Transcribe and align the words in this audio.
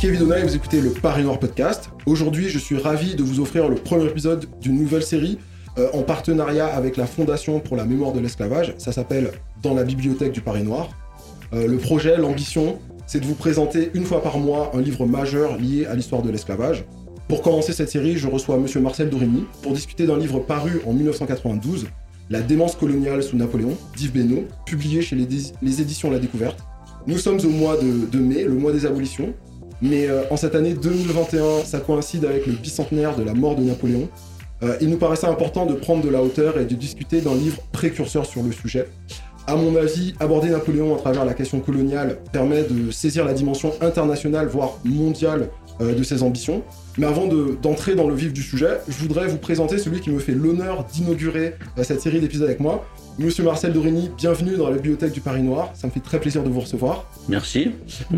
Kevin 0.00 0.32
et 0.32 0.42
vous 0.42 0.56
écoutez 0.56 0.80
le 0.80 0.92
Paris 0.92 1.22
Noir 1.24 1.38
Podcast. 1.38 1.90
Aujourd'hui, 2.06 2.48
je 2.48 2.58
suis 2.58 2.78
ravi 2.78 3.16
de 3.16 3.22
vous 3.22 3.38
offrir 3.38 3.68
le 3.68 3.74
premier 3.74 4.06
épisode 4.06 4.46
d'une 4.58 4.78
nouvelle 4.78 5.02
série 5.02 5.36
euh, 5.76 5.90
en 5.92 6.00
partenariat 6.00 6.68
avec 6.68 6.96
la 6.96 7.04
Fondation 7.04 7.60
pour 7.60 7.76
la 7.76 7.84
mémoire 7.84 8.14
de 8.14 8.18
l'esclavage. 8.18 8.72
Ça 8.78 8.92
s'appelle 8.92 9.30
Dans 9.62 9.74
la 9.74 9.84
bibliothèque 9.84 10.32
du 10.32 10.40
Paris 10.40 10.62
Noir. 10.62 10.88
Euh, 11.52 11.66
le 11.66 11.76
projet, 11.76 12.16
l'ambition, 12.16 12.78
c'est 13.06 13.20
de 13.20 13.26
vous 13.26 13.34
présenter 13.34 13.90
une 13.92 14.06
fois 14.06 14.22
par 14.22 14.38
mois 14.38 14.70
un 14.72 14.80
livre 14.80 15.04
majeur 15.04 15.58
lié 15.58 15.84
à 15.84 15.94
l'histoire 15.94 16.22
de 16.22 16.30
l'esclavage. 16.30 16.86
Pour 17.28 17.42
commencer 17.42 17.74
cette 17.74 17.90
série, 17.90 18.16
je 18.16 18.26
reçois 18.26 18.56
Monsieur 18.56 18.80
Marcel 18.80 19.10
Dorigny 19.10 19.44
pour 19.62 19.74
discuter 19.74 20.06
d'un 20.06 20.16
livre 20.16 20.40
paru 20.40 20.80
en 20.86 20.94
1992, 20.94 21.88
La 22.30 22.40
démence 22.40 22.74
coloniale 22.74 23.22
sous 23.22 23.36
Napoléon, 23.36 23.76
d'Yves 23.98 24.14
Benoît, 24.14 24.44
publié 24.64 25.02
chez 25.02 25.14
les, 25.14 25.80
éditions 25.82 26.10
La 26.10 26.18
Découverte. 26.18 26.58
Nous 27.06 27.18
sommes 27.18 27.40
au 27.40 27.50
mois 27.50 27.76
de, 27.76 28.18
mai, 28.18 28.44
le 28.44 28.54
mois 28.54 28.72
des 28.72 28.86
abolitions, 28.86 29.34
mais 29.82 30.06
euh, 30.08 30.22
en 30.30 30.36
cette 30.36 30.54
année 30.54 30.74
2021, 30.74 31.64
ça 31.64 31.80
coïncide 31.80 32.24
avec 32.24 32.46
le 32.46 32.52
bicentenaire 32.52 33.16
de 33.16 33.22
la 33.22 33.34
mort 33.34 33.56
de 33.56 33.62
Napoléon. 33.62 34.08
Euh, 34.62 34.76
il 34.80 34.90
nous 34.90 34.98
paraissait 34.98 35.26
important 35.26 35.64
de 35.64 35.74
prendre 35.74 36.02
de 36.04 36.10
la 36.10 36.22
hauteur 36.22 36.58
et 36.58 36.66
de 36.66 36.74
discuter 36.74 37.20
d'un 37.20 37.34
livre 37.34 37.58
précurseur 37.72 38.26
sur 38.26 38.42
le 38.42 38.52
sujet. 38.52 38.88
À 39.46 39.56
mon 39.56 39.74
avis, 39.76 40.14
aborder 40.20 40.50
Napoléon 40.50 40.94
à 40.94 40.98
travers 40.98 41.24
la 41.24 41.34
question 41.34 41.60
coloniale 41.60 42.18
permet 42.30 42.62
de 42.62 42.90
saisir 42.90 43.24
la 43.24 43.32
dimension 43.32 43.72
internationale, 43.80 44.46
voire 44.48 44.78
mondiale, 44.84 45.48
euh, 45.80 45.94
de 45.94 46.02
ses 46.02 46.22
ambitions. 46.22 46.62
Mais 46.98 47.06
avant 47.06 47.26
d'entrer 47.26 47.94
dans 47.94 48.06
le 48.06 48.14
vif 48.14 48.34
du 48.34 48.42
sujet, 48.42 48.78
je 48.86 48.98
voudrais 48.98 49.28
vous 49.28 49.38
présenter 49.38 49.78
celui 49.78 50.00
qui 50.00 50.10
me 50.10 50.18
fait 50.18 50.34
l'honneur 50.34 50.84
d'inaugurer 50.92 51.54
cette 51.82 52.02
série 52.02 52.20
d'épisodes 52.20 52.46
avec 52.46 52.60
moi. 52.60 52.84
Monsieur 53.18 53.44
Marcel 53.44 53.72
Dorigny, 53.72 54.10
bienvenue 54.16 54.56
dans 54.56 54.70
la 54.70 54.76
bibliothèque 54.76 55.12
du 55.12 55.20
Paris 55.20 55.42
Noir. 55.42 55.70
Ça 55.74 55.86
me 55.86 55.92
fait 55.92 56.00
très 56.00 56.18
plaisir 56.18 56.42
de 56.42 56.48
vous 56.48 56.60
recevoir. 56.60 57.04
Merci. 57.28 57.72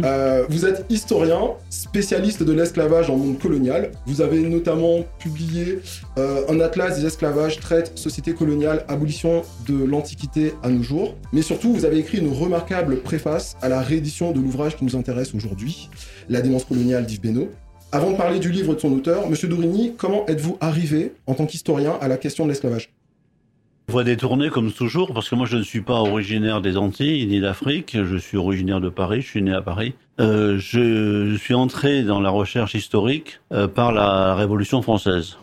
Euh, 0.05 0.45
vous 0.49 0.65
êtes 0.65 0.85
historien, 0.91 1.41
spécialiste 1.71 2.43
de 2.43 2.53
l'esclavage 2.53 3.11
en 3.11 3.17
monde 3.17 3.39
colonial. 3.39 3.91
Vous 4.07 4.21
avez 4.21 4.41
notamment 4.41 5.05
publié 5.19 5.81
euh, 6.19 6.45
un 6.49 6.61
atlas 6.61 7.01
des 7.01 7.07
esclavages, 7.07 7.59
traite 7.59 7.99
société 7.99 8.33
coloniale, 8.33 8.85
abolition 8.87 9.43
de 9.67 9.85
l'Antiquité 9.85 10.55
à 10.63 10.69
nos 10.69 10.83
jours. 10.83 11.17
Mais 11.33 11.43
surtout, 11.43 11.73
vous 11.73 11.85
avez 11.85 11.99
écrit 11.99 12.19
une 12.19 12.33
remarquable 12.33 13.01
préface 13.01 13.57
à 13.61 13.69
la 13.69 13.81
réédition 13.81 14.31
de 14.31 14.39
l'ouvrage 14.39 14.77
qui 14.77 14.85
nous 14.85 14.95
intéresse 14.95 15.35
aujourd'hui, 15.35 15.91
La 16.29 16.43
démence 16.43 16.65
coloniale 16.65 17.07
d'Yves 17.07 17.21
Benoît. 17.21 17.49
Avant 17.91 18.13
de 18.13 18.17
parler 18.17 18.39
du 18.39 18.51
livre 18.51 18.75
de 18.75 18.81
son 18.81 18.93
auteur, 18.93 19.29
Monsieur 19.29 19.49
Dorigny, 19.49 19.95
comment 19.99 20.27
êtes-vous 20.27 20.57
arrivé, 20.61 21.13
en 21.27 21.35
tant 21.35 21.45
qu'historien, 21.45 21.99
à 22.01 22.09
la 22.09 22.17
question 22.17 22.45
de 22.45 22.51
l'esclavage? 22.51 22.91
Voie 23.89 24.05
détournée 24.05 24.49
comme 24.49 24.73
toujours, 24.73 25.13
parce 25.13 25.29
que 25.29 25.35
moi 25.35 25.45
je 25.45 25.57
ne 25.57 25.63
suis 25.63 25.81
pas 25.81 26.01
originaire 26.01 26.61
des 26.61 26.77
Antilles 26.77 27.27
ni 27.27 27.41
d'Afrique, 27.41 27.97
je 28.03 28.17
suis 28.17 28.37
originaire 28.37 28.81
de 28.81 28.89
Paris, 28.89 29.23
je 29.23 29.27
suis 29.27 29.43
né 29.43 29.53
à 29.53 29.61
Paris. 29.61 29.95
Euh, 30.21 30.57
je, 30.59 31.37
suis 31.37 31.55
entré 31.55 32.03
dans 32.03 32.21
la 32.21 32.31
recherche 32.31 32.75
historique 32.75 33.41
euh, 33.53 33.67
par 33.67 33.93
la 33.93 34.35
Révolution 34.35 34.83
française. 34.83 35.37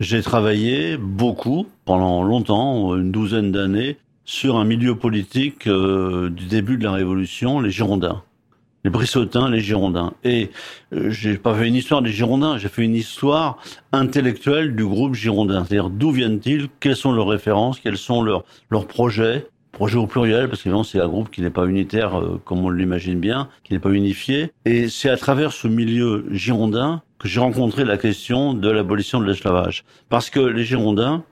J'ai 0.00 0.22
travaillé 0.22 0.96
beaucoup, 0.96 1.66
pendant 1.84 2.22
longtemps, 2.22 2.94
une 2.94 3.10
douzaine 3.10 3.52
d'années, 3.52 3.96
sur 4.24 4.56
un 4.56 4.64
milieu 4.64 4.96
politique 4.96 5.66
euh, 5.66 6.30
du 6.30 6.46
début 6.46 6.78
de 6.78 6.84
la 6.84 6.92
Révolution, 6.92 7.60
les 7.60 7.70
Girondins 7.70 8.22
les 8.86 8.90
Brissotins, 8.90 9.50
les 9.50 9.58
Girondins. 9.58 10.12
Et 10.22 10.50
euh, 10.94 11.10
j'ai 11.10 11.38
pas 11.38 11.56
fait 11.56 11.66
une 11.66 11.74
histoire 11.74 12.02
des 12.02 12.12
Girondins, 12.12 12.56
j'ai 12.56 12.68
fait 12.68 12.84
une 12.84 12.94
histoire 12.94 13.58
intellectuelle 13.90 14.76
du 14.76 14.84
groupe 14.86 15.14
Girondin. 15.14 15.64
C'est-à-dire 15.64 15.90
d'où 15.90 16.12
viennent-ils, 16.12 16.68
quelles 16.78 16.94
sont 16.94 17.10
leurs 17.10 17.26
références, 17.26 17.80
quels 17.80 17.96
sont 17.96 18.22
leurs, 18.22 18.44
leurs 18.70 18.86
projets, 18.86 19.48
projets 19.72 19.96
au 19.96 20.06
pluriel, 20.06 20.48
parce 20.48 20.62
que 20.62 20.70
c'est 20.84 21.00
un 21.00 21.08
groupe 21.08 21.32
qui 21.32 21.40
n'est 21.42 21.50
pas 21.50 21.66
unitaire 21.66 22.16
euh, 22.16 22.40
comme 22.44 22.64
on 22.64 22.70
l'imagine 22.70 23.18
bien, 23.18 23.48
qui 23.64 23.72
n'est 23.72 23.80
pas 23.80 23.90
unifié. 23.90 24.52
Et 24.66 24.88
c'est 24.88 25.10
à 25.10 25.16
travers 25.16 25.50
ce 25.50 25.66
milieu 25.66 26.24
girondin 26.30 27.02
que 27.18 27.26
j'ai 27.26 27.40
rencontré 27.40 27.84
la 27.84 27.96
question 27.96 28.54
de 28.54 28.70
l'abolition 28.70 29.18
de 29.18 29.26
l'esclavage. 29.26 29.84
Parce 30.10 30.30
que 30.30 30.38
les 30.38 30.62
Girondins, 30.62 31.24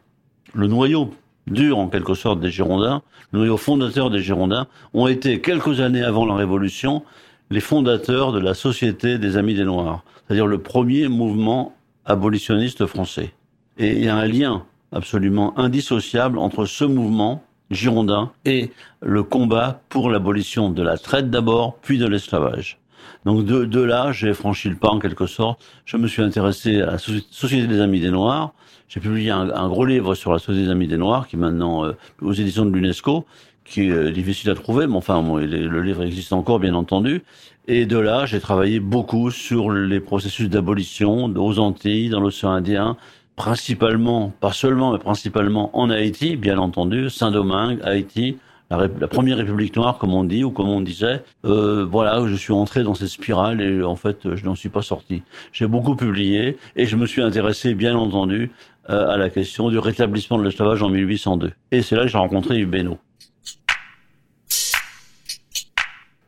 le 0.54 0.66
noyau 0.66 1.14
dur 1.46 1.78
en 1.78 1.86
quelque 1.86 2.14
sorte 2.14 2.40
des 2.40 2.50
Girondins, 2.50 3.02
le 3.30 3.38
noyau 3.38 3.56
fondateur 3.58 4.10
des 4.10 4.20
Girondins, 4.20 4.66
ont 4.92 5.06
été 5.06 5.40
quelques 5.40 5.78
années 5.80 6.02
avant 6.02 6.26
la 6.26 6.34
Révolution 6.34 7.04
les 7.50 7.60
fondateurs 7.60 8.32
de 8.32 8.40
la 8.40 8.54
Société 8.54 9.18
des 9.18 9.36
Amis 9.36 9.54
des 9.54 9.64
Noirs, 9.64 10.04
c'est-à-dire 10.26 10.46
le 10.46 10.58
premier 10.58 11.08
mouvement 11.08 11.74
abolitionniste 12.04 12.86
français. 12.86 13.32
Et 13.78 13.92
il 13.92 14.04
y 14.04 14.08
a 14.08 14.16
un 14.16 14.26
lien 14.26 14.64
absolument 14.92 15.58
indissociable 15.58 16.38
entre 16.38 16.64
ce 16.64 16.84
mouvement 16.84 17.42
girondin 17.70 18.30
et 18.44 18.70
le 19.00 19.22
combat 19.22 19.80
pour 19.88 20.10
l'abolition 20.10 20.70
de 20.70 20.82
la 20.82 20.96
traite 20.98 21.30
d'abord, 21.30 21.76
puis 21.82 21.98
de 21.98 22.06
l'esclavage. 22.06 22.78
Donc 23.24 23.44
de, 23.44 23.80
là, 23.80 24.12
j'ai 24.12 24.34
franchi 24.34 24.68
le 24.68 24.76
pas 24.76 24.88
en 24.88 24.98
quelque 24.98 25.26
sorte. 25.26 25.62
Je 25.84 25.96
me 25.96 26.06
suis 26.06 26.22
intéressé 26.22 26.82
à 26.82 26.92
la 26.92 26.98
Société 26.98 27.66
des 27.66 27.80
Amis 27.80 28.00
des 28.00 28.10
Noirs. 28.10 28.52
J'ai 28.88 29.00
publié 29.00 29.30
un, 29.30 29.68
gros 29.68 29.86
livre 29.86 30.14
sur 30.14 30.32
la 30.32 30.38
Société 30.38 30.66
des 30.66 30.70
Amis 30.70 30.86
des 30.86 30.98
Noirs, 30.98 31.26
qui 31.26 31.36
est 31.36 31.38
maintenant 31.38 31.84
euh, 31.84 31.96
aux 32.20 32.32
éditions 32.32 32.66
de 32.66 32.70
l'UNESCO, 32.70 33.24
qui 33.64 33.88
est 33.88 34.12
difficile 34.12 34.50
à 34.50 34.54
trouver, 34.54 34.86
mais 34.86 34.96
enfin, 34.96 35.22
le 35.22 35.82
livre 35.82 36.02
existe 36.02 36.32
encore, 36.32 36.58
bien 36.58 36.74
entendu. 36.74 37.22
Et 37.66 37.86
de 37.86 37.98
là, 37.98 38.26
j'ai 38.26 38.40
travaillé 38.40 38.78
beaucoup 38.78 39.30
sur 39.30 39.70
les 39.70 40.00
processus 40.00 40.50
d'abolition 40.50 41.32
aux 41.34 41.58
Antilles, 41.58 42.10
dans 42.10 42.20
l'océan 42.20 42.50
Indien, 42.50 42.96
principalement, 43.36 44.32
pas 44.40 44.52
seulement, 44.52 44.92
mais 44.92 44.98
principalement 44.98 45.76
en 45.76 45.88
Haïti, 45.88 46.36
bien 46.36 46.58
entendu, 46.58 47.08
Saint-Domingue, 47.08 47.80
Haïti, 47.82 48.36
la, 48.70 49.08
première 49.08 49.36
République 49.38 49.76
noire, 49.76 49.98
comme 49.98 50.14
on 50.14 50.24
dit, 50.24 50.44
ou 50.44 50.50
comme 50.50 50.68
on 50.68 50.80
disait. 50.80 51.22
Euh, 51.44 51.86
voilà, 51.88 52.26
je 52.26 52.34
suis 52.34 52.52
entré 52.52 52.82
dans 52.82 52.94
cette 52.94 53.08
spirale 53.08 53.60
et 53.60 53.82
en 53.82 53.96
fait, 53.96 54.34
je 54.34 54.44
n'en 54.44 54.54
suis 54.54 54.68
pas 54.68 54.82
sorti. 54.82 55.22
J'ai 55.52 55.66
beaucoup 55.66 55.96
publié 55.96 56.58
et 56.76 56.86
je 56.86 56.96
me 56.96 57.06
suis 57.06 57.22
intéressé, 57.22 57.74
bien 57.74 57.96
entendu, 57.96 58.50
euh, 58.90 59.08
à 59.08 59.16
la 59.16 59.30
question 59.30 59.70
du 59.70 59.78
rétablissement 59.78 60.38
de 60.38 60.44
l'esclavage 60.44 60.82
en 60.82 60.88
1802. 60.88 61.52
Et 61.72 61.82
c'est 61.82 61.96
là 61.96 62.02
que 62.02 62.08
j'ai 62.08 62.18
rencontré 62.18 62.58
Yves. 62.58 62.96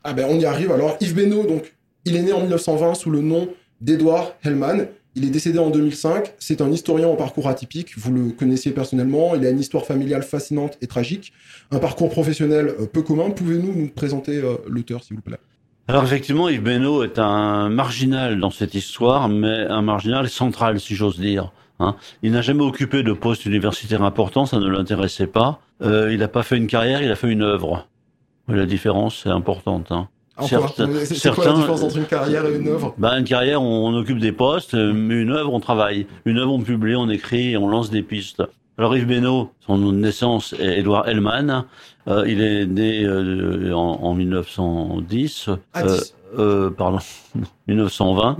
Ah 0.09 0.13
ben 0.13 0.27
on 0.31 0.39
y 0.39 0.45
arrive. 0.45 0.71
Alors 0.71 0.97
Yves 1.01 1.17
Benoît, 1.17 1.47
donc, 1.47 1.75
il 2.05 2.15
est 2.15 2.23
né 2.23 2.33
en 2.33 2.41
1920 2.41 2.95
sous 2.95 3.11
le 3.11 3.23
nom 3.23 3.49
d'Edouard 3.81 4.35
Hellman. 4.45 4.87
Il 5.17 5.25
est 5.25 5.31
décédé 5.31 5.59
en 5.59 5.71
2005. 5.71 6.33
C'est 6.39 6.61
un 6.61 6.71
historien 6.71 7.09
au 7.09 7.17
parcours 7.17 7.49
atypique. 7.49 7.99
Vous 7.99 8.13
le 8.13 8.31
connaissiez 8.31 8.71
personnellement. 8.71 9.35
Il 9.35 9.45
a 9.45 9.51
une 9.51 9.59
histoire 9.59 9.85
familiale 9.85 10.23
fascinante 10.23 10.79
et 10.81 10.87
tragique. 10.87 11.33
Un 11.73 11.81
parcours 11.81 12.09
professionnel 12.09 12.69
euh, 12.79 12.87
peu 12.87 13.03
commun. 13.03 13.31
Pouvez-vous 13.31 13.73
nous 13.73 13.89
présenter 13.89 14.37
euh, 14.37 14.59
l'auteur, 14.69 15.03
s'il 15.03 15.17
vous 15.17 15.23
plaît? 15.23 15.39
Alors 15.89 16.05
effectivement, 16.05 16.49
Yves 16.49 16.63
Benoît 16.63 17.05
est 17.05 17.19
un 17.19 17.69
marginal 17.69 18.39
dans 18.39 18.51
cette 18.51 18.77
histoire, 18.77 19.29
mais 19.29 19.67
un 19.69 19.83
marginal 19.83 20.29
central, 20.29 20.79
si 20.79 20.95
j'ose 20.95 21.19
dire. 21.19 21.53
Hein. 21.81 21.97
Il 22.23 22.31
n'a 22.31 22.43
jamais 22.43 22.63
occupé 22.63 23.03
de 23.03 23.13
poste 23.13 23.45
universitaire 23.45 24.03
important, 24.03 24.47
ça 24.47 24.61
ne 24.61 24.69
l'intéressait 24.69 25.27
pas. 25.27 25.61
Euh, 25.83 26.13
il 26.13 26.21
n'a 26.21 26.29
pas 26.29 26.45
fait 26.45 26.57
une 26.57 26.69
carrière, 26.69 27.03
il 27.03 27.11
a 27.11 27.17
fait 27.17 27.29
une 27.29 27.43
œuvre. 27.43 27.89
La 28.49 28.67
différence 28.67 29.27
est 29.27 29.31
importante. 29.31 29.91
Hein. 29.91 30.09
c'est 30.41 30.57
quoi 31.35 31.47
la 31.47 31.53
différence 31.53 31.83
entre 31.83 31.97
une 31.97 32.05
carrière 32.05 32.47
et 32.47 32.57
une 32.57 32.69
œuvre? 32.69 32.95
Bah, 32.99 33.19
Une 33.19 33.25
carrière, 33.25 33.63
on, 33.63 33.95
occupe 33.95 34.19
des 34.19 34.33
postes, 34.33 34.75
mais 34.75 35.15
une 35.21 35.31
œuvre, 35.31 35.53
on 35.53 35.61
travaille. 35.61 36.07
Une 36.25 36.39
œuvre, 36.39 36.53
on 36.53 36.61
publie, 36.61 36.95
on 36.97 37.09
écrit, 37.09 37.57
on 37.57 37.69
lance 37.69 37.91
des 37.91 38.03
pistes. 38.03 38.43
Alors 38.79 38.95
Yves 38.95 39.07
Benoît, 39.07 39.49
son 39.61 39.79
nom 39.79 39.91
de 39.91 39.97
naissance 39.97 40.55
est 40.59 40.81
Edouard 40.81 41.09
Hellman. 41.09 41.65
Euh, 42.09 42.25
il 42.29 42.43
est 42.43 42.67
né 42.67 43.05
euh, 43.05 43.73
en, 43.75 44.15
1910. 44.15 45.49
Ah, 45.73 45.83
euh, 45.83 45.99
euh, 46.39 46.71
pardon, 46.71 46.99
1920. 47.69 48.37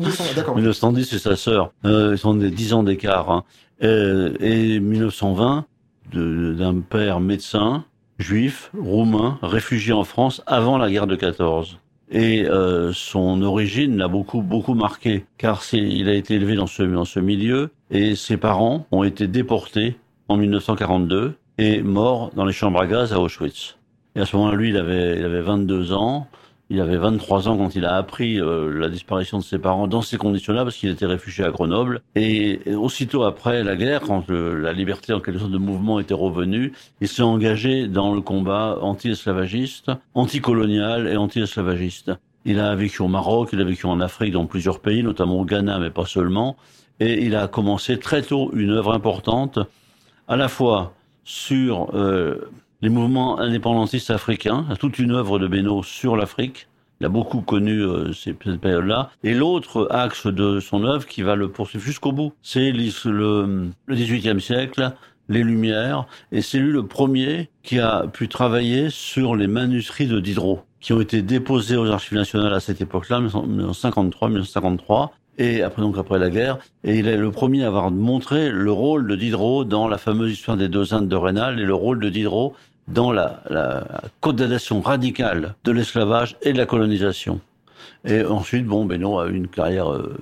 1910, 0.55 1.05
c'est 1.09 1.19
sa 1.19 1.37
sœur. 1.37 1.73
Euh, 1.87 2.11
ils 2.13 2.19
sont 2.19 2.35
des 2.35 2.51
10 2.51 2.75
ans 2.75 2.83
d'écart. 2.83 3.31
Hein. 3.31 3.45
et 3.81 4.79
1920, 4.79 5.65
d'un 6.13 6.81
père 6.81 7.21
médecin, 7.21 7.85
juif, 8.19 8.71
roumain, 8.79 9.39
réfugié 9.43 9.93
en 9.93 10.05
France 10.05 10.43
avant 10.47 10.79
la 10.79 10.91
guerre 10.91 11.07
de 11.07 11.17
14. 11.17 11.79
Et 12.11 12.47
euh, 12.47 12.93
son 12.93 13.43
origine 13.43 13.97
l'a 13.97 14.09
beaucoup 14.09 14.41
beaucoup 14.41 14.75
marqué, 14.75 15.25
car 15.39 15.63
il 15.73 16.09
a 16.09 16.15
été 16.15 16.35
élevé 16.35 16.55
dans 16.55 16.69
ce, 16.69 16.83
dans 16.83 17.05
ce 17.05 17.19
milieu, 17.19 17.71
et 17.91 18.15
ses 18.15 18.37
parents 18.37 18.87
ont 18.93 19.03
été 19.03 19.27
déportés 19.27 19.97
en 20.29 20.37
1942 20.37 21.35
et 21.59 21.83
morts 21.83 22.31
dans 22.35 22.45
les 22.45 22.53
chambres 22.53 22.81
à 22.81 22.87
gaz 22.87 23.13
à 23.13 23.21
Auschwitz. 23.21 23.77
Et 24.15 24.21
à 24.21 24.27
ce 24.27 24.37
moment-là, 24.37 24.57
lui, 24.57 24.71
il 24.71 24.77
avait, 24.77 25.19
il 25.19 25.25
avait 25.25 25.43
22 25.43 25.93
ans. 25.93 26.29
Il 26.69 26.81
avait 26.81 26.97
23 26.97 27.49
ans 27.49 27.57
quand 27.57 27.77
il 27.77 27.85
a 27.85 27.95
appris 27.95 28.41
euh, 28.41 28.77
la 28.77 28.89
disparition 28.89 29.39
de 29.39 29.45
ses 29.45 29.59
parents 29.59 29.87
dans 29.87 30.03
ces 30.03 30.17
conditions-là, 30.17 30.65
parce 30.65 30.77
qu'il 30.77 30.91
était 30.91 31.07
réfugié 31.07 31.45
à 31.45 31.51
Grenoble. 31.51 32.01
Et, 32.17 32.61
aussitôt 32.75 33.23
après 33.23 33.63
la 33.63 33.77
guerre, 33.77 34.01
quand 34.01 34.29
la 34.29 34.73
liberté 34.73 35.13
en 35.13 35.21
quelque 35.21 35.39
sorte 35.39 35.53
de 35.53 35.59
mouvement 35.59 36.01
était 36.01 36.15
revenue, 36.15 36.73
il 37.01 37.07
s'est 37.07 37.23
engagé 37.23 37.87
dans 37.87 38.15
le 38.15 38.21
combat 38.21 38.79
anti-esclavagiste, 38.81 39.93
anticolonial 40.15 41.07
et 41.07 41.17
anti-esclavagiste. 41.17 42.13
Il 42.45 42.59
a 42.59 42.75
vécu 42.75 43.03
au 43.03 43.09
Maroc, 43.09 43.51
il 43.53 43.61
a 43.61 43.65
vécu 43.65 43.87
en 43.87 44.01
Afrique, 44.01 44.33
dans 44.33 44.47
plusieurs 44.47 44.81
pays, 44.81 45.03
notamment 45.03 45.41
au 45.41 45.45
Ghana, 45.45 45.79
mais 45.79 45.91
pas 45.91 46.07
seulement. 46.07 46.57
Et 46.99 47.25
il 47.25 47.37
a 47.37 47.47
commencé 47.47 47.99
très 47.99 48.23
tôt 48.23 48.51
une 48.55 48.71
œuvre 48.71 48.93
importante, 48.93 49.59
à 50.27 50.37
la 50.37 50.49
fois 50.49 50.95
sur 51.25 51.95
euh, 51.95 52.49
les 52.83 52.89
mouvements 52.89 53.39
indépendantistes 53.39 54.11
africains, 54.11 54.67
toute 54.79 54.99
une 54.99 55.13
œuvre 55.13 55.39
de 55.39 55.47
Beno 55.47 55.83
sur 55.83 56.17
l'Afrique, 56.17 56.69
Il 57.01 57.07
a 57.07 57.09
beaucoup 57.11 57.43
connu 57.43 57.83
euh, 57.83 58.13
cette 58.13 58.39
période-là. 58.39 59.11
Et 59.23 59.35
l'autre 59.35 59.89
axe 59.91 60.27
de 60.27 60.61
son 60.61 60.85
œuvre 60.85 61.07
qui 61.07 61.23
va 61.23 61.37
le 61.37 61.51
poursuivre 61.51 61.85
jusqu'au 61.85 62.13
bout, 62.13 62.33
c'est 62.43 62.73
le, 62.73 63.71
le 63.87 63.95
18e 63.95 64.41
siècle, 64.41 64.93
les 65.29 65.43
Lumières, 65.43 66.07
et 66.33 66.41
c'est 66.41 66.59
lui 66.59 66.73
le 66.73 66.87
premier 66.87 67.51
qui 67.63 67.81
a 67.81 68.07
pu 68.07 68.29
travailler 68.29 68.91
sur 68.91 69.35
les 69.35 69.47
manuscrits 69.47 70.07
de 70.07 70.21
Diderot, 70.21 70.63
qui 70.81 70.93
ont 70.93 71.01
été 71.01 71.23
déposés 71.23 71.77
aux 71.77 71.91
archives 71.91 72.17
nationales 72.17 72.55
à 72.55 72.61
cette 72.61 72.81
époque-là, 72.81 73.21
1953-1953, 73.21 75.11
et 75.39 75.63
après 75.63 75.83
donc 75.83 75.99
après 75.99 76.19
la 76.19 76.31
guerre, 76.31 76.59
et 76.85 76.99
il 76.99 77.09
est 77.09 77.17
le 77.17 77.31
premier 77.31 77.65
à 77.65 77.69
avoir 77.69 77.91
montré 77.91 78.51
le 78.51 78.73
rôle 78.73 79.07
de 79.07 79.17
Diderot 79.17 79.65
dans 79.65 79.89
la 79.89 79.99
fameuse 79.99 80.33
histoire 80.33 80.57
des 80.57 80.69
deux 80.69 80.95
Indes 80.95 81.09
de 81.09 81.17
Rênal 81.17 81.61
et 81.61 81.65
le 81.65 81.75
rôle 81.75 82.01
de 82.01 82.09
Diderot 82.09 82.55
dans 82.89 83.13
la, 83.13 83.43
la 83.51 83.85
condamnation 84.21 84.81
radicale 84.81 85.55
de 85.65 85.73
l'esclavage 85.73 86.37
et 86.43 86.53
de 86.53 86.59
la 86.59 86.67
colonisation. 86.67 87.41
Et 88.05 88.25
ensuite, 88.25 88.67
bon, 88.67 88.85
Benoît 88.85 89.25
a 89.25 89.27
eu 89.29 89.35
une 89.35 89.49
carrière 89.49 89.93
euh, 89.93 90.17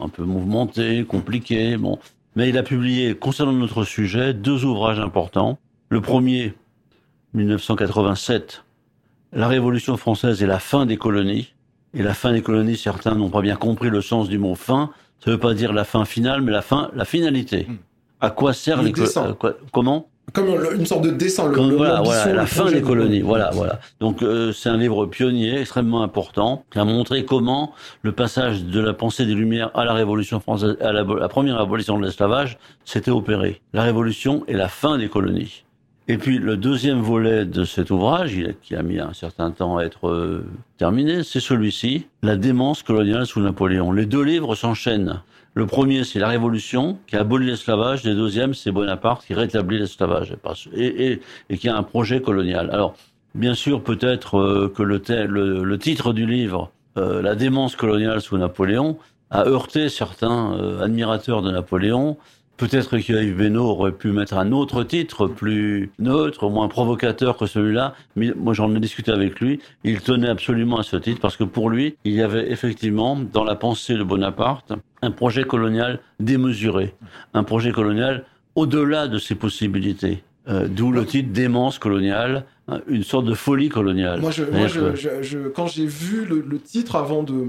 un 0.00 0.08
peu 0.08 0.24
mouvementée, 0.24 1.04
compliquée, 1.04 1.76
bon, 1.76 1.98
mais 2.36 2.48
il 2.48 2.58
a 2.58 2.62
publié 2.62 3.14
concernant 3.14 3.52
notre 3.52 3.84
sujet 3.84 4.34
deux 4.34 4.64
ouvrages 4.64 5.00
importants. 5.00 5.58
Le 5.88 6.00
premier, 6.00 6.54
1987, 7.34 8.64
La 9.32 9.48
Révolution 9.48 9.96
française 9.96 10.42
et 10.42 10.46
la 10.46 10.58
fin 10.58 10.86
des 10.86 10.96
colonies 10.96 11.52
et 11.96 12.02
la 12.02 12.14
fin 12.14 12.32
des 12.32 12.42
colonies, 12.42 12.76
certains 12.76 13.14
n'ont 13.14 13.30
pas 13.30 13.40
bien 13.40 13.56
compris 13.56 13.88
le 13.88 14.02
sens 14.02 14.28
du 14.28 14.38
mot 14.38 14.54
fin. 14.54 14.90
Ça 15.24 15.30
ne 15.30 15.36
veut 15.36 15.40
pas 15.40 15.54
dire 15.54 15.72
la 15.72 15.84
fin 15.84 16.04
finale, 16.04 16.42
mais 16.42 16.52
la 16.52 16.62
fin, 16.62 16.90
la 16.94 17.04
finalité. 17.04 17.66
Hmm. 17.68 17.76
À 18.20 18.30
quoi 18.30 18.52
sert 18.52 18.82
les 18.82 18.92
colonies 18.92 19.34
Comment 19.72 20.08
comme 20.32 20.48
une 20.74 20.86
sorte 20.86 21.04
de 21.04 21.10
dessin. 21.10 21.48
Le, 21.48 21.76
voilà, 21.76 22.02
voilà, 22.02 22.32
la 22.32 22.46
fin 22.46 22.70
des 22.70 22.82
colonies. 22.82 23.20
Voilà, 23.20 23.50
voilà. 23.52 23.78
Donc 24.00 24.22
euh, 24.22 24.52
c'est 24.52 24.68
un 24.68 24.76
livre 24.76 25.06
pionnier, 25.06 25.60
extrêmement 25.60 26.02
important, 26.02 26.64
qui 26.72 26.78
a 26.78 26.84
montré 26.84 27.24
comment 27.24 27.72
le 28.02 28.12
passage 28.12 28.64
de 28.64 28.80
la 28.80 28.92
pensée 28.92 29.24
des 29.24 29.34
Lumières 29.34 29.70
à 29.74 29.84
la 29.84 29.92
Révolution 29.92 30.40
française, 30.40 30.76
à 30.80 30.92
la, 30.92 31.04
la 31.04 31.28
première 31.28 31.60
abolition 31.60 31.98
de 31.98 32.04
l'esclavage, 32.04 32.58
s'était 32.84 33.12
opéré. 33.12 33.60
La 33.72 33.82
Révolution 33.82 34.44
et 34.48 34.54
la 34.54 34.68
fin 34.68 34.98
des 34.98 35.08
colonies. 35.08 35.64
Et 36.08 36.18
puis 36.18 36.38
le 36.38 36.56
deuxième 36.56 37.00
volet 37.00 37.44
de 37.44 37.64
cet 37.64 37.90
ouvrage, 37.90 38.36
qui 38.62 38.76
a 38.76 38.82
mis 38.82 39.00
un 39.00 39.12
certain 39.12 39.50
temps 39.50 39.78
à 39.78 39.82
être 39.82 40.08
euh, 40.08 40.44
terminé, 40.78 41.24
c'est 41.24 41.40
celui-ci, 41.40 42.06
La 42.22 42.36
démence 42.36 42.84
coloniale 42.84 43.26
sous 43.26 43.40
Napoléon. 43.40 43.90
Les 43.90 44.06
deux 44.06 44.22
livres 44.22 44.54
s'enchaînent. 44.54 45.20
Le 45.54 45.66
premier, 45.66 46.04
c'est 46.04 46.20
la 46.20 46.28
Révolution, 46.28 46.98
qui 47.08 47.16
a 47.16 47.20
aboli 47.20 47.46
l'esclavage. 47.46 48.04
Le 48.04 48.14
deuxième, 48.14 48.54
c'est 48.54 48.70
Bonaparte, 48.70 49.26
qui 49.26 49.34
rétablit 49.34 49.78
l'esclavage 49.78 50.36
et, 50.74 51.12
et, 51.12 51.20
et, 51.50 51.58
qui 51.58 51.68
a 51.68 51.76
un 51.76 51.82
projet 51.82 52.20
colonial. 52.20 52.70
Alors, 52.70 52.94
bien 53.34 53.54
sûr, 53.54 53.82
peut-être 53.82 54.38
euh, 54.38 54.72
que 54.72 54.84
le, 54.84 55.02
le, 55.08 55.64
le, 55.64 55.78
titre 55.78 56.12
du 56.12 56.24
livre, 56.24 56.70
euh, 56.98 57.20
La 57.20 57.34
démence 57.34 57.74
coloniale 57.74 58.20
sous 58.20 58.38
Napoléon, 58.38 58.96
a 59.30 59.44
heurté 59.46 59.88
certains 59.88 60.56
admirateurs 60.80 61.42
de 61.42 61.50
Napoléon 61.50 62.16
Peut-être 62.56 62.96
qu'Yves 62.98 63.36
Benoît 63.36 63.64
aurait 63.64 63.92
pu 63.92 64.12
mettre 64.12 64.34
un 64.38 64.50
autre 64.52 64.82
titre 64.82 65.26
plus 65.26 65.90
neutre, 65.98 66.48
moins 66.48 66.68
provocateur 66.68 67.36
que 67.36 67.46
celui-là, 67.46 67.94
mais 68.16 68.32
moi 68.34 68.54
j'en 68.54 68.74
ai 68.74 68.80
discuté 68.80 69.12
avec 69.12 69.40
lui, 69.40 69.60
il 69.84 70.00
tenait 70.00 70.28
absolument 70.28 70.78
à 70.78 70.82
ce 70.82 70.96
titre 70.96 71.20
parce 71.20 71.36
que 71.36 71.44
pour 71.44 71.68
lui, 71.68 71.96
il 72.04 72.12
y 72.12 72.22
avait 72.22 72.50
effectivement 72.50 73.16
dans 73.16 73.44
la 73.44 73.56
pensée 73.56 73.94
de 73.94 74.02
Bonaparte 74.02 74.72
un 75.02 75.10
projet 75.10 75.44
colonial 75.44 76.00
démesuré, 76.18 76.94
un 77.34 77.44
projet 77.44 77.72
colonial 77.72 78.24
au-delà 78.54 79.06
de 79.06 79.18
ses 79.18 79.34
possibilités. 79.34 80.22
Euh, 80.48 80.68
d'où 80.68 80.92
le 80.92 81.04
titre 81.04 81.32
démence 81.32 81.78
coloniale, 81.80 82.44
hein, 82.68 82.80
une 82.86 83.02
sorte 83.02 83.26
de 83.26 83.34
folie 83.34 83.68
coloniale. 83.68 84.20
Moi, 84.20 84.30
je, 84.30 84.44
moi 84.44 84.68
je, 84.68 85.20
je, 85.20 85.48
quand 85.48 85.66
j'ai 85.66 85.86
vu 85.86 86.24
le, 86.24 86.40
le, 86.40 86.58
titre 86.60 86.94
avant 86.94 87.24
de, 87.24 87.48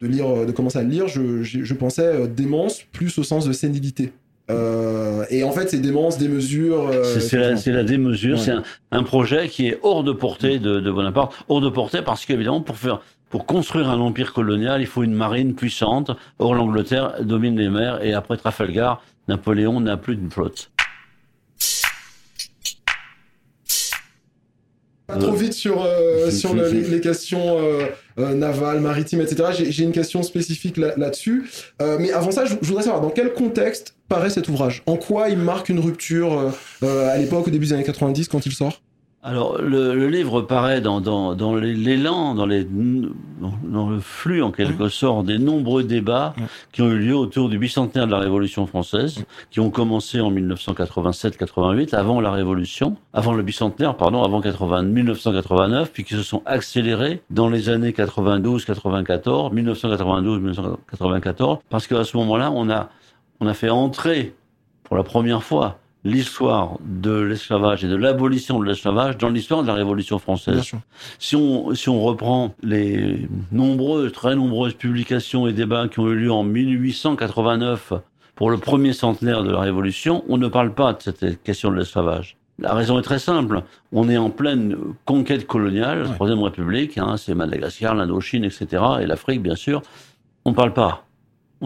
de, 0.00 0.06
lire, 0.06 0.46
de 0.46 0.50
commencer 0.50 0.78
à 0.78 0.82
le 0.82 0.88
lire, 0.88 1.06
je, 1.06 1.74
pensais 1.74 2.22
euh, 2.22 2.26
démence 2.26 2.82
plus 2.92 3.18
au 3.18 3.22
sens 3.22 3.46
de 3.46 3.52
sénilité. 3.52 4.12
Euh, 4.50 5.24
et 5.30 5.42
en 5.42 5.52
fait, 5.52 5.70
c'est 5.70 5.78
démence, 5.78 6.18
des 6.18 6.28
mesures. 6.28 6.88
Euh, 6.88 7.18
c'est 7.18 7.38
la, 7.38 7.54
la, 7.54 7.84
démesure. 7.84 8.38
C'est 8.38 8.50
un, 8.50 8.62
un, 8.90 9.02
projet 9.02 9.48
qui 9.48 9.68
est 9.68 9.78
hors 9.82 10.04
de 10.04 10.12
portée 10.12 10.58
de, 10.58 10.80
de 10.80 10.90
Bonaparte. 10.90 11.34
Hors 11.48 11.60
de 11.60 11.70
portée 11.70 12.02
parce 12.02 12.26
qu'évidemment, 12.26 12.60
pour 12.60 12.76
faire, 12.76 13.00
pour 13.30 13.46
construire 13.46 13.88
un 13.88 13.98
empire 14.00 14.32
colonial, 14.32 14.80
il 14.80 14.86
faut 14.86 15.02
une 15.02 15.14
marine 15.14 15.54
puissante. 15.54 16.10
Or, 16.38 16.54
l'Angleterre 16.54 17.14
domine 17.22 17.56
les 17.58 17.70
mers 17.70 18.04
et 18.04 18.12
après 18.12 18.36
Trafalgar, 18.36 19.02
Napoléon 19.28 19.80
n'a 19.80 19.96
plus 19.96 20.16
de 20.16 20.32
flotte. 20.32 20.70
Pas 25.06 25.16
trop 25.16 25.32
vite 25.32 25.52
sur, 25.52 25.84
euh, 25.84 26.30
sur 26.30 26.54
le, 26.54 26.66
les, 26.70 27.00
questions 27.00 27.58
euh, 27.58 27.86
euh, 28.18 28.34
navales, 28.34 28.80
maritimes, 28.80 29.20
etc. 29.20 29.64
J'ai 29.68 29.84
une 29.84 29.92
question 29.92 30.22
spécifique 30.22 30.78
là-dessus. 30.78 31.50
Là 31.78 31.98
mais 31.98 32.10
avant 32.10 32.30
ça, 32.30 32.46
je, 32.46 32.54
je, 32.62 32.68
voudrais 32.68 32.84
savoir 32.84 33.02
dans 33.02 33.10
quel 33.10 33.34
contexte 33.34 33.96
paraît 34.14 34.30
cet 34.30 34.48
ouvrage. 34.48 34.82
En 34.86 34.96
quoi 34.96 35.28
il 35.28 35.38
marque 35.38 35.68
une 35.68 35.80
rupture 35.80 36.52
à 36.82 37.18
l'époque, 37.18 37.48
au 37.48 37.50
début 37.50 37.66
des 37.66 37.72
années 37.72 37.84
90, 37.84 38.28
quand 38.28 38.46
il 38.46 38.52
sort? 38.52 38.80
Alors, 39.26 39.56
le, 39.56 39.94
le, 39.94 40.08
livre 40.08 40.42
paraît 40.42 40.82
dans, 40.82 41.00
dans, 41.00 41.34
dans 41.34 41.56
l'élan, 41.56 42.34
dans, 42.34 42.44
les, 42.44 42.64
dans, 42.64 43.88
le 43.88 43.98
flux, 43.98 44.42
en 44.42 44.52
quelque 44.52 44.90
sorte, 44.90 45.24
des 45.24 45.38
nombreux 45.38 45.82
débats 45.82 46.34
qui 46.72 46.82
ont 46.82 46.90
eu 46.90 46.98
lieu 46.98 47.16
autour 47.16 47.48
du 47.48 47.58
bicentenaire 47.58 48.06
de 48.06 48.12
la 48.12 48.18
Révolution 48.18 48.66
française, 48.66 49.24
qui 49.50 49.60
ont 49.60 49.70
commencé 49.70 50.20
en 50.20 50.30
1987-88, 50.30 51.94
avant 51.94 52.20
la 52.20 52.32
Révolution, 52.32 52.98
avant 53.14 53.32
le 53.32 53.42
bicentenaire, 53.42 53.96
pardon, 53.96 54.22
avant 54.22 54.42
80, 54.42 54.82
1989, 54.82 55.90
puis 55.90 56.04
qui 56.04 56.12
se 56.12 56.22
sont 56.22 56.42
accélérés 56.44 57.22
dans 57.30 57.48
les 57.48 57.70
années 57.70 57.92
92-94, 57.92 59.54
1992-1994, 59.54 61.60
parce 61.70 61.86
qu'à 61.86 62.04
ce 62.04 62.14
moment-là, 62.18 62.50
on 62.50 62.68
a, 62.68 62.90
on 63.40 63.46
a 63.46 63.54
fait 63.54 63.70
entrer, 63.70 64.34
pour 64.84 64.96
la 64.96 65.02
première 65.02 65.42
fois, 65.42 65.78
l'histoire 66.04 66.76
de 66.80 67.18
l'esclavage 67.18 67.84
et 67.84 67.88
de 67.88 67.96
l'abolition 67.96 68.58
de 68.60 68.66
l'esclavage 68.66 69.16
dans 69.16 69.30
l'histoire 69.30 69.62
de 69.62 69.68
la 69.68 69.74
Révolution 69.74 70.18
française. 70.18 70.72
Si 71.18 71.34
on, 71.34 71.74
si 71.74 71.88
on 71.88 72.02
reprend 72.02 72.54
les 72.62 73.26
nombreuses, 73.52 74.12
très 74.12 74.36
nombreuses 74.36 74.74
publications 74.74 75.46
et 75.46 75.52
débats 75.52 75.88
qui 75.88 76.00
ont 76.00 76.08
eu 76.08 76.16
lieu 76.16 76.32
en 76.32 76.44
1889 76.44 77.94
pour 78.34 78.50
le 78.50 78.58
premier 78.58 78.92
centenaire 78.92 79.42
de 79.42 79.50
la 79.50 79.60
Révolution, 79.60 80.24
on 80.28 80.36
ne 80.36 80.48
parle 80.48 80.74
pas 80.74 80.92
de 80.92 81.02
cette 81.02 81.42
question 81.42 81.70
de 81.70 81.76
l'esclavage. 81.76 82.36
La 82.58 82.74
raison 82.74 82.98
est 82.98 83.02
très 83.02 83.18
simple. 83.18 83.62
On 83.90 84.08
est 84.08 84.16
en 84.16 84.30
pleine 84.30 84.76
conquête 85.06 85.46
coloniale, 85.46 86.02
ouais. 86.02 86.14
Troisième 86.14 86.42
République, 86.42 86.98
hein, 86.98 87.16
c'est 87.16 87.34
Madagascar, 87.34 87.94
l'Indochine, 87.94 88.44
etc., 88.44 88.82
et 89.00 89.06
l'Afrique, 89.06 89.42
bien 89.42 89.56
sûr. 89.56 89.82
On 90.44 90.50
ne 90.50 90.54
parle 90.54 90.72
pas. 90.72 91.03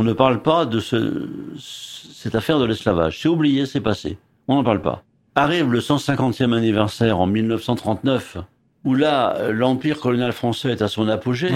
On 0.01 0.05
ne 0.05 0.13
parle 0.13 0.43
pas 0.43 0.65
de 0.65 0.79
ce, 0.79 1.29
cette 1.59 2.37
affaire 2.37 2.61
de 2.61 2.65
l'esclavage. 2.65 3.21
C'est 3.21 3.29
oublié, 3.29 3.67
c'est 3.67 3.81
passé 3.81 4.17
on 4.47 4.55
n'en 4.55 4.65
parle 4.65 4.81
pas. 4.81 5.03
Arrive 5.35 5.73
le 5.73 5.81
150e 5.81 6.57
anniversaire 6.57 7.19
en 7.19 7.27
1939, 7.27 8.39
où 8.85 8.95
là, 8.95 9.51
l'empire 9.51 9.99
colonial 10.01 10.33
français 10.33 10.71
est 10.71 10.83
à 10.83 10.89
son 10.89 11.09
apogée. 11.09 11.51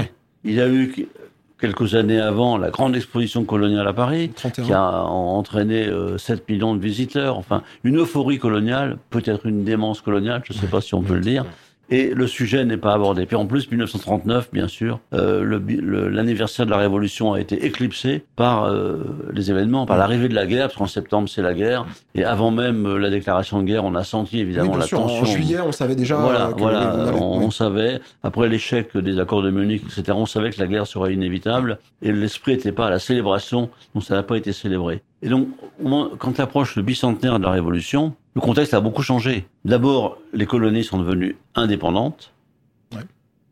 Il 0.45 0.55
y 0.55 0.61
a 0.61 0.69
eu 0.69 1.09
quelques 1.61 1.95
années 1.95 2.21
avant 2.21 2.59
la 2.59 2.71
grande 2.71 2.97
exposition 2.97 3.45
coloniale 3.45 3.87
à 3.87 3.93
Paris, 3.93 4.31
qui 4.31 4.73
a 4.73 5.05
entraîné 5.05 5.89
7 6.19 6.41
euh, 6.41 6.43
millions 6.49 6.75
de 6.75 6.81
visiteurs. 6.81 7.39
Enfin, 7.39 7.63
une 7.85 7.99
euphorie 7.99 8.41
coloniale, 8.41 8.99
peut-être 9.11 9.47
une 9.47 9.63
démence 9.63 10.01
coloniale, 10.01 10.43
je 10.45 10.53
ne 10.53 10.59
sais 10.59 10.67
pas 10.67 10.81
si 10.81 10.95
on 10.95 11.03
peut 11.03 11.15
le 11.15 11.21
dire 11.21 11.47
et 11.91 12.15
le 12.15 12.27
sujet 12.27 12.65
n'est 12.65 12.77
pas 12.77 12.95
abordé. 12.95 13.27
Puis 13.27 13.37
en 13.37 13.47
plus, 13.47 13.71
1939, 13.71 14.51
bien 14.53 14.69
sûr, 14.69 15.01
euh, 15.13 15.61
l'anniversaire 16.11 16.65
de 16.65 16.71
la 16.71 16.79
Révolution 16.79 17.35
a 17.35 17.41
été 17.41 17.67
éclipsé 17.67 18.25
par 18.37 18.65
euh, 18.65 19.05
les 19.33 19.51
événements, 19.51 19.85
par 19.85 19.99
l'arrivée 19.99 20.29
de 20.29 20.35
la 20.35 20.47
guerre, 20.47 20.69
parce 20.69 20.77
qu'en 20.77 20.87
septembre 20.87 21.29
c'est 21.29 21.43
la 21.43 21.55
guerre, 21.55 21.87
et 22.15 22.25
avant 22.25 22.51
même 22.51 22.87
euh, 22.87 22.99
la 22.99 23.11
déclaration 23.11 23.61
de 23.61 23.65
guerre, 23.65 23.85
on 23.85 23.95
a 23.95 24.05
senti 24.05 24.41
évidemment 24.41 24.77
la 24.77 24.87
tension. 24.87 25.05
En 25.05 25.25
juillet, 25.25 25.61
on 25.61 25.73
savait 25.73 25.97
déjà. 25.97 26.17
Voilà, 26.17 26.51
voilà, 26.57 27.15
on, 27.15 27.51
savait. 27.51 28.01
Après 28.23 28.49
l'échec 28.49 28.97
des 28.97 29.19
accords 29.19 29.43
de 29.43 29.51
Munich, 29.51 29.83
etc., 29.85 30.17
on 30.17 30.27
savait 30.27 30.51
que 30.51 30.61
la 30.61 30.67
guerre 30.67 30.87
serait 30.87 31.13
inévitable, 31.13 31.79
et 32.01 32.13
l'esprit 32.13 32.53
n'était 32.53 32.73
pas 32.73 32.87
à 32.87 32.91
la 32.91 32.99
célébration, 32.99 33.69
donc 33.95 34.05
ça 34.05 34.15
n'a 34.15 34.23
pas 34.23 34.37
été 34.37 34.53
célébré. 34.53 35.03
Et 35.23 35.29
donc, 35.29 35.49
quand 36.19 36.41
approche 36.41 36.77
le 36.77 36.83
bicentenaire 36.83 37.39
de 37.39 37.45
la 37.45 37.53
Révolution, 37.53 38.15
le 38.35 38.41
contexte 38.41 38.75
a 38.75 38.81
beaucoup 38.81 39.03
changé. 39.03 39.47
D'abord, 39.65 40.19
les 40.33 40.47
colonies 40.47 40.85
sont 40.85 40.99
devenues 40.99 41.37
indépendantes, 41.55 42.33
ouais. 42.93 43.03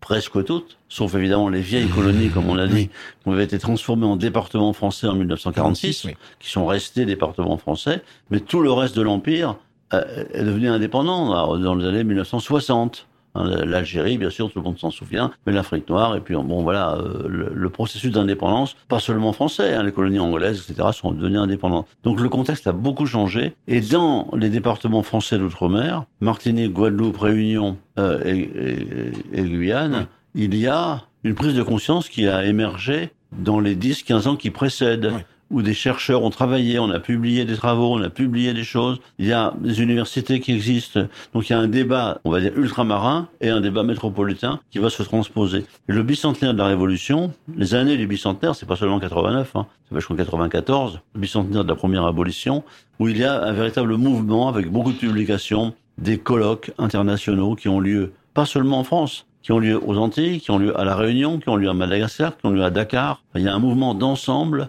presque 0.00 0.44
toutes, 0.44 0.78
sauf 0.88 1.14
évidemment 1.14 1.48
les 1.48 1.60
vieilles 1.60 1.88
colonies, 1.94 2.28
comme 2.28 2.48
on 2.48 2.54
l'a 2.54 2.66
dit, 2.66 2.88
qui 2.88 3.28
ont 3.28 3.38
été 3.38 3.58
transformées 3.58 4.06
en 4.06 4.16
départements 4.16 4.72
français 4.72 5.06
en 5.06 5.14
1946, 5.14 6.04
oui. 6.06 6.16
qui 6.40 6.50
sont 6.50 6.66
restés 6.66 7.04
départements 7.04 7.58
français, 7.58 8.02
mais 8.30 8.40
tout 8.40 8.60
le 8.60 8.72
reste 8.72 8.96
de 8.96 9.02
l'Empire 9.02 9.56
euh, 9.94 10.24
est 10.32 10.44
devenu 10.44 10.68
indépendant 10.68 11.56
dans 11.58 11.74
les 11.74 11.86
années 11.86 12.04
1960. 12.04 13.06
Hein, 13.34 13.64
L'Algérie, 13.64 14.18
bien 14.18 14.30
sûr, 14.30 14.50
tout 14.50 14.58
le 14.58 14.64
monde 14.64 14.78
s'en 14.78 14.90
souvient, 14.90 15.30
mais 15.46 15.52
l'Afrique 15.52 15.88
noire, 15.88 16.16
et 16.16 16.20
puis 16.20 16.34
bon 16.34 16.62
voilà, 16.62 16.94
euh, 16.94 17.28
le, 17.28 17.70
processus 17.70 18.10
d'indépendance, 18.10 18.74
pas 18.88 18.98
seulement 18.98 19.32
français, 19.32 19.74
hein, 19.74 19.84
les 19.84 19.92
colonies 19.92 20.18
anglaises, 20.18 20.66
etc., 20.68 20.88
sont 20.92 21.12
devenues 21.12 21.38
indépendantes. 21.38 21.86
Donc 22.02 22.20
le 22.20 22.28
contexte 22.28 22.66
a 22.66 22.72
beaucoup 22.72 23.06
changé, 23.06 23.54
et 23.68 23.80
dans 23.80 24.28
les 24.36 24.48
départements 24.48 25.02
français 25.02 25.38
d'outre-mer, 25.38 26.04
Martinique, 26.20 26.72
Guadeloupe, 26.72 27.18
Réunion 27.18 27.76
euh, 27.98 28.20
et, 28.24 29.42
Guyane, 29.42 30.06
il 30.34 30.56
y 30.56 30.66
a 30.66 31.02
une 31.22 31.34
prise 31.34 31.54
de 31.54 31.62
conscience 31.62 32.08
qui 32.08 32.26
a 32.26 32.44
émergé 32.44 33.10
dans 33.32 33.60
les 33.60 33.76
10-15 33.76 34.28
ans 34.28 34.36
qui 34.36 34.50
précèdent. 34.50 35.12
Où 35.50 35.62
des 35.62 35.74
chercheurs 35.74 36.22
ont 36.22 36.30
travaillé, 36.30 36.78
on 36.78 36.90
a 36.90 37.00
publié 37.00 37.44
des 37.44 37.56
travaux, 37.56 37.94
on 37.94 38.02
a 38.02 38.10
publié 38.10 38.54
des 38.54 38.64
choses. 38.64 39.00
Il 39.18 39.26
y 39.26 39.32
a 39.32 39.52
des 39.60 39.82
universités 39.82 40.40
qui 40.40 40.52
existent. 40.52 41.06
Donc 41.34 41.48
il 41.48 41.52
y 41.52 41.56
a 41.56 41.58
un 41.58 41.68
débat, 41.68 42.20
on 42.24 42.30
va 42.30 42.40
dire 42.40 42.52
ultramarin, 42.56 43.28
et 43.40 43.50
un 43.50 43.60
débat 43.60 43.82
métropolitain 43.82 44.60
qui 44.70 44.78
va 44.78 44.90
se 44.90 45.02
transposer. 45.02 45.66
Le 45.86 46.02
bicentenaire 46.02 46.54
de 46.54 46.58
la 46.58 46.66
Révolution, 46.66 47.32
les 47.56 47.74
années 47.74 47.96
du 47.96 48.06
bicentenaire, 48.06 48.54
c'est 48.54 48.66
pas 48.66 48.76
seulement 48.76 49.00
89, 49.00 49.56
hein, 49.56 49.66
c'est 49.88 49.94
vachement 49.94 50.16
94, 50.16 51.00
le 51.14 51.20
bicentenaire 51.20 51.64
de 51.64 51.68
la 51.68 51.74
première 51.76 52.04
abolition, 52.06 52.62
où 52.98 53.08
il 53.08 53.18
y 53.18 53.24
a 53.24 53.42
un 53.42 53.52
véritable 53.52 53.96
mouvement 53.96 54.48
avec 54.48 54.70
beaucoup 54.70 54.92
de 54.92 54.98
publications, 54.98 55.74
des 55.98 56.18
colloques 56.18 56.72
internationaux 56.78 57.56
qui 57.56 57.68
ont 57.68 57.80
lieu 57.80 58.12
pas 58.34 58.46
seulement 58.46 58.78
en 58.78 58.84
France, 58.84 59.26
qui 59.42 59.52
ont 59.52 59.58
lieu 59.58 59.80
aux 59.84 59.96
Antilles, 59.96 60.40
qui 60.40 60.50
ont 60.50 60.58
lieu 60.58 60.78
à 60.78 60.84
La 60.84 60.94
Réunion, 60.94 61.38
qui 61.38 61.48
ont 61.48 61.56
lieu 61.56 61.68
à 61.68 61.74
Madagascar, 61.74 62.36
qui 62.36 62.46
ont 62.46 62.50
lieu 62.50 62.62
à 62.62 62.70
Dakar. 62.70 63.22
Il 63.34 63.42
y 63.42 63.48
a 63.48 63.54
un 63.54 63.58
mouvement 63.58 63.94
d'ensemble 63.94 64.68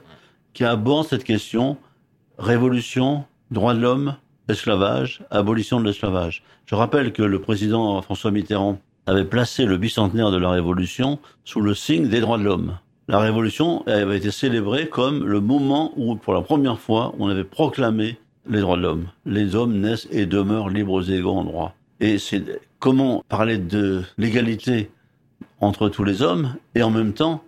qui 0.53 0.63
aborde 0.63 1.07
cette 1.07 1.23
question 1.23 1.77
révolution, 2.37 3.23
droit 3.51 3.73
de 3.73 3.79
l'homme, 3.79 4.15
esclavage, 4.49 5.21
abolition 5.29 5.79
de 5.79 5.85
l'esclavage. 5.85 6.43
Je 6.65 6.75
rappelle 6.75 7.13
que 7.13 7.23
le 7.23 7.39
président 7.39 8.01
François 8.01 8.31
Mitterrand 8.31 8.79
avait 9.05 9.25
placé 9.25 9.65
le 9.65 9.77
bicentenaire 9.77 10.31
de 10.31 10.37
la 10.37 10.49
Révolution 10.49 11.19
sous 11.43 11.61
le 11.61 11.73
signe 11.73 12.07
des 12.07 12.21
droits 12.21 12.37
de 12.37 12.43
l'homme. 12.43 12.77
La 13.07 13.19
Révolution 13.19 13.85
avait 13.87 14.17
été 14.17 14.31
célébrée 14.31 14.87
comme 14.87 15.25
le 15.25 15.41
moment 15.41 15.91
où, 15.97 16.15
pour 16.15 16.33
la 16.33 16.41
première 16.41 16.79
fois, 16.79 17.13
on 17.19 17.27
avait 17.27 17.43
proclamé 17.43 18.17
les 18.49 18.61
droits 18.61 18.77
de 18.77 18.81
l'homme. 18.81 19.07
Les 19.25 19.55
hommes 19.55 19.79
naissent 19.79 20.07
et 20.11 20.25
demeurent 20.25 20.69
libres 20.69 21.09
et 21.09 21.15
égaux 21.15 21.35
en 21.35 21.43
droit. 21.43 21.75
Et 21.99 22.17
c'est 22.17 22.61
comment 22.79 23.23
parler 23.27 23.57
de 23.57 24.01
l'égalité 24.17 24.89
entre 25.59 25.89
tous 25.89 26.03
les 26.03 26.21
hommes 26.21 26.55
et 26.73 26.83
en 26.83 26.89
même 26.89 27.13
temps 27.13 27.43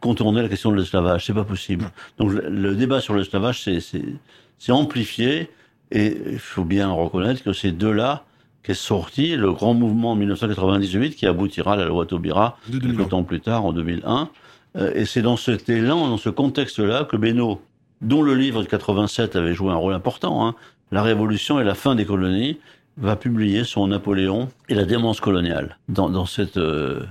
contourner 0.00 0.42
la 0.42 0.48
question 0.48 0.70
de 0.70 0.76
l'esclavage. 0.76 1.26
C'est 1.26 1.34
pas 1.34 1.44
possible. 1.44 1.90
Donc 2.18 2.32
le, 2.32 2.74
débat 2.74 3.00
sur 3.00 3.14
l'esclavage, 3.14 3.62
c'est 3.62 4.72
amplifié 4.72 5.50
et 5.90 6.16
il 6.32 6.38
faut 6.38 6.64
bien 6.64 6.90
reconnaître 6.90 7.42
que 7.42 7.52
ces 7.52 7.72
deux-là 7.72 8.24
qu'est 8.62 8.74
sorti 8.74 9.36
le 9.36 9.52
grand 9.52 9.74
mouvement 9.74 10.12
en 10.12 10.16
1998 10.16 11.14
qui 11.14 11.26
aboutira 11.26 11.74
à 11.74 11.76
la 11.76 11.84
loi 11.84 12.06
Taubira 12.06 12.58
quelques 12.70 13.08
temps 13.10 13.22
plus 13.22 13.40
tard, 13.40 13.64
en 13.64 13.72
2001. 13.72 14.30
Euh, 14.76 14.92
et 14.94 15.04
c'est 15.04 15.22
dans 15.22 15.36
cet 15.36 15.68
élan, 15.68 16.08
dans 16.08 16.16
ce 16.16 16.30
contexte-là, 16.30 17.04
que 17.04 17.16
Benoît, 17.16 17.60
dont 18.00 18.22
le 18.22 18.34
livre 18.34 18.62
de 18.62 18.66
87 18.68 19.36
avait 19.36 19.54
joué 19.54 19.70
un 19.70 19.76
rôle 19.76 19.94
important, 19.94 20.46
hein, 20.46 20.54
La 20.90 21.02
Révolution 21.02 21.60
et 21.60 21.64
la 21.64 21.74
fin 21.74 21.94
des 21.94 22.06
colonies, 22.06 22.58
va 22.96 23.16
publier 23.16 23.64
son 23.64 23.88
Napoléon 23.88 24.48
et 24.68 24.74
la 24.74 24.84
démence 24.84 25.20
coloniale 25.20 25.78
dans, 25.88 26.08
dans 26.08 26.26
cette 26.26 26.56
euh, 26.56 27.02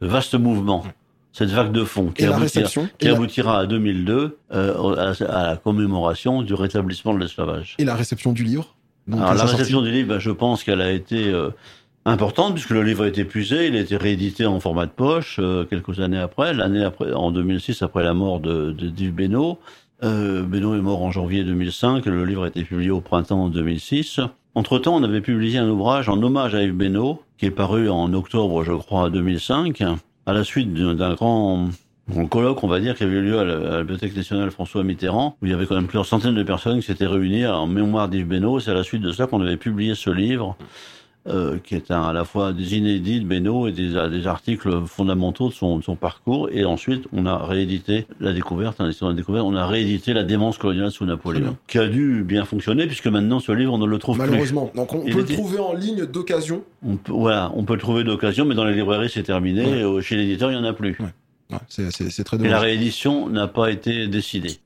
vaste 0.00 0.34
mouvement, 0.34 0.84
cette 1.32 1.50
vague 1.50 1.72
de 1.72 1.84
fond 1.84 2.08
qui, 2.08 2.24
aboutira, 2.24 2.68
qui 2.98 3.08
aboutira 3.08 3.60
à 3.60 3.66
2002 3.66 4.38
euh, 4.52 5.12
à, 5.28 5.50
la 5.50 5.56
commémoration 5.56 6.42
du 6.42 6.54
rétablissement 6.54 7.14
de 7.14 7.20
l'esclavage. 7.20 7.76
Et 7.78 7.84
la 7.84 7.94
réception 7.94 8.32
du 8.32 8.44
livre? 8.44 8.74
Alors 9.12 9.34
la 9.34 9.44
réception 9.44 9.82
du 9.82 9.90
livre, 9.90 10.08
ben, 10.08 10.18
je 10.18 10.30
pense 10.30 10.62
qu'elle 10.62 10.80
a 10.80 10.90
été 10.90 11.28
euh, 11.28 11.50
importante 12.04 12.54
puisque 12.54 12.70
le 12.70 12.82
livre 12.82 13.04
a 13.04 13.08
été 13.08 13.22
épuisé, 13.22 13.66
il 13.66 13.76
a 13.76 13.80
été 13.80 13.96
réédité 13.96 14.46
en 14.46 14.60
format 14.60 14.86
de 14.86 14.90
poche 14.90 15.40
quelques 15.68 16.00
années 16.00 16.18
après, 16.18 16.52
l'année 16.52 16.84
après, 16.84 17.12
en 17.12 17.30
2006 17.30 17.82
après 17.82 18.02
la 18.02 18.14
mort 18.14 18.40
de, 18.40 18.72
de 18.72 18.86
Yves 18.86 19.14
Benoît. 19.14 19.58
Euh, 20.02 20.42
Benoît 20.42 20.76
est 20.76 20.80
mort 20.80 21.02
en 21.02 21.10
janvier 21.10 21.44
2005, 21.44 22.06
le 22.06 22.24
livre 22.24 22.44
a 22.44 22.48
été 22.48 22.64
publié 22.64 22.90
au 22.90 23.00
printemps 23.00 23.48
2006. 23.48 24.20
Entre-temps, 24.54 24.96
on 24.96 25.02
avait 25.02 25.20
publié 25.20 25.58
un 25.58 25.68
ouvrage 25.68 26.08
en 26.08 26.20
hommage 26.22 26.54
à 26.54 26.62
Yves 26.62 26.74
Benoît, 26.74 27.18
qui 27.38 27.46
est 27.46 27.50
paru 27.50 27.90
en 27.90 28.12
octobre, 28.14 28.64
je 28.64 28.72
crois, 28.72 29.10
2005, 29.10 29.82
à 30.26 30.32
la 30.32 30.44
suite 30.44 30.72
d'un 30.72 31.14
grand 31.14 31.70
colloque, 32.28 32.62
on 32.64 32.68
va 32.68 32.80
dire, 32.80 32.96
qui 32.96 33.04
avait 33.04 33.12
eu 33.12 33.22
lieu 33.22 33.38
à 33.38 33.44
la, 33.44 33.78
Bibliothèque 33.80 34.16
nationale 34.16 34.50
François 34.50 34.82
Mitterrand, 34.82 35.36
où 35.40 35.46
il 35.46 35.52
y 35.52 35.54
avait 35.54 35.66
quand 35.66 35.76
même 35.76 35.86
plusieurs 35.86 36.06
centaines 36.06 36.34
de 36.34 36.42
personnes 36.42 36.80
qui 36.80 36.86
s'étaient 36.86 37.06
réunies 37.06 37.46
en 37.46 37.66
mémoire 37.66 38.08
d'Yves 38.08 38.26
Benoît. 38.26 38.60
C'est 38.60 38.70
à 38.70 38.74
la 38.74 38.82
suite 38.82 39.02
de 39.02 39.12
ça 39.12 39.26
qu'on 39.26 39.40
avait 39.40 39.56
publié 39.56 39.94
ce 39.94 40.10
livre. 40.10 40.56
Euh, 41.26 41.58
qui 41.62 41.74
est 41.74 41.90
un, 41.90 42.02
à 42.02 42.14
la 42.14 42.24
fois 42.24 42.54
des 42.54 42.78
inédits 42.78 43.20
de 43.20 43.26
Benoît 43.26 43.68
et 43.68 43.72
des, 43.72 43.90
des 44.08 44.26
articles 44.26 44.86
fondamentaux 44.86 45.50
de 45.50 45.52
son, 45.52 45.76
de 45.76 45.84
son, 45.84 45.94
parcours. 45.94 46.48
Et 46.50 46.64
ensuite, 46.64 47.04
on 47.12 47.26
a 47.26 47.44
réédité 47.44 48.06
la 48.20 48.32
découverte, 48.32 48.80
hein, 48.80 48.90
la 49.02 49.12
découverte, 49.12 49.44
on 49.44 49.54
a 49.54 49.66
réédité 49.66 50.14
la 50.14 50.24
démence 50.24 50.56
coloniale 50.56 50.90
sous 50.90 51.04
Napoléon, 51.04 51.58
qui 51.66 51.78
a 51.78 51.88
dû 51.88 52.24
bien 52.24 52.46
fonctionner 52.46 52.86
puisque 52.86 53.06
maintenant 53.06 53.38
ce 53.38 53.52
livre 53.52 53.74
on 53.74 53.78
ne 53.78 53.84
le 53.84 53.98
trouve 53.98 54.16
Malheureusement. 54.16 54.72
Donc 54.74 54.94
on 54.94 55.04
peut 55.04 55.18
le 55.18 55.24
trouver 55.26 55.58
en 55.58 55.74
ligne 55.74 56.06
d'occasion. 56.06 56.62
Voilà, 57.08 57.52
on 57.54 57.64
peut 57.64 57.74
le 57.74 57.80
trouver 57.80 58.02
d'occasion, 58.02 58.46
mais 58.46 58.54
dans 58.54 58.64
les 58.64 58.74
librairies 58.74 59.10
c'est 59.12 59.22
terminé. 59.22 59.84
Ouais. 59.84 60.00
Chez 60.00 60.16
l'éditeur, 60.16 60.50
il 60.50 60.58
n'y 60.58 60.64
en 60.64 60.64
a 60.64 60.72
plus. 60.72 60.96
Ouais. 61.00 61.58
c'est 61.68 62.24
très 62.24 62.38
dommage. 62.38 62.50
Et 62.50 62.50
la 62.50 62.60
réédition 62.60 63.28
n'a 63.28 63.46
pas 63.46 63.70
été 63.70 64.08
décidée. 64.08 64.56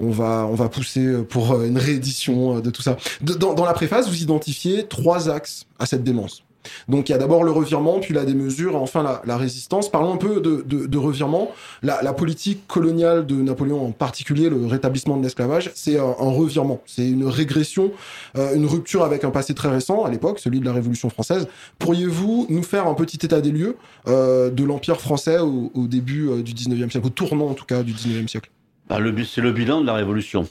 On 0.00 0.10
va, 0.10 0.46
on 0.50 0.54
va 0.54 0.68
pousser 0.68 1.22
pour 1.28 1.52
euh, 1.52 1.66
une 1.66 1.78
réédition 1.78 2.56
euh, 2.56 2.60
de 2.60 2.70
tout 2.70 2.82
ça. 2.82 2.96
dans, 3.20 3.54
dans, 3.54 3.64
la 3.64 3.72
préface, 3.72 4.08
vous 4.08 4.22
identifiez 4.22 4.86
trois 4.86 5.28
axes 5.28 5.66
à 5.78 5.86
cette 5.86 6.04
démence. 6.04 6.44
Donc 6.88 7.08
il 7.08 7.12
y 7.12 7.14
a 7.14 7.18
d'abord 7.18 7.44
le 7.44 7.50
revirement, 7.50 8.00
puis 8.00 8.14
la 8.14 8.24
démesure, 8.24 8.72
et 8.72 8.76
enfin 8.76 9.02
la, 9.02 9.22
la 9.24 9.36
résistance. 9.36 9.90
Parlons 9.90 10.14
un 10.14 10.16
peu 10.16 10.40
de, 10.40 10.64
de, 10.66 10.86
de 10.86 10.98
revirement. 10.98 11.50
La, 11.82 12.02
la, 12.02 12.12
politique 12.12 12.66
coloniale 12.66 13.26
de 13.26 13.36
Napoléon, 13.36 13.86
en 13.86 13.92
particulier 13.92 14.48
le 14.48 14.66
rétablissement 14.66 15.16
de 15.16 15.22
l'esclavage, 15.22 15.70
c'est 15.74 15.98
un, 15.98 16.12
revirement, 16.18 16.80
c'est 16.86 17.08
une 17.08 17.26
régression, 17.26 17.92
euh, 18.36 18.54
une 18.54 18.66
rupture 18.66 19.04
avec 19.04 19.24
un 19.24 19.30
passé 19.30 19.54
très 19.54 19.68
récent 19.68 20.04
à 20.04 20.10
l'époque, 20.10 20.40
celui 20.40 20.60
de 20.60 20.64
la 20.64 20.72
Révolution 20.72 21.10
française. 21.10 21.46
Pourriez-vous 21.78 22.46
nous 22.50 22.62
faire 22.62 22.86
un 22.86 22.94
petit 22.94 23.24
état 23.24 23.40
des 23.40 23.52
lieux 23.52 23.76
euh, 24.08 24.50
de 24.50 24.64
l'Empire 24.64 25.00
français 25.00 25.38
au, 25.38 25.70
au 25.74 25.86
début 25.86 26.28
euh, 26.28 26.42
du 26.42 26.52
19e 26.52 26.90
siècle, 26.90 27.06
au 27.06 27.10
tournant 27.10 27.48
en 27.48 27.54
tout 27.54 27.66
cas 27.66 27.82
du 27.82 27.92
19e 27.92 28.28
siècle? 28.28 28.50
Bah, 28.88 28.98
c'est 29.24 29.40
le 29.40 29.52
bilan 29.52 29.80
de 29.80 29.86
la 29.86 29.94
Révolution. 29.94 30.48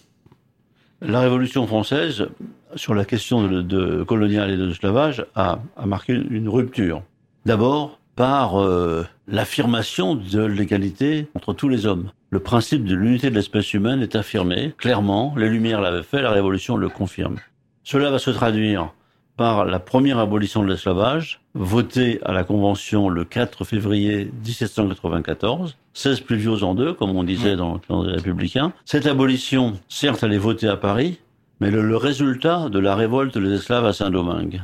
La 1.02 1.20
Révolution 1.22 1.68
française, 1.68 2.28
sur 2.76 2.94
la 2.96 3.06
question 3.06 3.48
de, 3.48 3.62
de 3.62 4.06
et 4.10 4.58
de 4.58 4.66
l'esclavage, 4.66 5.26
a, 5.36 5.60
a, 5.76 5.86
marqué 5.86 6.14
une 6.14 6.50
rupture. 6.50 7.04
D'abord 7.46 8.00
par 8.18 8.60
euh, 8.60 9.06
l'affirmation 9.28 10.16
de 10.16 10.44
l'égalité 10.44 11.28
entre 11.36 11.54
tous 11.54 11.70
les 11.70 11.86
hommes. 11.86 12.12
Le 12.32 12.40
principe 12.40 12.84
de 12.84 12.96
l'unité 12.96 13.30
de 13.30 13.36
l'espèce 13.36 13.74
humaine 13.76 14.02
est 14.02 14.16
affirmé 14.16 14.74
clairement. 14.76 15.36
Les 15.38 15.48
Lumières 15.48 15.82
l'avaient 15.82 16.04
fait, 16.04 16.22
la 16.22 16.32
Révolution 16.32 16.78
le 16.78 16.90
confirme. 16.90 17.38
Cela 17.84 18.10
va 18.10 18.18
se 18.18 18.32
traduire 18.32 18.92
par 19.38 19.66
la 19.66 19.80
première 19.80 20.18
abolition 20.18 20.64
de 20.64 20.68
l'esclavage, 20.68 21.42
votée 21.58 22.20
à 22.24 22.32
la 22.32 22.44
Convention 22.44 23.10
le 23.10 23.26
4 23.26 23.66
février 23.66 24.32
1794, 24.46 25.76
16 25.94 26.20
pluvios 26.22 26.64
en 26.64 26.76
deux, 26.76 26.94
comme 26.94 27.16
on 27.16 27.24
disait 27.24 27.56
dans, 27.56 27.82
dans 27.90 28.04
les 28.04 28.14
Républicains. 28.14 28.74
Cette 28.86 29.08
abolition, 29.08 29.74
certes, 29.90 30.24
elle 30.24 30.34
est 30.34 30.38
votée 30.38 30.68
à 30.68 30.78
Paris, 30.78 31.20
mais 31.60 31.72
le, 31.72 31.82
le 31.82 31.98
résultat 31.98 32.70
de 32.70 32.80
la 32.80 32.96
révolte 32.96 33.38
des 33.38 33.56
esclaves 33.56 33.86
à 33.86 33.94
Saint-Domingue, 33.94 34.62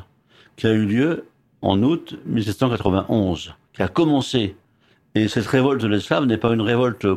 qui 0.55 0.67
a 0.67 0.71
eu 0.71 0.85
lieu 0.85 1.25
en 1.61 1.81
août 1.81 2.15
1791, 2.27 3.55
qui 3.73 3.81
a 3.81 3.87
commencé. 3.87 4.55
Et 5.15 5.27
cette 5.27 5.47
révolte 5.47 5.81
de 5.81 5.87
l'esclave 5.87 6.25
n'est 6.25 6.37
pas 6.37 6.53
une 6.53 6.61
révolte 6.61 7.07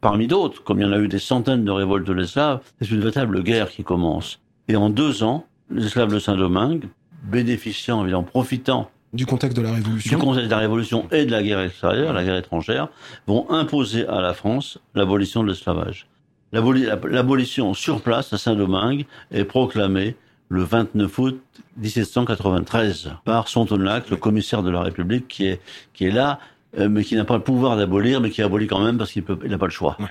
parmi 0.00 0.26
d'autres, 0.26 0.62
comme 0.62 0.80
il 0.80 0.82
y 0.82 0.88
en 0.88 0.92
a 0.92 0.98
eu 0.98 1.08
des 1.08 1.18
centaines 1.18 1.64
de 1.64 1.70
révoltes 1.70 2.06
de 2.06 2.12
l'esclave, 2.12 2.60
c'est 2.80 2.90
une 2.90 3.00
véritable 3.00 3.42
guerre 3.42 3.70
qui 3.70 3.82
commence. 3.82 4.38
Et 4.68 4.76
en 4.76 4.90
deux 4.90 5.24
ans, 5.24 5.46
les 5.70 5.86
esclaves 5.86 6.12
de 6.12 6.18
Saint-Domingue 6.18 6.88
bénéficiant, 7.24 8.02
évidemment, 8.02 8.22
profitant 8.22 8.90
du 9.14 9.26
contexte 9.26 9.56
de 9.56 9.62
la 9.62 9.72
Révolution. 9.72 10.18
Du 10.18 10.22
contexte 10.22 10.46
de 10.46 10.50
la 10.50 10.58
Révolution 10.58 11.06
et 11.10 11.24
de 11.24 11.30
la 11.30 11.42
guerre 11.42 11.60
extérieure, 11.60 12.12
la 12.12 12.24
guerre 12.24 12.36
étrangère, 12.36 12.88
vont 13.26 13.48
imposer 13.50 14.06
à 14.06 14.20
la 14.20 14.34
France 14.34 14.78
l'abolition 14.94 15.42
de 15.42 15.48
l'esclavage. 15.48 16.08
L'abolition 16.52 17.74
sur 17.74 18.00
place 18.00 18.32
à 18.32 18.38
Saint-Domingue 18.38 19.06
est 19.32 19.44
proclamée 19.44 20.16
le 20.48 20.62
29 20.62 21.18
août 21.18 21.42
1793 21.78 23.12
par 23.24 23.48
Sontonac, 23.48 24.10
le 24.10 24.16
commissaire 24.16 24.62
de 24.62 24.70
la 24.70 24.82
République, 24.82 25.26
qui 25.26 25.46
est, 25.46 25.60
qui 25.94 26.04
est 26.04 26.10
là, 26.10 26.38
euh, 26.78 26.88
mais 26.88 27.02
qui 27.02 27.16
n'a 27.16 27.24
pas 27.24 27.36
le 27.36 27.42
pouvoir 27.42 27.76
d'abolir, 27.76 28.20
mais 28.20 28.30
qui 28.30 28.42
abolit 28.42 28.66
quand 28.66 28.84
même 28.84 28.98
parce 28.98 29.10
qu'il 29.10 29.24
n'a 29.46 29.58
pas 29.58 29.66
le 29.66 29.72
choix. 29.72 29.96
Ouais. 29.98 30.06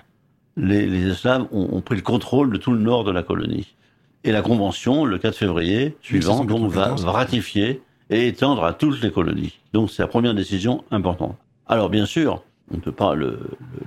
Les, 0.58 0.86
les, 0.86 1.10
esclaves 1.10 1.48
ont, 1.52 1.70
ont, 1.72 1.82
pris 1.82 1.96
le 1.96 2.02
contrôle 2.02 2.52
de 2.52 2.58
tout 2.58 2.72
le 2.72 2.80
nord 2.80 3.04
de 3.04 3.12
la 3.12 3.24
colonie. 3.24 3.74
Et 4.24 4.32
la 4.32 4.42
Convention, 4.42 5.06
le 5.06 5.18
4 5.18 5.36
février 5.36 5.96
suivant, 6.02 6.46
donc, 6.46 6.70
va, 6.72 6.94
va, 6.96 7.12
ratifier 7.12 7.82
et 8.14 8.28
étendre 8.28 8.64
à 8.64 8.74
toutes 8.74 9.02
les 9.02 9.12
colonies. 9.12 9.60
Donc 9.74 9.90
c'est 9.90 10.04
la 10.04 10.08
première 10.08 10.36
décision 10.36 10.84
importante. 10.92 11.36
Alors 11.68 11.90
bien 11.90 12.06
sûr, 12.06 12.44
on 12.72 12.76
ne 12.78 12.82
peut 12.82 12.92
pas 12.92 13.16
le, 13.16 13.40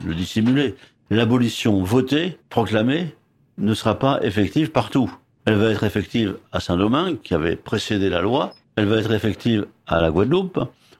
le, 0.04 0.08
le 0.08 0.14
dissimuler. 0.14 0.74
L'abolition 1.10 1.82
votée, 1.82 2.36
proclamée, 2.50 3.14
ne 3.58 3.72
sera 3.74 3.98
pas 3.98 4.18
effective 4.22 4.72
partout. 4.72 5.10
Elle 5.44 5.54
va 5.54 5.70
être 5.70 5.84
effective 5.84 6.36
à 6.50 6.58
Saint-Domingue, 6.58 7.20
qui 7.22 7.32
avait 7.32 7.54
précédé 7.54 8.10
la 8.10 8.20
loi. 8.20 8.52
Elle 8.74 8.86
va 8.86 8.96
être 8.96 9.12
effective 9.12 9.66
à 9.86 10.00
la 10.00 10.10
Guadeloupe, 10.10 10.58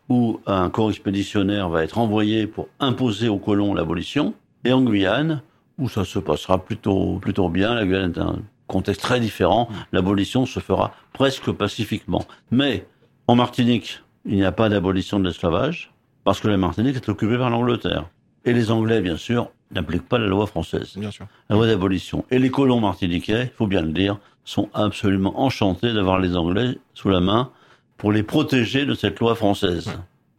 où 0.08 0.40
un 0.46 0.70
corps 0.70 0.90
expéditionnaire 0.90 1.68
va 1.68 1.82
être 1.82 1.98
envoyé 1.98 2.46
pour 2.46 2.68
imposer 2.78 3.28
aux 3.28 3.38
colons 3.38 3.74
l'abolition. 3.74 4.34
Et 4.64 4.72
en 4.72 4.82
Guyane, 4.82 5.42
où 5.78 5.88
ça 5.88 6.04
se 6.04 6.20
passera 6.20 6.64
plutôt, 6.64 7.18
plutôt 7.18 7.48
bien. 7.48 7.74
La 7.74 7.84
Guyane 7.84 8.12
est 8.12 8.20
un 8.20 8.38
contexte 8.68 9.02
très 9.02 9.20
différent, 9.20 9.68
l'abolition 9.92 10.46
se 10.46 10.60
fera 10.60 10.92
presque 11.12 11.50
pacifiquement. 11.52 12.24
Mais 12.50 12.86
En 13.28 13.34
Martinique, 13.34 14.02
il 14.24 14.36
n'y 14.36 14.44
a 14.44 14.52
pas 14.52 14.68
d'abolition 14.68 15.18
de 15.18 15.26
l'esclavage, 15.26 15.92
parce 16.24 16.40
que 16.40 16.48
la 16.48 16.56
Martinique 16.56 16.96
est 16.96 17.08
occupée 17.08 17.36
par 17.38 17.50
l'Angleterre. 17.50 18.06
Et 18.44 18.52
les 18.52 18.70
Anglais, 18.70 19.00
bien 19.00 19.16
sûr, 19.16 19.50
n'appliquent 19.72 20.08
pas 20.08 20.18
la 20.18 20.26
loi 20.28 20.46
française, 20.46 20.92
Bien 20.96 21.10
sûr. 21.10 21.26
la 21.50 21.56
loi 21.56 21.66
d'abolition. 21.66 22.24
Et 22.30 22.38
les 22.38 22.50
colons 22.50 22.80
martiniquais, 22.80 23.44
il 23.52 23.56
faut 23.56 23.66
bien 23.66 23.82
le 23.82 23.90
dire, 23.92 24.18
sont 24.44 24.68
absolument 24.74 25.40
enchantés 25.40 25.92
d'avoir 25.92 26.20
les 26.20 26.36
Anglais 26.36 26.78
sous 26.94 27.08
la 27.08 27.20
main 27.20 27.50
pour 27.96 28.12
les 28.12 28.22
protéger 28.22 28.86
de 28.86 28.94
cette 28.94 29.18
loi 29.18 29.34
française 29.34 29.90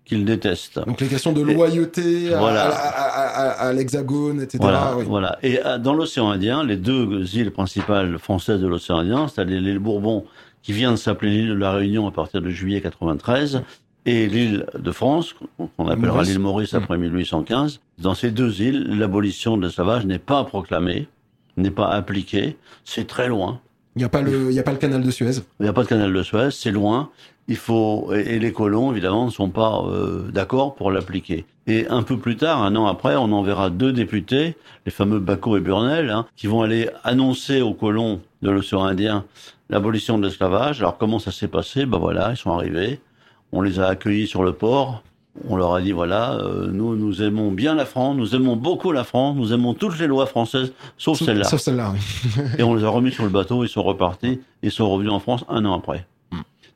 qu'ils 0.05 0.23
détestent. 0.23 0.79
Donc 0.85 1.01
les 1.01 1.07
questions 1.07 1.33
de 1.33 1.41
Et- 1.41 1.53
loyauté 1.53 2.33
à, 2.33 2.39
Voilà. 2.39 2.67
à- 2.69 2.69
à- 2.69 3.49
à- 3.65 3.67
à 3.67 3.73
l'hexagone, 3.73 4.39
etc. 4.41 4.59
Voilà, 4.61 4.95
oui. 4.97 5.03
voilà. 5.05 5.37
Et 5.43 5.59
euh, 5.65 5.77
dans 5.77 5.93
l'océan 5.93 6.29
Indien, 6.29 6.63
les 6.63 6.77
deux 6.77 7.35
îles 7.35 7.51
principales 7.51 8.17
françaises 8.17 8.61
de 8.61 8.67
l'océan 8.67 8.99
Indien, 8.99 9.27
c'est-à-dire 9.27 9.59
l'île 9.59 9.79
Bourbon, 9.79 10.23
qui 10.61 10.73
vient 10.73 10.91
de 10.91 10.97
s'appeler 10.97 11.31
l'île 11.31 11.49
de 11.49 11.53
la 11.55 11.71
Réunion 11.71 12.07
à 12.07 12.11
partir 12.11 12.41
de 12.41 12.49
juillet 12.49 12.81
93, 12.81 13.61
et 14.05 14.27
l'île 14.27 14.65
de 14.77 14.91
France, 14.91 15.35
qu'on 15.57 15.87
appellera 15.87 16.23
l'île 16.29 16.39
Maurice 16.39 16.73
après 16.73 16.97
1815. 16.97 17.81
Dans 17.99 18.13
ces 18.15 18.31
deux 18.31 18.61
îles, 18.61 18.97
l'abolition 18.97 19.57
de 19.57 19.65
l'esclavage 19.65 20.05
n'est 20.05 20.19
pas 20.19 20.43
proclamée, 20.45 21.07
n'est 21.57 21.71
pas 21.71 21.87
appliquée. 21.89 22.55
C'est 22.85 23.05
très 23.07 23.27
loin. 23.27 23.59
Il 23.95 23.99
n'y 23.99 24.05
a, 24.05 24.09
pas 24.09 24.21
le- 24.21 24.49
il 24.51 24.53
y 24.55 24.59
a 24.59 24.63
pas 24.63 24.71
le 24.71 24.77
canal 24.77 25.01
de 25.01 25.11
Suez. 25.11 25.31
Il 25.59 25.63
n'y 25.63 25.67
a 25.69 25.73
pas 25.73 25.83
de 25.83 25.87
canal 25.87 26.13
de 26.13 26.23
Suez, 26.23 26.51
c'est 26.51 26.71
loin. 26.71 27.09
Il 27.49 27.55
faut 27.55 28.11
et 28.13 28.39
les 28.39 28.51
colons 28.51 28.91
évidemment 28.91 29.25
ne 29.25 29.31
sont 29.31 29.49
pas 29.49 29.81
euh, 29.87 30.29
d'accord 30.31 30.75
pour 30.75 30.91
l'appliquer. 30.91 31.45
Et 31.65 31.87
un 31.87 32.03
peu 32.03 32.17
plus 32.17 32.35
tard, 32.35 32.61
un 32.61 32.75
an 32.75 32.87
après, 32.87 33.15
on 33.15 33.31
enverra 33.31 33.69
deux 33.69 33.93
députés, 33.93 34.55
les 34.85 34.91
fameux 34.91 35.19
Bacot 35.19 35.57
et 35.57 35.61
Burnell, 35.61 36.09
hein, 36.09 36.25
qui 36.35 36.47
vont 36.47 36.61
aller 36.61 36.89
annoncer 37.03 37.61
aux 37.61 37.73
colons 37.73 38.21
de 38.41 38.49
l'océan 38.49 38.83
Indien 38.83 39.25
l'abolition 39.69 40.17
de 40.17 40.25
l'esclavage. 40.25 40.79
Alors 40.79 40.97
comment 40.97 41.19
ça 41.19 41.31
s'est 41.31 41.47
passé? 41.47 41.85
Ben 41.85 41.97
voilà, 41.99 42.31
ils 42.31 42.37
sont 42.37 42.51
arrivés, 42.51 42.99
on 43.51 43.61
les 43.61 43.79
a 43.79 43.87
accueillis 43.87 44.27
sur 44.27 44.43
le 44.43 44.53
port. 44.53 45.03
On 45.47 45.55
leur 45.55 45.75
a 45.75 45.81
dit 45.81 45.91
voilà, 45.91 46.33
euh, 46.39 46.67
nous 46.71 46.95
nous 46.95 47.21
aimons 47.21 47.51
bien 47.51 47.75
la 47.75 47.85
France, 47.85 48.17
nous 48.17 48.35
aimons 48.35 48.55
beaucoup 48.55 48.91
la 48.91 49.03
France, 49.03 49.35
nous 49.37 49.53
aimons 49.53 49.75
toutes 49.75 49.99
les 49.99 50.07
lois 50.07 50.25
françaises, 50.25 50.73
sauf 50.97 51.21
celle-là. 51.21 51.43
Sauf 51.43 51.61
celle-là. 51.61 51.93
Et 52.57 52.63
on 52.63 52.73
les 52.73 52.83
a 52.83 52.89
remis 52.89 53.11
sur 53.11 53.23
le 53.23 53.29
bateau, 53.29 53.63
ils 53.63 53.69
sont 53.69 53.83
repartis, 53.83 54.41
ils 54.63 54.71
sont 54.71 54.89
revenus 54.89 55.11
en 55.11 55.19
France 55.19 55.45
un 55.47 55.63
an 55.65 55.77
après. 55.77 56.07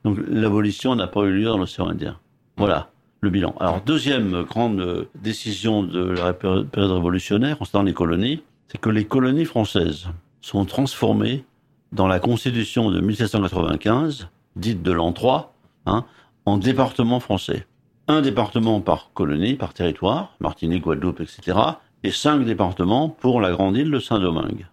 Donc 0.04 0.18
l'abolition 0.28 0.94
n'a 0.96 1.06
pas 1.06 1.22
eu 1.22 1.32
lieu 1.32 1.44
dans 1.44 1.58
l'océan 1.58 1.88
Indien. 1.88 2.18
Voilà 2.56 2.88
le 3.20 3.30
bilan. 3.30 3.54
Alors 3.60 3.80
deuxième 3.82 4.42
grande 4.42 4.80
euh, 4.80 5.04
décision 5.14 5.84
de 5.84 6.00
la 6.02 6.32
péri- 6.32 6.64
période 6.64 6.90
révolutionnaire 6.90 7.56
concernant 7.56 7.84
les 7.84 7.92
colonies, 7.94 8.42
c'est 8.66 8.80
que 8.80 8.90
les 8.90 9.04
colonies 9.04 9.44
françaises 9.44 10.08
sont 10.40 10.64
transformées 10.64 11.44
dans 11.92 12.08
la 12.08 12.18
constitution 12.18 12.90
de 12.90 13.00
1795, 13.00 14.28
dite 14.56 14.82
de 14.82 14.90
l'an 14.92 15.12
3, 15.12 15.54
hein, 15.86 16.04
en 16.46 16.56
départements 16.58 17.20
français. 17.20 17.66
Un 18.08 18.22
département 18.22 18.80
par 18.80 19.10
colonie, 19.14 19.54
par 19.54 19.72
territoire, 19.72 20.34
Martinique, 20.40 20.82
Guadeloupe, 20.82 21.20
etc., 21.20 21.56
et 22.02 22.10
cinq 22.10 22.44
départements 22.44 23.08
pour 23.08 23.40
la 23.40 23.52
grande 23.52 23.76
île 23.76 23.90
de 23.92 24.00
Saint-Domingue. 24.00 24.66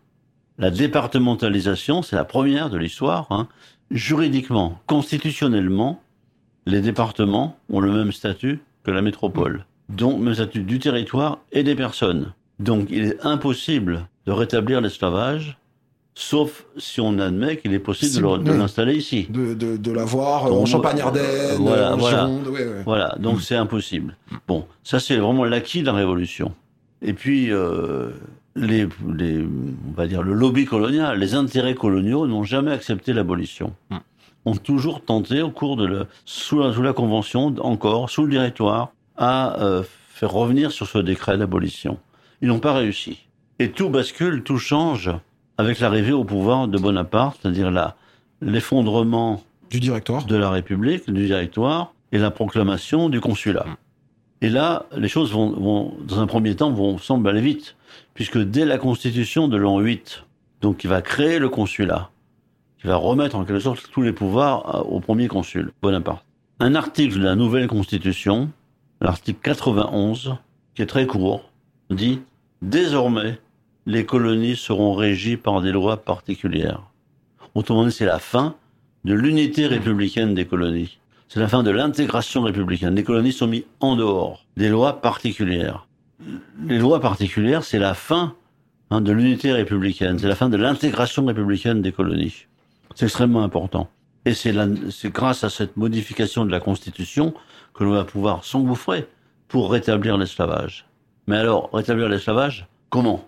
La 0.57 0.71
départementalisation, 0.71 2.01
c'est 2.01 2.15
la 2.15 2.25
première 2.25 2.69
de 2.71 2.77
l'histoire. 2.77 3.27
Hein. 3.29 3.48
Juridiquement, 3.91 4.79
constitutionnellement, 4.86 6.01
les 6.65 6.81
départements 6.81 7.58
ont 7.72 7.79
le 7.79 7.91
même 7.91 8.12
statut 8.12 8.60
que 8.84 8.91
la 8.91 9.01
métropole, 9.01 9.65
donc 9.89 10.19
le 10.19 10.25
même 10.25 10.34
statut 10.36 10.62
du 10.62 10.77
territoire 10.79 11.39
et 11.51 11.63
des 11.63 11.75
personnes. 11.75 12.34
Donc 12.60 12.88
il 12.91 13.05
est 13.05 13.25
impossible 13.25 14.08
de 14.27 14.31
rétablir 14.31 14.79
l'esclavage, 14.81 15.58
sauf 16.13 16.65
si 16.77 17.01
on 17.01 17.17
admet 17.17 17.58
qu'il 17.58 17.74
est 17.74 17.79
possible 17.79 18.12
Si- 18.12 18.43
de 18.43 18.51
l'installer 18.53 18.96
ici. 18.96 19.25
De, 19.29 19.53
de, 19.55 19.77
de 19.77 19.92
l'avoir 19.92 20.46
euh, 20.46 20.51
en 20.51 20.66
Champagne-Ardenne, 20.68 21.24
euh, 21.25 21.55
voilà, 21.57 21.94
en 21.94 21.98
voilà. 21.98 22.18
Gironde. 22.27 22.48
ouais, 22.48 22.66
ouais. 22.68 22.83
Voilà, 22.85 23.16
donc 23.20 23.42
c'est 23.42 23.55
impossible. 23.55 24.16
Bon, 24.48 24.66
ça 24.83 25.00
c'est 25.00 25.18
vraiment 25.18 25.46
l'acquis 25.46 25.81
de 25.81 25.87
la 25.87 25.94
Révolution. 25.94 26.53
Et 27.01 27.13
puis, 27.13 27.51
euh, 27.51 28.09
les, 28.55 28.88
les, 29.16 29.40
on 29.44 29.92
va 29.96 30.07
dire 30.07 30.22
le 30.24 30.33
lobby 30.33 30.66
colonial, 30.66 31.18
les 31.20 31.33
intérêts 31.35 31.75
coloniaux 31.75 32.27
n'ont 32.27 32.44
jamais 32.44 32.72
accepté 32.72 33.14
l'abolition. 33.14 33.74
Hmm. 33.90 33.98
Ont 34.46 34.55
toujours 34.55 35.03
tenté, 35.03 35.42
au 35.42 35.51
cours 35.51 35.75
de 35.77 36.05
sous, 36.25 36.59
la, 36.59 36.74
sous 36.74 36.81
la 36.81 36.94
Convention, 36.94 37.53
encore, 37.62 38.09
sous 38.09 38.24
le 38.24 38.29
directoire, 38.31 38.92
à 39.18 39.59
euh, 39.62 39.83
faire 40.09 40.31
revenir 40.31 40.72
sur 40.72 40.88
ce 40.88 40.98
décret 40.98 41.38
d'abolition. 41.38 41.98
Ils 42.42 42.48
n'ont 42.48 42.59
pas 42.59 42.74
réussi. 42.74 43.20
Et 43.59 43.72
tout 43.72 43.90
bascule, 43.90 44.44
tout 44.44 44.57
change 44.57 45.12
avec 45.57 45.79
l'arrivée 45.81 46.14
au 46.14 46.24
pouvoir 46.24 46.68
de 46.70 46.77
Bonaparte, 46.77 47.40
c'est-à-dire 47.42 47.70
la- 47.70 47.96
l'effondrement 48.42 49.44
Du 49.70 49.79
directoire. 49.79 50.25
de 50.25 50.35
la 50.35 50.50
République, 50.50 51.09
du 51.12 51.25
directoire, 51.25 51.94
et 52.12 52.18
la 52.18 52.31
proclamation 52.31 53.09
du 53.09 53.20
consulat. 53.20 53.66
Et 54.42 54.50
là, 54.50 54.85
les 54.96 55.09
choses 55.09 55.31
vont, 55.33 55.51
vont, 55.51 55.94
dans 56.07 56.20
un 56.20 56.27
premier 56.27 56.55
temps, 56.55 56.72
vont 56.72 56.98
semble 56.98 57.27
aller 57.29 57.42
vite, 57.42 57.75
puisque 58.20 58.38
dès 58.38 58.66
la 58.66 58.77
constitution 58.77 59.48
de 59.48 59.55
l'an 59.55 59.79
8, 59.79 60.25
donc 60.60 60.75
qui 60.75 60.88
va 60.88 61.01
créer 61.01 61.40
le 61.40 61.48
consulat, 61.48 62.10
qui 62.77 62.86
va 62.86 62.98
remettre 62.98 63.38
en 63.38 63.46
quelque 63.46 63.62
sorte 63.62 63.90
tous 63.94 64.01
les 64.01 64.12
pouvoirs 64.12 64.75
à- 64.75 64.82
au 64.86 65.00
premier 65.00 65.29
consul, 65.29 65.72
Bonaparte. 65.82 66.25
Un 66.60 66.75
article 66.75 67.18
de 67.18 67.24
la 67.24 67.36
nouvelle 67.36 67.68
constitution, 67.68 68.50
l'article 69.00 69.40
91, 69.42 70.36
qui 70.75 70.82
est 70.82 70.86
très 70.86 71.08
court, 71.08 71.50
dit 71.92 72.20
désormais 72.62 73.40
les 73.86 74.05
colonies 74.05 74.58
seront 74.58 74.96
régies 74.96 75.38
par 75.38 75.62
des 75.62 75.72
lois 75.72 75.96
particulières. 76.03 76.82
Autrement 77.55 77.86
dit, 77.86 77.94
c'est 77.94 78.05
la 78.05 78.20
fin 78.20 78.55
de 79.05 79.14
l'unité 79.14 79.66
républicaine 79.66 80.34
des 80.34 80.44
colonies. 80.44 81.00
C'est 81.29 81.40
la 81.40 81.48
fin 81.48 81.64
de 81.64 81.72
l'intégration 81.72 82.42
républicaine. 82.42 82.96
Les 82.96 83.05
colonies 83.05 83.32
sont 83.32 83.48
mises 83.48 83.64
en 83.79 83.96
dehors 83.96 84.44
des 84.58 84.68
lois 84.68 85.00
particulières. 85.00 85.88
Les 86.66 86.77
lois 86.77 87.00
particulières, 87.00 87.64
c'est 87.64 87.79
la 87.79 87.94
fin 87.94 88.36
hein, 88.90 89.01
de 89.01 89.12
l'unité 89.12 89.51
républicaine. 89.51 90.20
C'est 90.20 90.27
la 90.27 90.36
fin 90.36 90.50
de 90.50 90.58
l'intégration 90.58 91.25
républicaine 91.25 91.82
des 91.82 91.92
colonies. 91.92 92.46
C'est 92.96 93.05
extrêmement 93.05 93.44
important. 93.44 93.90
Et 94.25 94.34
c'est 94.34 94.53
grâce 95.05 95.44
à 95.44 95.50
cette 95.50 95.77
modification 95.77 96.46
de 96.46 96.51
la 96.51 96.60
Constitution 96.60 97.34
que 97.74 97.84
l'on 97.84 97.92
va 97.92 98.03
pouvoir 98.03 98.44
s'engouffrer 98.44 99.08
pour 99.48 99.72
rétablir 99.72 100.18
l'esclavage. 100.18 100.86
Mais 101.27 101.38
alors, 101.38 101.70
rétablir 101.72 102.10
l'esclavage, 102.10 102.68
comment? 102.90 103.25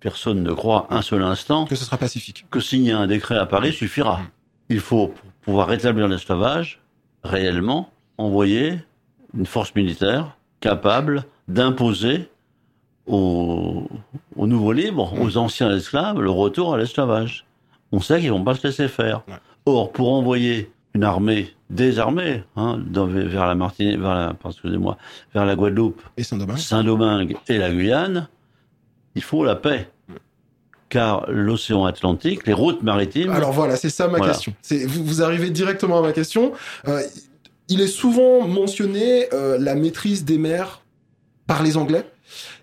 Personne 0.00 0.42
ne 0.42 0.52
croit 0.52 0.88
un 0.90 1.00
seul 1.00 1.22
instant 1.22 1.64
Que 1.66 1.76
ce 1.76 1.84
sera 1.84 1.96
pacifique. 1.96 2.44
que 2.50 2.58
signer 2.58 2.90
un 2.92 3.06
décret 3.06 3.36
à 3.38 3.46
Paris 3.46 3.72
suffira. 3.72 4.20
Il 4.68 4.80
faut, 4.80 5.08
pour 5.08 5.30
pouvoir 5.42 5.68
rétablir 5.68 6.08
l'esclavage, 6.08 6.80
réellement, 7.22 7.90
envoyer 8.18 8.80
une 9.34 9.46
force 9.46 9.74
militaire 9.76 10.36
capable 10.60 11.24
d'imposer 11.46 12.28
aux, 13.06 13.88
aux 14.36 14.46
nouveaux 14.46 14.72
libres, 14.72 15.12
aux 15.20 15.36
anciens 15.36 15.74
esclaves, 15.76 16.20
le 16.20 16.30
retour 16.30 16.74
à 16.74 16.78
l'esclavage. 16.78 17.44
On 17.90 18.00
sait 18.00 18.20
qu'ils 18.20 18.30
vont 18.30 18.44
pas 18.44 18.54
se 18.54 18.66
laisser 18.66 18.88
faire. 18.88 19.22
Ouais. 19.28 19.34
Or, 19.66 19.92
pour 19.92 20.12
envoyer 20.12 20.70
une 20.94 21.04
armée, 21.04 21.54
des 21.70 21.98
armées, 21.98 22.44
hein, 22.56 22.78
dans- 22.86 23.06
vers 23.06 23.46
la 23.46 23.54
Martinique, 23.54 23.98
vers 23.98 24.14
la, 24.14 24.32
excusez-moi, 24.46 24.96
vers 25.34 25.44
la 25.46 25.56
Guadeloupe, 25.56 26.02
Et 26.16 26.22
Saint-Domingue. 26.22 26.58
Saint-Domingue 26.58 27.36
et 27.48 27.58
la 27.58 27.70
Guyane, 27.72 28.28
il 29.14 29.22
faut 29.22 29.44
la 29.44 29.56
paix. 29.56 29.88
Car 30.88 31.24
l'océan 31.30 31.86
Atlantique, 31.86 32.46
les 32.46 32.52
routes 32.52 32.82
maritimes, 32.82 33.30
Alors 33.30 33.52
voilà, 33.52 33.76
c'est 33.76 33.88
ça 33.88 34.08
ma 34.08 34.18
Voilà. 34.18 34.34
question. 34.34 34.52
C'est 34.60 34.84
vous, 34.84 35.02
vous 35.04 35.22
arrivez 35.22 35.48
directement 35.48 35.98
à 35.98 36.02
ma 36.02 36.12
question. 36.12 36.52
Euh, 36.86 37.00
il 37.68 37.80
est 37.80 37.86
souvent 37.86 38.46
mentionné 38.46 39.32
euh, 39.32 39.56
la 39.58 39.74
maîtrise 39.74 40.26
des 40.26 40.36
mers 40.36 40.82
par 41.46 41.62
les 41.62 41.78
Anglais. 41.78 42.04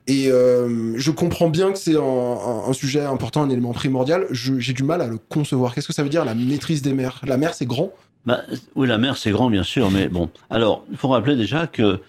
Et 0.10 0.30
euh, 0.32 0.94
je 0.98 1.12
comprends 1.12 1.50
bien 1.50 1.72
que 1.72 1.78
c'est 1.78 1.96
un, 1.96 2.02
un- 2.02 2.70
un 2.70 2.74
sujet 2.74 3.02
important, 3.06 3.44
un 3.44 3.50
élément 3.50 3.72
primordial. 3.74 4.26
J'ai 4.32 4.74
du 4.74 4.84
mal 4.84 5.02
à 5.02 5.08
le 5.08 5.18
concevoir. 5.18 5.74
Qu'est-ce 5.74 5.88
que 5.88 5.94
ça 5.94 6.04
veut 6.04 6.10
dire 6.10 6.26
la 6.26 6.34
maîtrise 6.36 6.82
des 6.82 6.94
mers? 6.94 7.22
La 7.26 7.38
mer, 7.38 7.54
c'est 7.54 7.66
grand? 7.68 7.92
bah, 8.26 8.42
oui, 8.76 8.88
la 8.88 8.98
mer 8.98 9.16
c'est 9.18 9.32
grand 9.32 9.50
bien 9.50 9.64
sûr, 9.64 9.90
mais 9.92 10.08
bon. 10.10 10.30
Alors, 10.50 10.84
il 10.92 10.98
faut 10.98 11.08
rappeler 11.08 11.36
déjà 11.36 11.68
que 11.68 12.00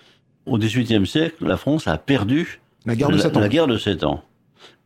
au 0.47 0.59
XVIIIe 0.59 1.07
siècle, 1.07 1.47
la 1.47 1.57
France 1.57 1.87
a 1.87 1.97
perdu 1.99 2.61
La 2.87 2.97
guerre 2.97 3.09
de 3.11 3.17
la, 3.17 3.23
Sept 3.23 3.37
ans. 3.37 3.41
la 3.41 3.49
guerre 3.49 3.67
de 3.69 3.77
Sept 3.79 4.03
Ans. 4.05 4.23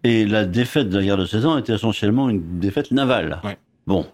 Et 0.03 0.27
la 0.27 0.45
défaite 0.45 0.91
de 0.91 0.99
la 0.99 1.05
guerre 1.05 1.17
de 1.17 1.25
Sept 1.27 1.45
Ans 1.45 1.57
était 1.57 1.73
essentiellement 1.73 2.29
une 2.29 2.59
défaite 2.61 2.91
navale. 2.91 3.41
Ouais. 3.45 3.57
Bon, 3.87 4.05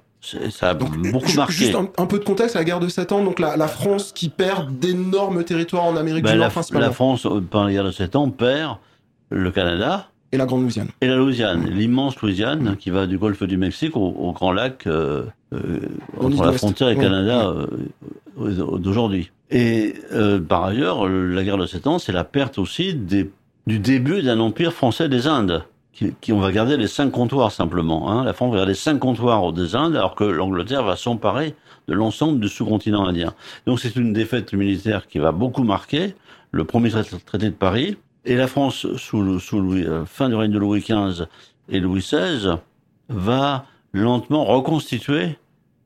ça 0.51 0.69
a 0.71 0.75
Donc, 0.75 0.97
beaucoup 1.11 1.33
marqué. 1.33 1.55
Juste 1.55 1.75
un, 1.75 1.89
un 1.97 2.07
peu 2.07 2.19
de 2.19 2.25
contexte, 2.25 2.55
la 2.55 2.65
guerre 2.65 2.79
de 2.81 2.89
7 2.89 3.11
ans, 3.13 3.25
donc 3.25 3.39
la, 3.41 3.57
la 3.57 3.67
France 3.69 4.13
qui 4.15 4.29
perd 4.29 4.79
d'énormes 4.79 5.43
territoires 5.45 5.85
en 5.85 5.97
Amérique 5.97 6.25
Ben, 6.25 6.33
du 6.33 6.37
Nord 6.39 6.47
la, 6.47 6.51
principalement, 6.51 6.87
la 6.87 6.93
France, 6.93 7.27
euh, 7.27 7.41
par 7.41 7.65
la 7.65 7.73
guerre 7.73 7.85
de 7.85 7.91
Sept 7.91 8.15
Ans, 8.17 8.29
perd 8.31 8.77
le 9.31 9.51
Canada, 9.51 10.09
et 10.33 10.37
la 10.37 10.47
Grande 10.47 10.63
Louisiane. 10.63 10.89
Et 11.01 11.09
la 11.09 11.17
Louisiane, 11.17 11.69
l'immense 11.71 12.21
Louisiane 12.21 12.77
qui 12.79 12.91
va 12.91 13.07
du 13.09 13.19
golfe 13.19 13.43
du 13.43 13.57
Mexique 13.57 13.97
au, 13.97 14.07
au 14.17 14.33
Grand 14.33 14.53
Lac, 14.53 14.87
euh, 14.87 15.25
euh, 15.53 15.81
En 16.21 16.27
entre 16.27 16.45
la 16.45 16.53
frontière 16.53 16.89
et 16.89 16.95
Ouais. 16.95 17.03
Canada 17.03 17.49
euh, 17.49 17.67
euh, 18.41 18.79
d'aujourd'hui. 18.79 19.31
Et 19.51 19.95
euh, 20.13 20.39
par 20.41 20.65
ailleurs, 20.65 21.09
la 21.09 21.43
guerre 21.43 21.59
de 21.59 21.67
Sept 21.67 21.89
Ans, 21.89 21.99
c'est 21.99 22.13
la 22.13 22.23
perte 22.23 22.59
aussi 22.59 22.95
des, 22.95 23.29
du 23.67 23.81
début 23.81 24.23
d'un 24.23 24.39
empire 24.39 24.73
français 24.73 25.09
des 25.09 25.27
Indes. 25.27 25.65
qui, 25.93 26.13
qui- 26.21 26.33
on 26.33 26.39
va 26.39 26.53
garder 26.53 26.77
les 26.77 26.87
cinq 26.87 27.11
comptoirs 27.11 27.51
simplement. 27.51 28.13
Hein. 28.13 28.23
La 28.25 28.33
France 28.33 28.53
va 28.53 28.59
garder 28.59 28.75
cinq 28.75 29.01
comptoirs 29.01 29.53
des 29.53 29.75
Indes, 29.75 29.97
alors 29.97 30.15
que 30.15 30.23
l'Angleterre 30.23 30.85
va 30.85 30.95
s'emparer 30.95 31.57
de 31.89 31.95
l'ensemble 31.95 32.39
du 32.39 32.49
sous-continent 32.49 33.05
indien. 33.05 33.35
Donc 33.67 33.81
c'est 33.81 33.97
une 33.97 34.13
défaite 34.13 34.53
militaire 34.53 35.09
qui 35.09 35.19
va 35.19 35.33
beaucoup 35.33 35.65
marquer 35.65 36.15
le 36.53 36.63
premier 36.65 36.91
traité 36.91 37.47
de 37.47 37.55
Paris. 37.55 37.97
Et 38.25 38.37
la 38.37 38.47
France, 38.47 38.87
sous, 38.97 39.23
le- 39.23 39.39
sous 39.39 39.61
Louis, 39.61 39.85
euh, 39.87 40.05
fin 40.05 40.29
du 40.29 40.35
règne 40.35 40.53
de 40.53 40.59
Louis 40.59 40.81
XV 40.81 41.25
et 41.69 41.81
Louis 41.81 42.01
XVI, 42.01 42.57
va 43.09 43.65
lentement 43.93 44.45
reconstituer 44.45 45.37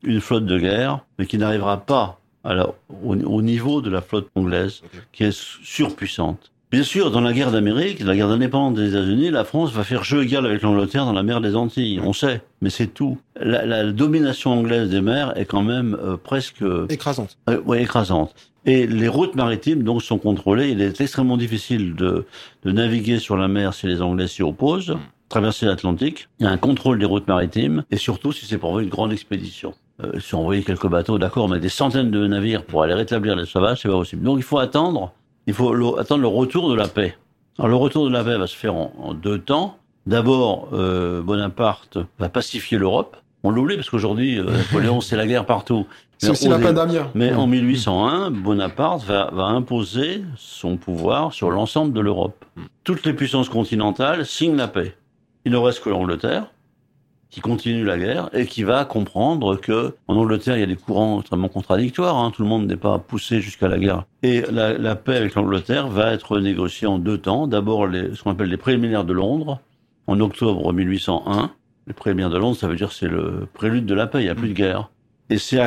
une 0.02 0.20
flotte 0.20 0.44
de 0.46 0.58
guerre, 0.58 1.00
mais 1.18 1.26
qui 1.26 1.38
n'arrivera 1.38 1.78
pas 1.86 2.18
à 2.42 2.54
la- 2.54 2.68
au, 3.02 3.14
au 3.14 3.42
niveau 3.42 3.80
de 3.80 3.88
la 3.90 4.00
flotte 4.02 4.28
anglaise, 4.34 4.82
qui 5.12 5.24
est 5.24 5.32
surpuissante. 5.34 6.50
Bien 6.70 6.82
sûr, 6.82 7.10
dans 7.12 7.20
la 7.20 7.32
guerre 7.32 7.52
d'Amérique, 7.52 8.00
la 8.00 8.16
guerre 8.16 8.28
d'indépendance 8.28 8.74
des 8.76 8.88
États-Unis, 8.90 9.30
la 9.30 9.44
France 9.44 9.72
va 9.72 9.84
faire 9.84 10.02
jeu 10.02 10.24
égal 10.24 10.44
avec 10.44 10.60
l'Angleterre 10.62 11.04
dans 11.04 11.12
la 11.12 11.22
mer 11.22 11.40
des 11.40 11.54
Antilles. 11.54 12.00
On 12.02 12.12
sait, 12.12 12.42
mais 12.60 12.68
c'est 12.70 12.88
tout. 12.88 13.16
La, 13.40 13.64
la 13.64 13.92
domination 13.92 14.52
anglaise 14.52 14.90
des 14.90 15.00
mers 15.00 15.38
est 15.38 15.44
quand 15.44 15.62
même 15.62 15.96
euh, 16.02 16.16
presque 16.16 16.64
Écrasante. 16.88 17.38
euh, 17.48 17.60
ouais, 17.62 17.82
écrasante. 17.82 18.34
Et 18.66 18.86
les 18.86 19.08
routes 19.08 19.34
maritimes 19.34 19.82
donc 19.82 20.02
sont 20.02 20.18
contrôlées. 20.18 20.70
Il 20.70 20.80
est 20.80 21.00
extrêmement 21.00 21.36
difficile 21.36 21.94
de, 21.94 22.24
de 22.64 22.72
naviguer 22.72 23.18
sur 23.18 23.36
la 23.36 23.48
mer 23.48 23.74
si 23.74 23.86
les 23.86 24.00
Anglais 24.00 24.26
s'y 24.28 24.42
opposent. 24.42 24.96
Traverser 25.28 25.66
l'Atlantique, 25.66 26.28
il 26.38 26.44
y 26.44 26.46
a 26.46 26.50
un 26.50 26.56
contrôle 26.58 26.98
des 26.98 27.06
routes 27.06 27.26
maritimes, 27.26 27.82
et 27.90 27.96
surtout 27.96 28.30
si 28.32 28.46
c'est 28.46 28.58
pour 28.58 28.68
envoyer 28.70 28.84
une 28.86 28.90
grande 28.92 29.12
expédition. 29.12 29.74
Euh, 30.02 30.20
si 30.20 30.34
on 30.34 30.40
envoyait 30.40 30.62
quelques 30.62 30.86
bateaux, 30.86 31.18
d'accord, 31.18 31.48
mais 31.48 31.58
des 31.60 31.68
centaines 31.70 32.10
de 32.10 32.26
navires 32.26 32.62
pour 32.64 32.82
aller 32.82 32.94
rétablir 32.94 33.34
l'esclavage, 33.34 33.80
c'est 33.82 33.88
pas 33.88 33.94
possible. 33.96 34.22
Donc 34.22 34.38
il 34.38 34.42
faut 34.44 34.58
attendre, 34.58 35.12
il 35.46 35.54
faut 35.54 35.72
le- 35.74 35.98
attendre 35.98 36.20
le 36.22 36.28
retour 36.28 36.68
de 36.70 36.74
la 36.74 36.88
paix. 36.88 37.16
Alors 37.58 37.68
le 37.68 37.76
retour 37.76 38.06
de 38.06 38.12
la 38.12 38.22
paix 38.22 38.36
va 38.36 38.46
se 38.46 38.56
faire 38.56 38.74
en, 38.74 38.92
en 38.98 39.14
deux 39.14 39.38
temps. 39.38 39.78
D'abord, 40.06 40.68
euh, 40.72 41.22
Bonaparte 41.22 41.98
va 42.18 42.28
pacifier 42.28 42.76
l'Europe. 42.78 43.16
On 43.42 43.50
l'oublie 43.50 43.76
parce 43.76 43.90
qu'aujourd'hui, 43.90 44.38
euh, 44.38 44.44
Napoléon, 44.44 45.00
c'est 45.02 45.16
la 45.16 45.26
guerre 45.26 45.46
partout. 45.46 45.86
Mais 46.22 46.72
d'Amiens. 46.72 47.10
Mm. 47.32 47.38
en 47.38 47.46
1801, 47.46 48.30
Bonaparte 48.30 49.04
va, 49.04 49.30
va 49.32 49.44
imposer 49.44 50.22
son 50.36 50.76
pouvoir 50.76 51.32
sur 51.32 51.50
l'ensemble 51.50 51.92
de 51.92 52.00
l'Europe. 52.00 52.44
Toutes 52.84 53.04
les 53.04 53.12
puissances 53.12 53.48
continentales 53.48 54.24
signent 54.24 54.56
la 54.56 54.68
paix. 54.68 54.94
Il 55.44 55.52
ne 55.52 55.56
reste 55.58 55.82
que 55.82 55.90
l'Angleterre, 55.90 56.46
qui 57.30 57.40
continue 57.40 57.84
la 57.84 57.98
guerre 57.98 58.30
et 58.32 58.46
qui 58.46 58.62
va 58.62 58.84
comprendre 58.84 59.56
que 59.56 59.96
en 60.06 60.16
Angleterre 60.16 60.56
il 60.56 60.60
y 60.60 60.62
a 60.62 60.66
des 60.66 60.76
courants 60.76 61.18
extrêmement 61.20 61.48
contradictoires. 61.48 62.16
hein. 62.16 62.30
Tout 62.34 62.42
le 62.42 62.48
monde 62.48 62.66
n'est 62.66 62.76
pas 62.76 62.98
poussé 63.00 63.40
jusqu'à 63.40 63.66
la 63.68 63.76
guerre. 63.78 64.04
Et 64.22 64.42
la, 64.52 64.78
la 64.78 64.94
paix 64.94 65.16
avec 65.16 65.34
l'Angleterre 65.34 65.88
va 65.88 66.12
être 66.12 66.38
négociée 66.38 66.86
en 66.86 66.98
deux 66.98 67.18
temps. 67.18 67.48
D'abord 67.48 67.88
les- 67.88 68.14
ce 68.14 68.22
qu'on 68.22 68.30
appelle 68.30 68.50
les 68.50 68.56
préliminaires 68.56 69.04
de 69.04 69.12
Londres 69.12 69.58
en 70.06 70.20
octobre 70.20 70.72
1801. 70.72 71.50
Les 71.88 71.92
préliminaires 71.92 72.30
de 72.30 72.38
Londres, 72.38 72.56
ça 72.56 72.68
veut 72.68 72.76
dire 72.76 72.88
que 72.90 72.94
c'est 72.94 73.08
le 73.08 73.46
prélude 73.52 73.84
de 73.84 73.94
la 73.94 74.06
paix. 74.06 74.20
Il 74.20 74.24
n'y 74.24 74.30
a 74.30 74.34
plus 74.36 74.48
de 74.50 74.54
guerre. 74.54 74.90
Et 75.30 75.38
c'est 75.38 75.60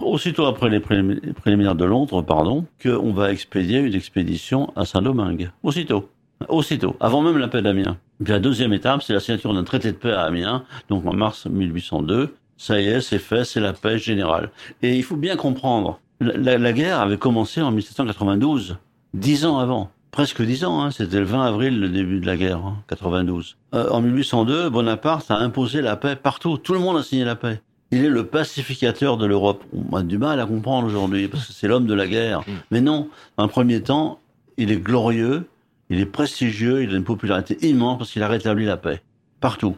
aussitôt 0.00 0.46
après 0.46 0.68
les 0.68 0.80
prélim- 0.80 1.18
les 1.22 1.32
préliminaires 1.32 1.74
de 1.74 1.84
Londres, 1.84 2.22
pardon, 2.22 2.66
qu'on 2.82 3.12
va 3.12 3.32
expédier 3.32 3.78
une 3.78 3.94
expédition 3.94 4.72
à 4.76 4.84
Saint-Domingue. 4.84 5.50
Aussitôt. 5.62 6.10
Aussitôt. 6.48 6.94
Avant 7.00 7.22
même 7.22 7.38
la 7.38 7.48
paix 7.48 7.62
d'Amiens. 7.62 7.96
Puis 8.22 8.32
la 8.32 8.38
deuxième 8.38 8.72
étape, 8.72 9.02
c'est 9.02 9.12
la 9.14 9.20
signature 9.20 9.54
d'un 9.54 9.64
traité 9.64 9.92
de 9.92 9.96
paix 9.96 10.12
à 10.12 10.22
Amiens, 10.22 10.64
donc 10.88 11.06
en 11.06 11.14
mars 11.14 11.46
1802. 11.46 12.34
Ça 12.56 12.80
y 12.80 12.86
est, 12.88 13.00
c'est 13.00 13.18
fait, 13.18 13.44
c'est 13.44 13.60
la 13.60 13.72
paix 13.72 13.98
générale. 13.98 14.50
Et 14.82 14.96
il 14.96 15.02
faut 15.02 15.16
bien 15.16 15.36
comprendre, 15.36 16.00
la- 16.20 16.58
la 16.58 16.72
guerre 16.72 17.00
avait 17.00 17.16
commencé 17.18 17.62
en 17.62 17.70
1792, 17.70 18.76
dix 19.14 19.46
ans 19.46 19.58
avant. 19.58 19.90
Presque 20.10 20.42
dix 20.42 20.64
ans, 20.64 20.82
hein, 20.82 20.90
c'était 20.90 21.18
le 21.20 21.24
20 21.26 21.44
avril 21.46 21.78
le 21.80 21.88
début 21.88 22.18
de 22.20 22.26
la 22.26 22.36
guerre, 22.36 22.58
hein, 22.58 22.76
92. 22.88 23.56
Euh, 23.74 23.88
en 23.90 24.00
1802, 24.00 24.68
Bonaparte 24.70 25.30
a 25.30 25.36
imposé 25.38 25.80
la 25.82 25.96
paix 25.96 26.16
partout. 26.16 26.56
Tout 26.58 26.72
le 26.72 26.78
monde 26.80 26.96
a 26.96 27.02
signé 27.02 27.24
la 27.24 27.36
paix. 27.36 27.60
Il 27.90 28.04
est 28.04 28.08
le 28.10 28.26
pacificateur 28.26 29.16
de 29.16 29.24
l'Europe. 29.26 29.64
On 29.90 29.96
a 29.96 30.02
du 30.02 30.18
mal 30.18 30.40
à 30.40 30.46
comprendre 30.46 30.86
aujourd'hui, 30.86 31.28
parce 31.28 31.46
que 31.46 31.52
c'est 31.52 31.68
l'homme 31.68 31.86
de 31.86 31.94
la 31.94 32.06
guerre. 32.06 32.42
Mais 32.70 32.80
non, 32.80 33.08
un 33.38 33.48
premier 33.48 33.82
temps, 33.82 34.20
il 34.58 34.70
est 34.70 34.76
glorieux, 34.76 35.46
il 35.88 35.98
est 36.00 36.06
prestigieux, 36.06 36.82
il 36.82 36.92
a 36.92 36.96
une 36.96 37.04
popularité 37.04 37.56
immense 37.66 37.96
parce 37.98 38.10
qu'il 38.12 38.22
a 38.22 38.28
rétabli 38.28 38.66
la 38.66 38.76
paix. 38.76 39.00
Partout. 39.40 39.76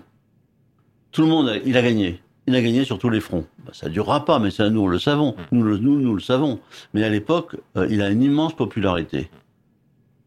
Tout 1.13 1.23
le 1.23 1.29
monde, 1.29 1.49
a- 1.49 1.57
il 1.59 1.77
a 1.77 1.83
gagné. 1.83 2.21
Il 2.49 2.55
a 2.57 2.63
gagné 2.63 2.85
sur 2.85 2.99
tous 2.99 3.11
les 3.11 3.21
fronts. 3.21 3.45
Bah, 3.65 3.71
ça 3.73 3.89
durera 3.89 4.25
pas, 4.25 4.41
mais 4.41 4.51
ça, 4.51 4.71
nous, 4.71 4.89
le 4.89 4.99
savons. 4.99 5.37
Nous, 5.53 5.63
le- 5.63 5.79
nous, 5.79 6.01
nous 6.01 6.15
le 6.15 6.21
savons. 6.21 6.59
Mais 6.95 7.05
à 7.05 7.09
l'époque, 7.11 7.57
euh, 7.77 7.87
il 7.91 8.03
a 8.03 8.09
une 8.11 8.23
immense 8.23 8.57
popularité. 8.57 9.31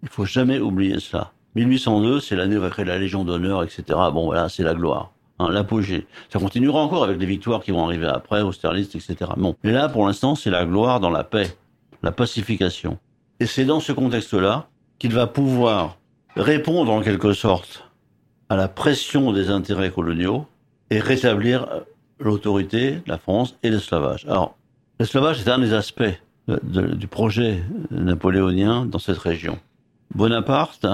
Il 0.04 0.10
faut 0.10 0.26
jamais 0.26 0.60
oublier 0.60 1.00
cela. 1.00 1.32
1802, 1.56 2.20
c'est 2.22 2.36
l'année 2.36 2.58
où 2.58 2.62
va 2.62 2.70
créer 2.70 2.86
la 2.86 2.98
Légion 2.98 3.26
d'honneur, 3.26 3.64
etc. 3.64 3.84
Bon, 4.14 4.26
voilà, 4.26 4.48
c'est 4.50 4.64
la 4.64 4.74
gloire. 4.74 5.12
Hein, 5.44 5.52
l'apogée. 5.52 6.08
Ça 6.32 6.40
continuera 6.40 6.82
encore 6.82 7.04
avec 7.04 7.20
les 7.20 7.26
victoires 7.26 7.62
qui 7.62 7.72
vont 7.72 7.86
arriver 7.86 8.08
après, 8.08 8.42
Austerlitz, 8.42 8.96
etc. 8.96 9.32
Bon. 9.38 9.56
Mais 9.64 9.72
là, 9.72 9.90
pour 9.90 10.06
l'instant, 10.08 10.36
c'est 10.36 10.50
la 10.50 10.66
gloire 10.66 11.00
dans 11.00 11.10
la 11.10 11.24
paix, 11.24 11.56
la 12.02 12.12
pacification. 12.12 12.98
Et 13.40 13.46
c'est 13.46 13.66
dans 13.66 13.80
ce 13.80 13.92
contexte-là 13.92 14.68
qu'il 15.00 15.14
va 15.14 15.28
pouvoir 15.28 15.98
répondre 16.36 16.92
en 16.92 17.02
quelque 17.02 17.34
sorte 17.34 17.90
à 18.50 18.56
la 18.56 18.68
pression 18.68 19.32
des 19.34 19.50
intérêts 19.50 19.92
coloniaux 19.92 20.46
et 20.90 21.00
rétablir 21.00 21.64
euh, 21.72 21.80
l'autorité 22.20 22.92
de 22.92 23.02
la 23.08 23.18
France 23.18 23.56
et 23.64 23.70
l'esclavage. 23.70 24.26
Alors, 24.28 24.56
l'esclavage 25.00 25.42
est 25.42 25.50
un 25.50 25.60
des 25.60 25.74
aspects 25.74 26.04
de- 26.48 26.94
du 26.94 27.08
projet 27.08 27.64
napoléonien 27.92 28.86
dans 28.86 29.00
cette 29.00 29.18
région. 29.18 29.58
Bonaparte 30.14 30.86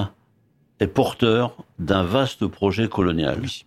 est 0.80 0.88
porteur 0.88 1.56
d'un 1.80 2.04
vaste 2.04 2.48
projet 2.48 2.88
colonial. 2.88 3.40
Oui. 3.42 3.66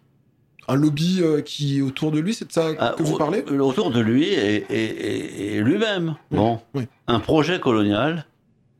Un 0.69 0.77
lobby 0.77 1.19
euh, 1.21 1.41
qui 1.43 1.79
est 1.79 1.83
autour 1.83 2.13
de 2.13 2.21
lui, 2.21 2.35
c'est 2.35 2.47
de 2.47 2.53
ça 2.53 2.69
Ah, 2.79 2.95
que 2.97 3.03
vous 3.03 3.17
parlez? 3.19 3.43
Autour 3.43 3.91
de 3.91 4.01
lui 4.01 4.25
et, 4.29 4.65
et- 4.71 4.75
et- 4.75 5.57
et 5.57 5.61
lui-même. 5.61 6.15
Oui, 6.31 6.37
Bon. 6.39 6.61
oui. 6.75 6.87
Un 7.09 7.19
projet 7.21 7.59
colonial 7.59 8.27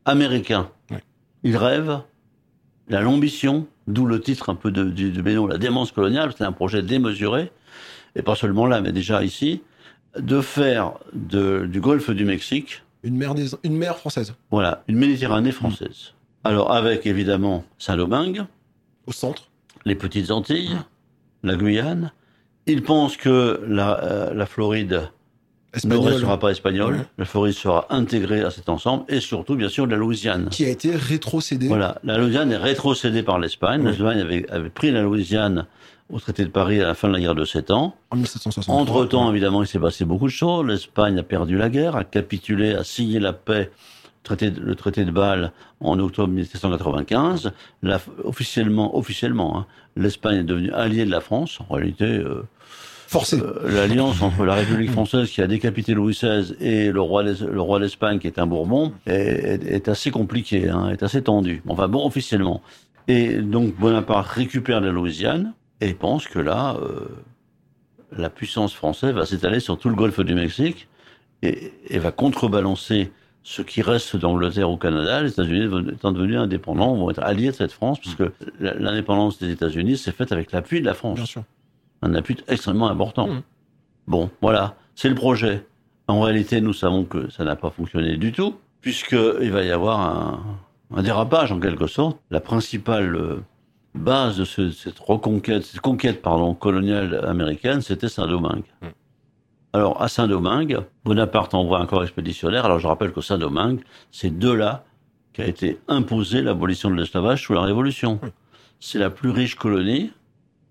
américain. 0.05 0.69
Oui. 0.91 0.97
Il 1.43 1.57
rêve, 1.57 1.99
il 2.89 2.95
a 2.95 3.01
l'ambition, 3.01 3.67
d'où 3.87 4.05
le 4.05 4.21
titre 4.21 4.49
un 4.49 4.55
peu 4.55 4.71
de, 4.71 4.83
de 4.85 5.47
la 5.47 5.57
démence 5.57 5.91
coloniale, 5.91 6.33
c'est 6.37 6.45
un 6.45 6.51
projet 6.53 6.81
démesuré, 6.81 7.51
et 8.15 8.21
pas 8.21 8.35
seulement 8.35 8.65
là, 8.65 8.79
mais 8.79 8.91
déjà 8.93 9.23
ici, 9.23 9.61
de 10.17 10.39
faire 10.41 10.93
de- 11.13 11.65
du 11.65 11.81
golfe 11.81 12.11
du 12.11 12.23
Mexique, 12.25 12.81
Une 13.03 13.17
mer, 13.17 13.35
des- 13.35 13.49
une 13.63 13.75
mer 13.75 13.97
française, 13.97 14.33
voilà, 14.51 14.83
une 14.87 14.95
Méditerranée 14.97 15.51
française. 15.51 16.13
Alors 16.45 16.71
avec 16.71 17.05
évidemment 17.05 17.65
Saint-Domingue, 17.77 18.45
au 19.07 19.11
centre. 19.11 19.49
les 19.83 19.95
petites 19.95 20.31
Antilles, 20.31 20.77
la 21.43 21.55
Guyane. 21.55 22.11
Il 22.65 22.81
pense 22.83 23.17
que 23.17 23.61
la, 23.67 24.01
euh, 24.03 24.33
la 24.33 24.45
Floride 24.45 25.09
ne 25.83 25.97
restera 25.97 26.39
pas 26.39 26.49
espagnole. 26.51 26.93
Ouais. 26.95 27.05
La 27.17 27.25
Floride 27.25 27.53
sera 27.53 27.87
intégrée 27.89 28.41
à 28.41 28.51
cet 28.51 28.69
ensemble 28.69 29.03
et 29.09 29.19
surtout, 29.19 29.55
bien 29.55 29.69
sûr, 29.69 29.85
la 29.87 29.97
Louisiane. 29.97 30.49
qui 30.49 30.65
a 30.65 30.69
été 30.69 30.95
rétrocédé. 30.95 31.67
Voilà, 31.67 31.99
la 32.03 32.17
Louisiane 32.17 32.51
est 32.51 32.57
rétrocédée 32.57 33.23
par 33.23 33.39
l'Espagne. 33.39 33.81
Ouais. 33.81 33.91
L'Espagne 33.91 34.19
avait, 34.21 34.49
avait 34.49 34.69
pris 34.69 34.91
la 34.91 35.01
Louisiane 35.01 35.65
au 36.09 36.19
traité 36.19 36.43
de 36.43 36.49
Paris 36.49 36.79
à 36.81 36.87
la 36.87 36.93
fin 36.93 37.07
de 37.07 37.13
la 37.13 37.19
guerre 37.19 37.35
de 37.35 37.43
Sept 37.45 37.71
Ans. 37.71 37.95
En 38.11 38.15
1763. 38.17 38.75
Entre-temps, 38.75 39.31
évidemment, 39.31 39.63
il 39.63 39.67
s'est 39.67 39.79
passé 39.79 40.05
beaucoup 40.05 40.27
de 40.27 40.31
choses. 40.31 40.65
L'Espagne 40.65 41.17
a 41.17 41.23
perdu 41.23 41.57
la 41.57 41.69
guerre, 41.69 41.95
a 41.95 42.03
capitulé, 42.03 42.73
a 42.75 42.83
signé 42.83 43.19
la 43.19 43.33
paix, 43.33 43.71
traité 44.23 44.49
le 44.49 44.75
traité 44.75 45.05
de 45.05 45.11
Bâle 45.11 45.51
en 45.79 45.99
octobre 45.99 46.31
1795. 46.33 47.51
La- 47.81 47.99
officiellement, 48.23 48.95
officiellement, 48.97 49.57
hein, 49.59 49.65
l'Espagne 49.95 50.37
est 50.37 50.43
devenue 50.43 50.71
alliée 50.71 51.05
de 51.05 51.11
la 51.11 51.21
France. 51.21 51.59
En 51.69 51.73
réalité, 51.75 52.05
euh, 52.05 52.43
euh, 53.43 53.69
l'alliance 53.71 54.21
entre 54.21 54.43
la 54.45 54.55
République 54.55 54.89
française 54.91 55.29
qui 55.29 55.41
a 55.41 55.47
décapité 55.47 55.93
Louis 55.93 56.13
XVI 56.13 56.55
et 56.59 56.91
le 56.91 57.01
roi 57.01 57.23
d'Es- 57.23 57.45
le 57.45 57.61
roi 57.61 57.79
d'Espagne 57.79 58.17
qui 58.19 58.27
est 58.27 58.39
un 58.39 58.47
Bourbon 58.47 58.93
est, 59.05 59.13
est- 59.13 59.65
est 59.67 59.87
assez 59.89 60.09
compliquée, 60.09 60.69
hein, 60.69 60.89
est 60.89 61.03
assez 61.03 61.21
tendue. 61.21 61.61
Enfin 61.67 61.87
bon, 61.87 62.05
officiellement. 62.05 62.61
Et 63.07 63.35
donc 63.39 63.75
Bonaparte 63.77 64.27
récupère 64.29 64.79
la 64.81 64.91
Louisiane 64.91 65.53
et 65.81 65.93
pense 65.93 66.27
que 66.27 66.39
là, 66.39 66.77
euh, 66.81 67.01
la 68.17 68.29
puissance 68.29 68.73
française 68.73 69.13
va 69.13 69.25
s'étaler 69.25 69.59
sur 69.59 69.77
tout 69.77 69.89
le 69.89 69.95
golfe 69.95 70.19
du 70.21 70.33
Mexique 70.33 70.87
et, 71.41 71.73
et 71.89 71.99
va 71.99 72.11
contrebalancer 72.11 73.11
ce 73.43 73.61
qui 73.61 73.81
reste 73.81 74.15
d'Angleterre 74.15 74.69
au 74.69 74.77
Canada. 74.77 75.21
Les 75.21 75.29
États-Unis 75.31 75.69
étant 75.91 76.11
devenus 76.11 76.37
indépendants 76.37 76.95
vont 76.95 77.09
être 77.09 77.21
alliés 77.23 77.47
de 77.51 77.55
cette 77.55 77.71
France 77.73 77.99
puisque 77.99 78.23
la- 78.59 78.73
l'indépendance 78.75 79.37
des 79.39 79.51
États-Unis 79.51 79.97
s'est 79.97 80.11
faite 80.13 80.31
avec 80.31 80.51
l'appui 80.51 80.79
de 80.81 80.85
la 80.85 80.93
France 80.93 81.15
Bien 81.15 81.25
sûr. 81.25 81.43
un 82.01 82.13
appui 82.15 82.37
extrêmement 82.47 82.89
important. 82.89 83.27
Mhm. 83.27 83.41
Bon, 84.07 84.29
voilà, 84.41 84.75
c'est 84.95 85.09
le 85.09 85.15
projet. 85.15 85.65
En 86.07 86.21
réalité, 86.21 86.59
nous 86.61 86.73
savons 86.73 87.03
que 87.05 87.29
ça 87.29 87.43
n'a 87.43 87.55
pas 87.55 87.69
fonctionné 87.69 88.17
du 88.17 88.31
tout, 88.31 88.55
puisqu'il 88.81 89.51
va 89.51 89.63
y 89.63 89.71
avoir 89.71 89.99
un, 90.01 90.43
un 90.95 91.01
dérapage 91.03 91.51
en 91.51 91.59
quelque 91.59 91.87
sorte. 91.87 92.17
La 92.31 92.39
principale 92.41 93.15
euh, 93.15 93.41
base 93.95 94.37
de 94.37 94.45
ce- 94.45 94.71
cette 94.71 94.99
reconquête, 94.99 95.63
cette 95.63 95.81
conquête 95.81 96.21
pardon, 96.21 96.53
coloniale 96.53 97.23
américaine, 97.25 97.81
c'était 97.81 98.09
Saint-Domingue. 98.09 98.63
Mhm. 98.81 98.89
Alors, 99.75 99.99
à 100.01 100.07
Saint-Domingue, 100.07 100.81
Bonaparte 101.03 101.55
envoie 101.55 101.79
un 101.79 101.87
corps 101.87 102.03
expéditionnaire. 102.03 102.65
Alors, 102.65 102.77
je 102.77 102.85
rappelle 102.85 103.11
que 103.11 103.21
Saint-Domingue, 103.21 103.81
c'est 104.11 104.37
de 104.37 104.51
là 104.51 104.85
qu'a 105.33 105.47
été 105.47 105.79
imposée 105.87 106.43
l'abolition 106.43 106.91
de 106.91 106.95
l'esclavage 106.95 107.43
sous 107.43 107.53
la 107.53 107.61
Révolution. 107.61 108.19
C'est 108.79 108.99
la 108.99 109.09
plus 109.09 109.31
riche 109.31 109.55
colonie 109.55 110.11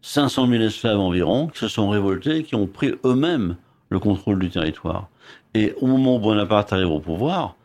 500 0.03 0.47
000 0.47 0.63
esclaves 0.63 1.01
environ 1.01 1.49
qui 1.49 1.59
se 1.59 1.69
sont 1.69 1.89
révoltés, 1.89 2.45
qui 2.45 2.55
ont 2.55 2.67
pris 2.69 2.95
eux-mêmes 3.05 3.57
le 3.89 3.99
contrôle 3.99 4.39
du 4.39 4.51
territoire. 4.51 5.09
Et 5.55 5.75
au 5.81 5.87
moment 5.87 6.17
où 6.17 6.21
Bonaparte 6.21 6.73
arrive 6.73 6.91
au 6.91 7.01
pouvoir, 7.01 7.57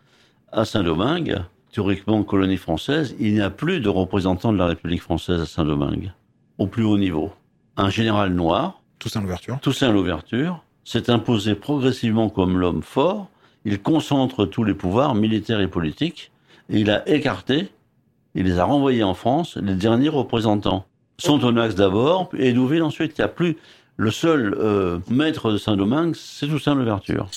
à 0.52 0.65
Saint-Domingue, 0.65 1.38
théoriquement 1.71 2.23
colonie 2.23 2.58
française, 2.58 3.15
il 3.19 3.34
n'y 3.34 3.41
a 3.41 3.50
plus 3.50 3.80
de 3.80 3.89
représentants 3.89 4.54
de 4.54 4.58
la 4.58 4.65
République 4.65 5.02
française 5.02 5.41
à 5.41 5.45
Saint-Domingue, 5.45 6.12
au 6.58 6.67
plus 6.67 6.84
haut 6.84 6.97
niveau. 6.97 7.32
Un 7.76 7.89
général 7.89 8.34
noir, 8.34 8.82
Toussaint 9.00 9.21
Louverture, 9.21 9.60
Toussaint 9.62 9.91
Louverture, 9.91 10.63
s'est 10.88 11.10
imposé 11.10 11.54
progressivement 11.54 12.30
comme 12.30 12.58
l'homme 12.58 12.82
fort. 12.82 13.28
Il 13.65 13.82
concentre 13.82 14.45
tous 14.45 14.63
les 14.63 14.73
pouvoirs 14.73 15.15
militaires 15.15 15.60
et 15.60 15.67
politiques 15.67 16.32
et 16.69 16.80
il 16.80 16.89
a 16.89 17.08
écarté, 17.10 17.67
il 18.36 18.45
les 18.45 18.58
a 18.58 18.63
renvoyés 18.63 19.04
en 19.04 19.13
France, 19.13 19.58
les 19.58 19.76
derniers 19.76 20.08
représentants. 20.08 20.86
Sontonax 21.17 21.76
d'abord 21.76 22.30
et 22.38 22.54
Douville 22.54 22.84
ensuite. 22.84 23.17
Il 23.17 23.21
n'y 23.21 23.26
a 23.26 23.28
plus 23.28 23.58
le 23.97 24.12
seul 24.12 24.56
euh, 24.58 25.00
maître 25.10 25.52
de 25.52 25.58
Saint-Domingue, 25.58 26.15
c'est 26.15 26.47
Toussaint 26.47 26.76
Louverture. 26.76 27.28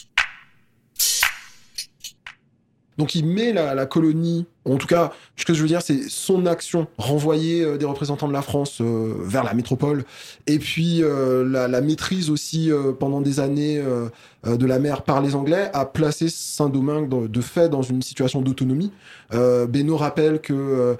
Donc 3.00 3.14
il 3.14 3.24
met 3.24 3.54
la, 3.54 3.86
colonie, 3.86 4.44
en 4.66 4.76
tout 4.76 4.86
cas, 4.86 5.14
ce 5.34 5.46
que 5.46 5.54
je 5.54 5.62
veux 5.62 5.68
dire, 5.68 5.80
c'est 5.80 6.10
son 6.10 6.44
action, 6.44 6.86
renvoyer 6.98 7.62
euh, 7.62 7.78
des 7.78 7.86
représentants 7.86 8.28
de 8.28 8.34
la 8.34 8.42
France 8.42 8.82
euh, 8.82 9.14
vers 9.22 9.42
la 9.42 9.54
métropole, 9.54 10.04
et 10.46 10.58
puis 10.58 11.02
euh, 11.02 11.48
la, 11.48 11.80
maîtrise 11.80 12.28
aussi 12.28 12.70
euh, 12.70 12.92
pendant 12.92 13.22
des 13.22 13.40
années 13.40 13.78
euh, 13.78 14.10
de 14.44 14.66
la 14.66 14.78
mer 14.78 15.00
par 15.00 15.22
les 15.22 15.34
Anglais, 15.34 15.70
a 15.72 15.86
placé 15.86 16.28
Saint-Domingue 16.28 17.08
de, 17.08 17.40
fait 17.40 17.70
dans 17.70 17.80
une 17.80 18.02
situation 18.02 18.42
d'autonomie. 18.42 18.92
Benoît 19.32 19.96
rappelle 19.96 20.38
que 20.42 20.98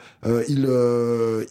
il, 0.49 0.67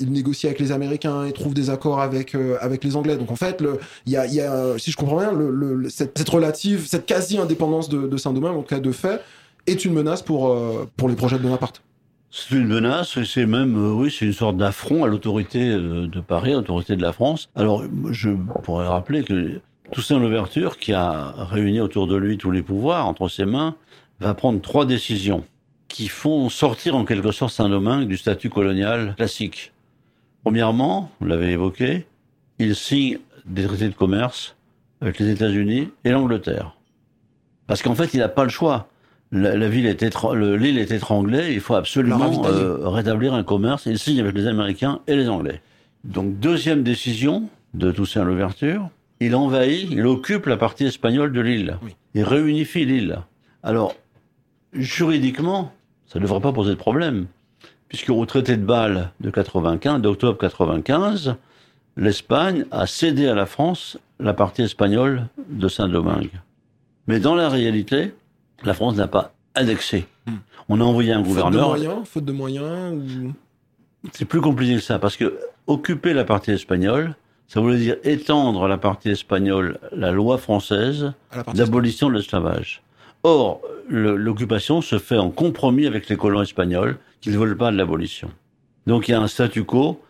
négocie 0.10 0.48
avec 0.48 0.60
les 0.60 0.72
Américains 0.72 1.26
et 1.26 1.32
trouve 1.32 1.54
des 1.54 1.70
accords 1.70 2.00
avec 2.00 2.36
avec 2.60 2.84
les 2.84 2.96
Anglais. 2.96 3.18
Donc 3.18 3.30
en 3.32 3.36
fait, 3.36 3.64
il 4.08 4.14
y 4.14 4.18
a, 4.18 4.78
si 4.80 4.90
je 4.90 4.98
comprends 4.98 5.18
bien, 5.18 5.32
cette, 5.90 6.30
relative, 6.30 6.88
cette 6.88 7.06
quasi-indépendance 7.06 7.90
de 7.90 8.18
Saint-Domingue, 8.18 8.56
en 8.56 8.62
tout 8.62 8.76
cas 8.76 8.80
de 8.80 8.92
fait, 8.92 9.22
est 9.71 9.86
une 9.86 9.93
menace 9.93 10.21
pour, 10.21 10.49
euh, 10.49 10.89
pour 10.97 11.10
les 11.10 11.15
projets 11.15 11.38
de 11.38 11.43
Bonaparte. 11.43 11.82
C'est 12.32 12.55
une 12.55 12.67
menace, 12.67 13.23
c'est 13.23 13.45
même, 13.45 13.75
euh, 13.75 13.91
oui, 13.91 14.15
c'est 14.15 14.25
une 14.25 14.34
sorte 14.34 14.58
d'affront 14.58 15.03
à 15.03 15.08
l'autorité 15.08 15.69
euh, 15.69 16.08
de 16.08 16.19
Paris, 16.19 16.51
à 16.51 16.55
l'autorité 16.55 16.95
de 16.95 17.01
la 17.01 17.12
France. 17.12 17.49
Alors, 17.55 17.84
je 18.12 18.29
pourrais 18.63 18.88
rappeler 18.88 19.23
que 19.23 19.60
Toussaint 19.91 20.19
Louverture, 20.19 20.77
qui 20.77 20.93
a 20.93 21.34
réuni 21.38 21.79
autour 21.79 22.05
de 22.05 22.15
lui 22.15 22.38
tous 22.38 22.51
les 22.51 22.62
pouvoirs 22.62 23.08
entre 23.08 23.29
ses 23.29 23.45
mains, 23.45 23.75
va 24.19 24.34
prendre 24.36 24.62
trois 24.62 24.86
décisions 24.86 25.43
qui 25.88 26.08
font 26.08 26.49
sortir 26.49 26.95
en 26.95 27.03
quelque 27.03 27.32
sorte 27.32 27.51
Saint-Domingue 27.51 28.08
du 28.08 28.17
statut 28.17 28.49
colonial 28.49 29.15
classique. 29.15 29.73
Premièrement, 30.43 31.10
vous 31.19 31.27
l'avez 31.27 31.51
évoqué, 31.51 32.05
il 32.60 32.75
signe 32.75 33.17
des 33.45 33.65
traités 33.65 33.89
de 33.89 33.95
commerce 33.95 34.55
avec 35.01 35.17
les 35.17 35.29
États-Unis 35.29 35.89
et 36.03 36.12
l'Angleterre. 36.12 36.75
Parce 37.65 37.82
qu'en 37.82 37.95
fait, 37.95 38.13
il 38.13 38.19
n'a 38.19 38.29
pas 38.29 38.43
le 38.43 38.49
choix 38.49 38.88
la, 39.32 39.56
la 39.56 39.70
ville 39.70 39.86
est 39.86 40.02
l'île 40.02 40.78
est 40.78 40.92
étranglée, 40.92 41.54
il 41.54 41.60
faut 41.60 41.76
absolument 41.76 42.46
euh, 42.46 42.88
rétablir 42.88 43.34
un 43.34 43.44
commerce. 43.44 43.86
Il 43.86 44.00
signe 44.00 44.20
avec 44.20 44.36
les 44.36 44.48
Américains 44.48 45.00
et 45.08 45.15
les 45.15 45.30
Anglais. 45.30 45.62
Donc 46.04 46.39
deuxième 46.39 46.84
décision 46.84 47.50
de 47.74 47.92
Toussaint 47.92 48.24
l'ouverture, 48.24 48.89
il 49.20 49.36
envahit, 49.36 49.88
il 49.92 50.06
occupe 50.08 50.46
la 50.46 50.58
partie 50.58 50.86
espagnole 50.86 51.32
de 51.32 51.42
l'île. 51.42 51.78
Oui. 51.84 51.96
Il 52.15 52.24
réunifie 52.24 52.86
l'île. 52.86 53.20
Alors 53.62 53.96
juridiquement, 54.74 55.72
ça 56.08 56.20
ne 56.20 56.24
devrait 56.24 56.42
pas 56.42 56.54
poser 56.54 56.72
de 56.72 56.76
problème, 56.76 57.28
puisque 57.88 58.10
au 58.10 58.26
traité 58.26 58.58
de 58.58 58.65
Bâle 58.65 59.12
de 59.20 59.30
95, 59.30 60.02
d'octobre 60.02 60.38
95, 60.38 61.36
l'Espagne 61.98 62.65
a 62.72 62.88
cédé 62.88 63.28
à 63.28 63.36
la 63.36 63.46
France 63.46 63.98
la 64.20 64.34
partie 64.34 64.63
espagnole 64.63 65.28
de 65.50 65.68
Saint-Domingue. 65.68 66.32
Mais 67.08 67.20
dans 67.20 67.36
la 67.36 67.50
réalité, 67.50 68.13
la 68.63 68.74
France 68.74 68.95
n'a 68.95 69.08
pas 69.08 69.34
annexé. 69.56 70.08
Hmm. 70.26 70.38
On 70.67 70.82
a 70.82 70.84
envoyé 70.84 71.12
un 71.12 71.22
gouverneur. 71.22 71.72
Faute 71.72 71.80
de 71.80 71.86
moyens, 71.86 72.08
faute 72.08 72.26
de 72.26 72.32
moyens 72.32 72.93
ou... 72.93 73.34
C'est 74.13 74.26
plus 74.26 74.41
compliqué 74.41 74.76
que 74.76 74.82
ça, 74.82 74.98
parce 74.98 75.17
que 75.17 75.38
occuper 75.67 76.13
la 76.13 76.24
partie 76.24 76.52
espagnole, 76.52 77.15
ça 77.48 77.60
voulait 77.60 77.78
dire 77.78 77.98
étendre 78.04 78.63
à 78.63 78.67
la 78.67 78.78
partie 78.78 79.10
espagnole 79.10 79.80
la 79.91 80.12
loi 80.12 80.38
française 80.38 81.13
d'abolition 81.54 82.10
de 82.10 82.15
l'esclavage. 82.15 82.82
Or, 83.24 83.62
l'occupation 83.89 84.82
se 84.82 85.00
fait 85.00 85.17
en 85.17 85.30
compromis 85.30 85.86
avec 85.86 86.08
les 86.08 86.15
colons 86.15 86.41
espagnols 86.41 86.98
qui 87.19 87.30
ne 87.32 87.38
veulent 87.38 87.58
pas 87.58 87.72
de 87.72 87.78
l'abolition. 87.78 88.30
Donc 88.88 89.08
il 89.08 89.12
y 89.12 89.13
a 89.13 89.22
un 89.22 89.28
statu 89.28 89.65
quo, 89.65 90.02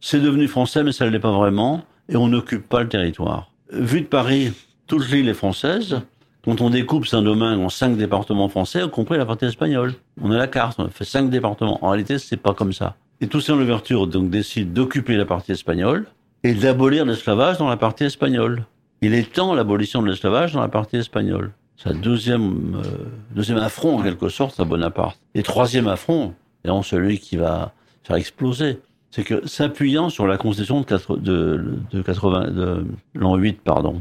c'est 0.00 0.20
devenu 0.20 0.48
français 0.48 0.82
mais 0.82 0.92
ça 0.92 1.04
ne 1.04 1.10
l'est 1.10 1.20
pas 1.20 1.30
vraiment, 1.30 1.84
et 2.08 2.16
on 2.16 2.28
n'occupe 2.28 2.68
pas 2.68 2.82
le 2.82 2.88
territoire. 2.88 3.50
Vu 3.70 4.00
de 4.00 4.06
Paris, 4.06 4.52
toute 4.86 5.08
l'île 5.10 5.28
est 5.28 5.34
française, 5.34 6.00
quand 6.46 6.60
on 6.60 6.70
découpe 6.70 7.06
Saint-Domingue 7.06 7.58
en 7.58 7.68
cinq 7.68 7.96
départements 7.96 8.48
français, 8.48 8.84
y 8.84 8.88
compris 8.88 9.18
la 9.18 9.26
partie 9.26 9.46
espagnole. 9.46 9.94
On 10.22 10.30
a 10.30 10.36
la 10.36 10.46
carte, 10.46 10.78
on 10.78 10.86
a 10.86 10.90
fait 10.90 11.04
cinq 11.04 11.28
départements. 11.28 11.84
En 11.84 11.90
réalité, 11.90 12.18
c'est 12.18 12.36
pas 12.36 12.54
comme 12.54 12.72
ça. 12.72 12.94
Et 13.20 13.26
Toussaint 13.26 13.56
Louverture 13.56 14.06
donc 14.06 14.30
décide 14.30 14.72
d'occuper 14.72 15.16
la 15.16 15.24
partie 15.24 15.50
espagnole 15.50 16.06
et 16.44 16.54
d'abolir 16.54 17.04
l'esclavage 17.04 17.58
dans 17.58 17.68
la 17.68 17.76
partie 17.76 18.04
espagnole. 18.04 18.64
Il 19.02 19.12
étend 19.12 19.54
l'abolition 19.54 20.02
de 20.02 20.08
l'esclavage 20.08 20.52
dans 20.52 20.60
la 20.60 20.68
partie 20.68 20.98
espagnole. 20.98 21.50
Sa 21.76 21.92
deuxième, 21.92 22.76
euh, 22.76 23.06
deuxième 23.34 23.58
affront, 23.58 23.98
en 23.98 24.02
quelque 24.02 24.28
sorte, 24.28 24.60
à 24.60 24.64
Bonaparte. 24.64 25.18
Et 25.34 25.42
troisième 25.42 25.88
affront, 25.88 26.32
et 26.64 26.70
en 26.70 26.82
celui 26.82 27.18
qui 27.18 27.36
va 27.36 27.72
faire 28.04 28.16
exploser, 28.16 28.78
c'est 29.10 29.24
que 29.24 29.46
s'appuyant 29.48 30.10
sur 30.10 30.28
la 30.28 30.36
constitution 30.36 30.80
de, 30.80 30.86
4, 30.86 31.16
de, 31.16 31.78
de 31.90 32.02
80, 32.02 32.50
de 32.52 32.86
l'an 33.14 33.34
8, 33.34 33.62
pardon, 33.62 34.00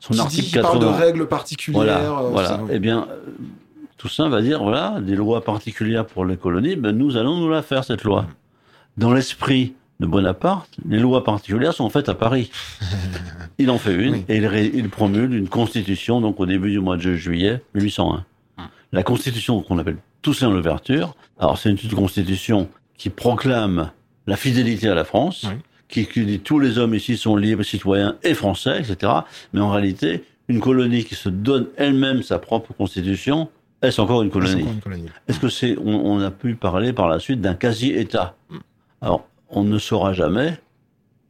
son 0.00 0.14
qui 0.14 0.20
article 0.20 0.46
dit, 0.46 0.52
80. 0.52 0.68
parle 0.68 0.80
de 0.80 1.04
règles 1.04 1.28
particulières. 1.28 1.82
Voilà, 1.84 2.20
euh, 2.20 2.30
voilà. 2.30 2.48
Ça, 2.48 2.60
oui. 2.62 2.70
Eh 2.74 2.78
bien, 2.78 3.06
Toussaint 3.98 4.28
va 4.28 4.40
dire 4.40 4.62
voilà, 4.62 4.98
des 5.00 5.14
lois 5.14 5.44
particulières 5.44 6.06
pour 6.06 6.24
les 6.24 6.36
colonies, 6.36 6.74
ben 6.74 6.96
nous 6.96 7.16
allons 7.16 7.36
nous 7.36 7.50
la 7.50 7.62
faire 7.62 7.84
cette 7.84 8.02
loi. 8.02 8.26
Dans 8.96 9.12
l'esprit 9.12 9.74
de 10.00 10.06
Bonaparte, 10.06 10.70
les 10.88 10.98
lois 10.98 11.22
particulières 11.22 11.74
sont 11.74 11.90
faites 11.90 12.08
à 12.08 12.14
Paris. 12.14 12.50
il 13.58 13.70
en 13.70 13.78
fait 13.78 13.94
une 13.94 14.14
oui. 14.14 14.24
et 14.28 14.38
il, 14.38 14.70
il, 14.74 14.88
promulgue 14.88 15.34
une 15.34 15.48
constitution 15.48 16.22
donc 16.22 16.40
au 16.40 16.46
début 16.46 16.70
du 16.70 16.80
mois 16.80 16.96
de 16.96 17.14
juillet 17.14 17.62
1801. 17.74 18.24
La 18.92 19.02
constitution 19.02 19.62
qu'on 19.62 19.78
appelle 19.78 19.98
Toussaint 20.22 20.50
l'ouverture. 20.50 21.14
Alors 21.38 21.58
c'est 21.58 21.70
une 21.70 21.90
constitution 21.90 22.68
qui 22.96 23.10
proclame 23.10 23.90
la 24.26 24.36
fidélité 24.36 24.88
à 24.88 24.94
la 24.94 25.04
France. 25.04 25.44
Oui 25.46 25.58
qui, 25.90 26.06
qui 26.06 26.24
dit 26.24 26.40
tous 26.40 26.58
les 26.58 26.78
hommes 26.78 26.94
ici 26.94 27.16
sont 27.16 27.36
libres, 27.36 27.62
citoyens 27.62 28.16
et 28.22 28.34
français, 28.34 28.80
etc. 28.80 29.12
Mais 29.52 29.60
en 29.60 29.70
réalité, 29.70 30.24
une 30.48 30.60
colonie 30.60 31.04
qui 31.04 31.14
se 31.14 31.28
donne 31.28 31.66
elle-même 31.76 32.22
sa 32.22 32.38
propre 32.38 32.72
constitution, 32.72 33.48
est-ce 33.82 34.00
encore 34.00 34.22
une 34.22 34.30
colonie? 34.30 34.66
Est-ce 35.28 35.38
Est 35.38 35.40
que 35.40 35.48
c'est 35.48 35.76
on, 35.78 36.06
on, 36.06 36.20
a 36.20 36.30
pu 36.30 36.54
parler 36.54 36.92
par 36.92 37.08
la 37.08 37.18
suite 37.18 37.40
d'un 37.40 37.54
quasi-État? 37.54 38.36
Alors, 39.00 39.26
on 39.48 39.64
ne 39.64 39.78
saura 39.78 40.12
jamais, 40.12 40.58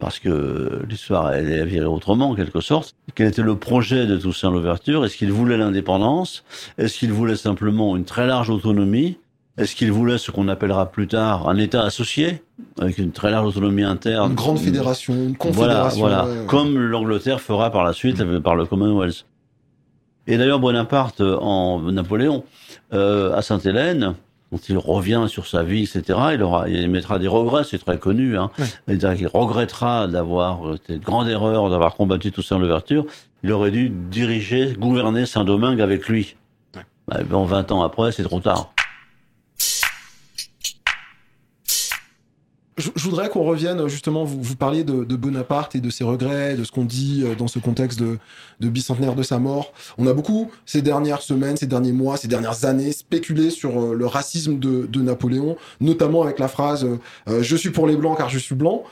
parce 0.00 0.18
que 0.18 0.82
l'histoire 0.88 1.32
elle 1.32 1.52
est 1.52 1.64
virée 1.64 1.86
autrement 1.86 2.30
en 2.30 2.34
quelque 2.34 2.60
sorte. 2.60 2.94
Quel 3.14 3.28
était 3.28 3.42
le 3.42 3.56
projet 3.56 4.06
de 4.06 4.16
Toussaint 4.16 4.50
Louverture? 4.50 5.04
Est-ce 5.04 5.16
qu'il 5.16 5.30
voulait 5.30 5.58
l'indépendance? 5.58 6.44
Est-ce 6.78 6.98
qu'il 6.98 7.12
voulait 7.12 7.36
simplement 7.36 7.96
une 7.96 8.04
très 8.04 8.26
large 8.26 8.50
autonomie? 8.50 9.18
Est-ce 9.60 9.76
qu'il 9.76 9.92
voulait 9.92 10.18
ce 10.18 10.30
qu'on 10.30 10.48
appellera 10.48 10.90
plus 10.90 11.06
tard 11.06 11.48
un 11.48 11.56
État 11.56 11.82
associé, 11.82 12.42
avec 12.80 12.98
une 12.98 13.12
très 13.12 13.30
large 13.30 13.48
autonomie 13.48 13.82
interne 13.82 14.30
Une 14.30 14.36
grande 14.36 14.58
fédération, 14.58 15.14
une 15.14 15.36
confédération. 15.36 16.00
Voilà, 16.00 16.22
voilà. 16.22 16.40
Ouais. 16.40 16.46
comme 16.46 16.78
l'Angleterre 16.78 17.40
fera 17.40 17.70
par 17.70 17.84
la 17.84 17.92
suite 17.92 18.20
mmh. 18.20 18.40
par 18.40 18.56
le 18.56 18.64
Commonwealth. 18.64 19.26
Et 20.26 20.38
d'ailleurs, 20.38 20.60
Bonaparte, 20.60 21.20
en 21.20 21.80
Napoléon, 21.80 22.44
euh, 22.92 23.34
à 23.34 23.42
Sainte-Hélène, 23.42 24.14
quand 24.50 24.68
il 24.68 24.78
revient 24.78 25.26
sur 25.28 25.46
sa 25.46 25.62
vie, 25.62 25.82
etc., 25.82 26.18
il, 26.34 26.42
aura, 26.42 26.68
il 26.68 26.88
mettra 26.90 27.18
des 27.18 27.28
regrets, 27.28 27.64
c'est 27.64 27.78
très 27.78 27.98
connu. 27.98 28.36
Hein. 28.36 28.50
Ouais. 28.58 28.98
Il 29.18 29.26
regrettera 29.26 30.06
d'avoir 30.08 30.74
été 30.74 30.98
de 30.98 31.04
grande 31.04 31.28
erreur, 31.28 31.68
d'avoir 31.70 31.94
combattu 31.96 32.32
tout 32.32 32.42
ça 32.42 32.56
en 32.56 32.58
l'ouverture. 32.58 33.04
Il 33.42 33.52
aurait 33.52 33.70
dû 33.70 33.90
diriger, 33.90 34.74
gouverner 34.78 35.26
Saint-Domingue 35.26 35.80
avec 35.80 36.08
lui. 36.08 36.36
Ouais. 36.76 36.82
Bah, 37.08 37.18
bon, 37.28 37.44
20 37.44 37.72
ans 37.72 37.82
après, 37.82 38.12
c'est 38.12 38.24
trop 38.24 38.40
tard. 38.40 38.72
Je, 42.80 42.90
voudrais 42.96 43.28
qu'on 43.28 43.44
revienne 43.44 43.86
justement, 43.88 44.24
vous, 44.24 44.42
vous 44.42 44.56
parliez 44.56 44.84
de, 44.84 45.16
Bonaparte 45.16 45.74
et 45.76 45.80
de 45.80 45.90
ses 45.90 46.04
regrets, 46.04 46.56
de 46.56 46.64
ce 46.64 46.72
qu'on 46.72 46.84
dit 46.84 47.22
euh, 47.24 47.34
dans 47.34 47.48
ce 47.48 47.58
contexte 47.58 48.00
de, 48.00 48.18
bicentenaire 48.60 49.14
de 49.14 49.22
sa 49.22 49.38
mort. 49.38 49.72
On 49.98 50.06
a 50.06 50.12
beaucoup, 50.12 50.50
ces 50.66 50.82
dernières 50.82 51.22
semaines, 51.22 51.56
ces 51.56 51.66
derniers 51.66 51.92
mois, 51.92 52.16
ces 52.16 52.28
dernières 52.28 52.64
années, 52.64 52.92
spéculé 52.92 53.50
sur 53.50 53.80
euh, 53.80 53.94
le 53.94 54.06
racisme 54.06 54.58
de, 54.58 54.86
de, 54.86 55.00
Napoléon, 55.00 55.56
notamment 55.80 56.22
avec 56.22 56.38
la 56.38 56.48
phrase 56.48 56.86
euh, 57.28 57.42
Je 57.42 57.56
suis 57.56 57.70
pour 57.70 57.86
les 57.86 57.96
Blancs 57.96 58.16
car 58.18 58.28
je 58.28 58.38
suis 58.38 58.54
blanc 58.54 58.84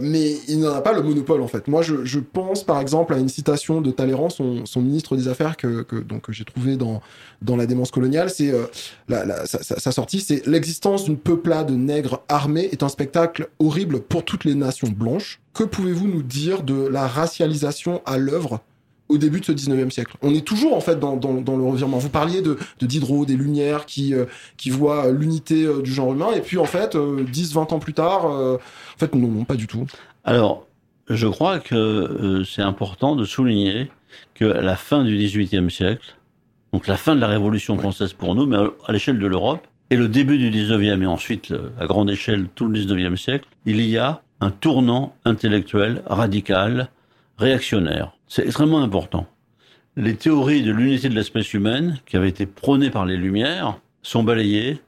mais 0.00 0.36
il 0.48 0.60
n'en 0.60 0.74
a 0.74 0.80
pas 0.80 0.92
le 0.92 1.02
monopole 1.02 1.40
en 1.40 1.48
fait. 1.48 1.68
Moi, 1.68 1.82
je, 1.82 2.18
pense 2.18 2.64
par 2.64 2.80
exemple 2.80 3.14
à 3.14 3.18
une 3.18 3.28
citation 3.28 3.80
de 3.80 3.90
Talleyrand, 3.90 4.28
son, 4.30 4.64
ministre 4.76 5.16
des 5.16 5.28
Affaires, 5.28 5.56
que, 5.56 5.82
que 5.82 6.32
j'ai 6.32 6.44
trouvé 6.44 6.76
dans, 6.76 7.00
dans 7.42 7.56
La 7.56 7.66
démence 7.66 7.90
coloniale. 7.90 8.30
C'est 8.30 8.52
la, 9.08 9.24
la, 9.24 9.46
sa, 9.46 9.92
sortie, 9.92 10.20
c'est 10.20 10.46
L'existence 10.46 11.04
d'une 11.04 11.18
peuplade 11.18 11.70
nègre 11.70 12.22
armée 12.28 12.68
est 12.72 12.82
un 12.82 12.88
spectacle 12.88 13.48
horrible 13.58 14.00
pour 14.00 14.24
toutes 14.24 14.44
les 14.44 14.54
nations 14.54 14.88
blanches. 14.88 15.40
Que 15.54 15.64
pouvez-vous 15.64 16.08
nous 16.08 16.22
dire 16.22 16.62
de 16.62 16.86
la 16.86 17.06
racialisation 17.06 18.02
à 18.04 18.18
l'œuvre 18.18 18.60
au 19.08 19.18
début 19.18 19.40
de 19.40 19.44
ce 19.44 19.52
19e 19.52 19.90
siècle? 19.90 20.16
On 20.22 20.34
est 20.34 20.46
toujours 20.46 20.74
en 20.74 20.80
fait 20.80 20.98
dans, 20.98 21.14
le 21.16 21.64
revirement. 21.64 21.98
Vous 21.98 22.08
parliez 22.08 22.42
de, 22.42 22.58
Diderot, 22.80 23.24
des 23.24 23.36
Lumières 23.36 23.86
qui, 23.86 24.14
euh, 24.14 24.26
qui 24.56 24.70
voient 24.70 25.10
l'unité 25.10 25.64
euh, 25.64 25.82
du 25.82 25.92
genre 25.92 26.12
humain, 26.12 26.32
et 26.34 26.40
puis 26.40 26.58
en 26.58 26.64
fait, 26.64 26.94
10-20 26.94 27.74
ans 27.74 27.78
plus 27.78 27.94
tard, 27.94 28.26
en 28.26 28.58
fait, 28.98 29.14
non, 29.14 29.28
non, 29.28 29.44
pas 29.44 29.54
du 29.56 29.66
tout. 29.66 29.86
Alors, 30.24 30.66
je 31.08 31.26
crois 31.28 31.60
que 31.60 32.42
c'est 32.44 32.62
important 32.62 33.16
de 33.16 33.24
souligner 33.24 33.90
que 34.34 34.44
la 34.44 34.76
fin 34.76 35.04
du 35.04 35.16
18e 35.16 35.70
siècle, 35.70 36.16
donc 36.76 36.88
la 36.88 36.98
fin 36.98 37.16
de 37.16 37.22
la 37.22 37.26
Révolution 37.26 37.78
française 37.78 38.12
pour 38.12 38.34
nous, 38.34 38.44
mais 38.44 38.58
à 38.86 38.92
l'échelle 38.92 39.18
de 39.18 39.26
l'Europe, 39.26 39.66
et 39.88 39.96
le 39.96 40.08
début 40.08 40.36
du 40.36 40.50
19e 40.50 41.00
et 41.02 41.06
ensuite 41.06 41.54
à 41.80 41.86
grande 41.86 42.10
échelle 42.10 42.48
tout 42.54 42.68
le 42.68 42.78
19e 42.78 43.16
siècle, 43.16 43.48
il 43.64 43.80
y 43.80 43.96
a 43.96 44.20
un 44.42 44.50
tournant 44.50 45.16
intellectuel 45.24 46.02
radical, 46.04 46.90
réactionnaire. 47.38 48.12
C'est 48.28 48.44
extrêmement 48.44 48.82
important. 48.82 49.26
Les 49.96 50.16
théories 50.16 50.62
de 50.62 50.70
l'unité 50.70 51.08
de 51.08 51.14
l'espèce 51.14 51.54
humaine, 51.54 51.98
qui 52.04 52.18
avaient 52.18 52.28
été 52.28 52.44
prônées 52.44 52.90
par 52.90 53.06
les 53.06 53.16
Lumières, 53.16 53.78
sont 54.02 54.22
balayées 54.22 54.78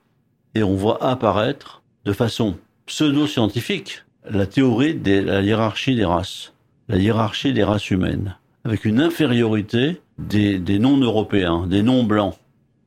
et 0.54 0.62
on 0.62 0.74
voit 0.74 1.02
apparaître 1.02 1.80
de 2.04 2.12
façon 2.12 2.58
pseudo-scientifique 2.84 4.04
la 4.28 4.44
théorie 4.44 4.94
de 4.94 5.20
la 5.20 5.40
hiérarchie 5.40 5.94
des 5.94 6.04
races, 6.04 6.52
la 6.88 6.98
hiérarchie 6.98 7.54
des 7.54 7.64
races 7.64 7.90
humaines, 7.90 8.36
avec 8.66 8.84
une 8.84 9.00
infériorité 9.00 10.02
des, 10.18 10.78
non-européens, 10.78 11.66
des 11.66 11.82
non-blancs, 11.82 12.34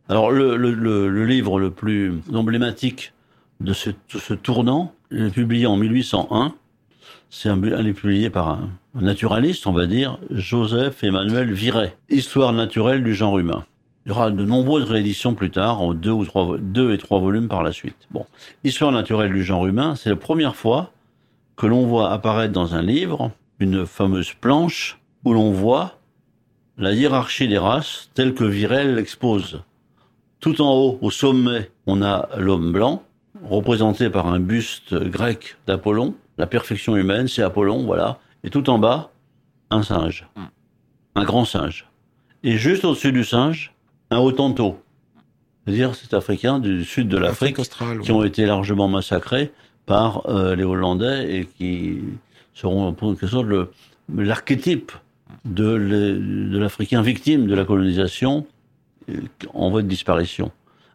alors 0.09 0.31
le, 0.31 1.25
livre 1.25 1.59
le 1.59 1.71
plus 1.71 2.13
emblématique 2.33 3.13
de 3.61 3.73
ce, 3.73 4.33
tournant, 4.33 4.93
il 5.11 5.27
est 5.27 5.29
publié 5.31 5.65
en 5.65 5.77
1801. 5.77 6.53
C'est 7.29 7.47
un, 7.47 7.61
il 7.63 7.87
est 7.87 7.93
publié 7.93 8.29
par 8.29 8.49
un, 8.49 8.69
naturaliste, 8.93 9.67
on 9.67 9.71
va 9.71 9.87
dire, 9.87 10.17
Joseph 10.29 11.03
Emmanuel 11.03 11.53
Viret. 11.53 11.95
Histoire 12.09 12.51
naturelle 12.51 13.03
du 13.03 13.13
genre 13.13 13.39
humain. 13.39 13.63
Il 14.05 14.09
y 14.09 14.11
aura 14.11 14.31
de 14.31 14.43
nombreuses 14.43 14.89
rééditions 14.89 15.35
plus 15.35 15.51
tard, 15.51 15.79
en 15.79 15.93
deux 15.93 16.11
ou 16.11 16.25
trois, 16.25 16.57
deux 16.59 16.91
et 16.93 16.97
trois 16.97 17.19
volumes 17.19 17.47
par 17.47 17.63
la 17.63 17.71
suite. 17.71 18.07
Bon, 18.09 18.25
Histoire 18.63 18.91
naturelle 18.91 19.31
du 19.31 19.43
genre 19.43 19.65
humain, 19.67 19.95
c'est 19.95 20.09
la 20.09 20.15
première 20.15 20.55
fois 20.55 20.91
que 21.55 21.67
l'on 21.67 21.85
voit 21.85 22.11
apparaître 22.11 22.51
dans 22.51 22.75
un 22.75 22.81
livre 22.81 23.31
une 23.59 23.85
fameuse 23.85 24.33
planche 24.33 24.99
où 25.23 25.33
l'on 25.33 25.51
voit 25.51 26.00
la 26.81 26.93
hiérarchie 26.93 27.47
des 27.47 27.59
races 27.59 28.09
telle 28.15 28.33
que 28.33 28.43
Viret 28.43 28.85
l'expose. 28.85 29.61
Tout 30.39 30.61
en 30.61 30.73
haut, 30.73 30.97
au 31.01 31.11
sommet, 31.11 31.69
on 31.85 32.01
a 32.01 32.29
l'homme 32.37 32.71
blanc, 32.71 33.03
représenté 33.43 34.09
par 34.09 34.25
un 34.27 34.39
buste 34.39 34.95
grec 34.95 35.57
d'Apollon. 35.67 36.15
La 36.39 36.47
perfection 36.47 36.97
humaine, 36.97 37.27
c'est 37.27 37.43
Apollon, 37.43 37.85
voilà. 37.85 38.17
Et 38.43 38.49
tout 38.49 38.67
en 38.71 38.79
bas, 38.79 39.11
un 39.69 39.83
singe. 39.83 40.27
Hmm. 40.35 40.45
Un 41.13 41.23
grand 41.23 41.45
singe. 41.45 41.87
Et 42.43 42.57
juste 42.57 42.83
au-dessus 42.83 43.11
du 43.11 43.23
singe, 43.23 43.73
un 44.09 44.17
Hottentot. 44.17 44.81
C'est-à-dire 45.63 45.93
cet 45.93 46.15
Africain 46.15 46.57
du 46.57 46.83
sud 46.83 47.07
de 47.07 47.17
l'Afrique 47.17 47.57
qui 48.01 48.11
ont 48.11 48.23
été 48.23 48.47
largement 48.47 48.87
massacrés 48.87 49.51
par 49.85 50.27
euh, 50.27 50.55
les 50.55 50.63
Hollandais 50.63 51.35
et 51.35 51.45
qui 51.45 51.99
seront 52.55 52.87
en 52.87 52.93
quelque 52.93 53.27
sorte 53.27 53.47
l'archétype 54.11 54.91
de 55.45 56.57
l'Africain 56.57 57.01
victime 57.01 57.47
de 57.47 57.55
la 57.55 57.65
colonisation 57.65 58.45
en 59.53 59.69
voie 59.69 59.81
de 59.81 59.87
disparition 59.87 60.51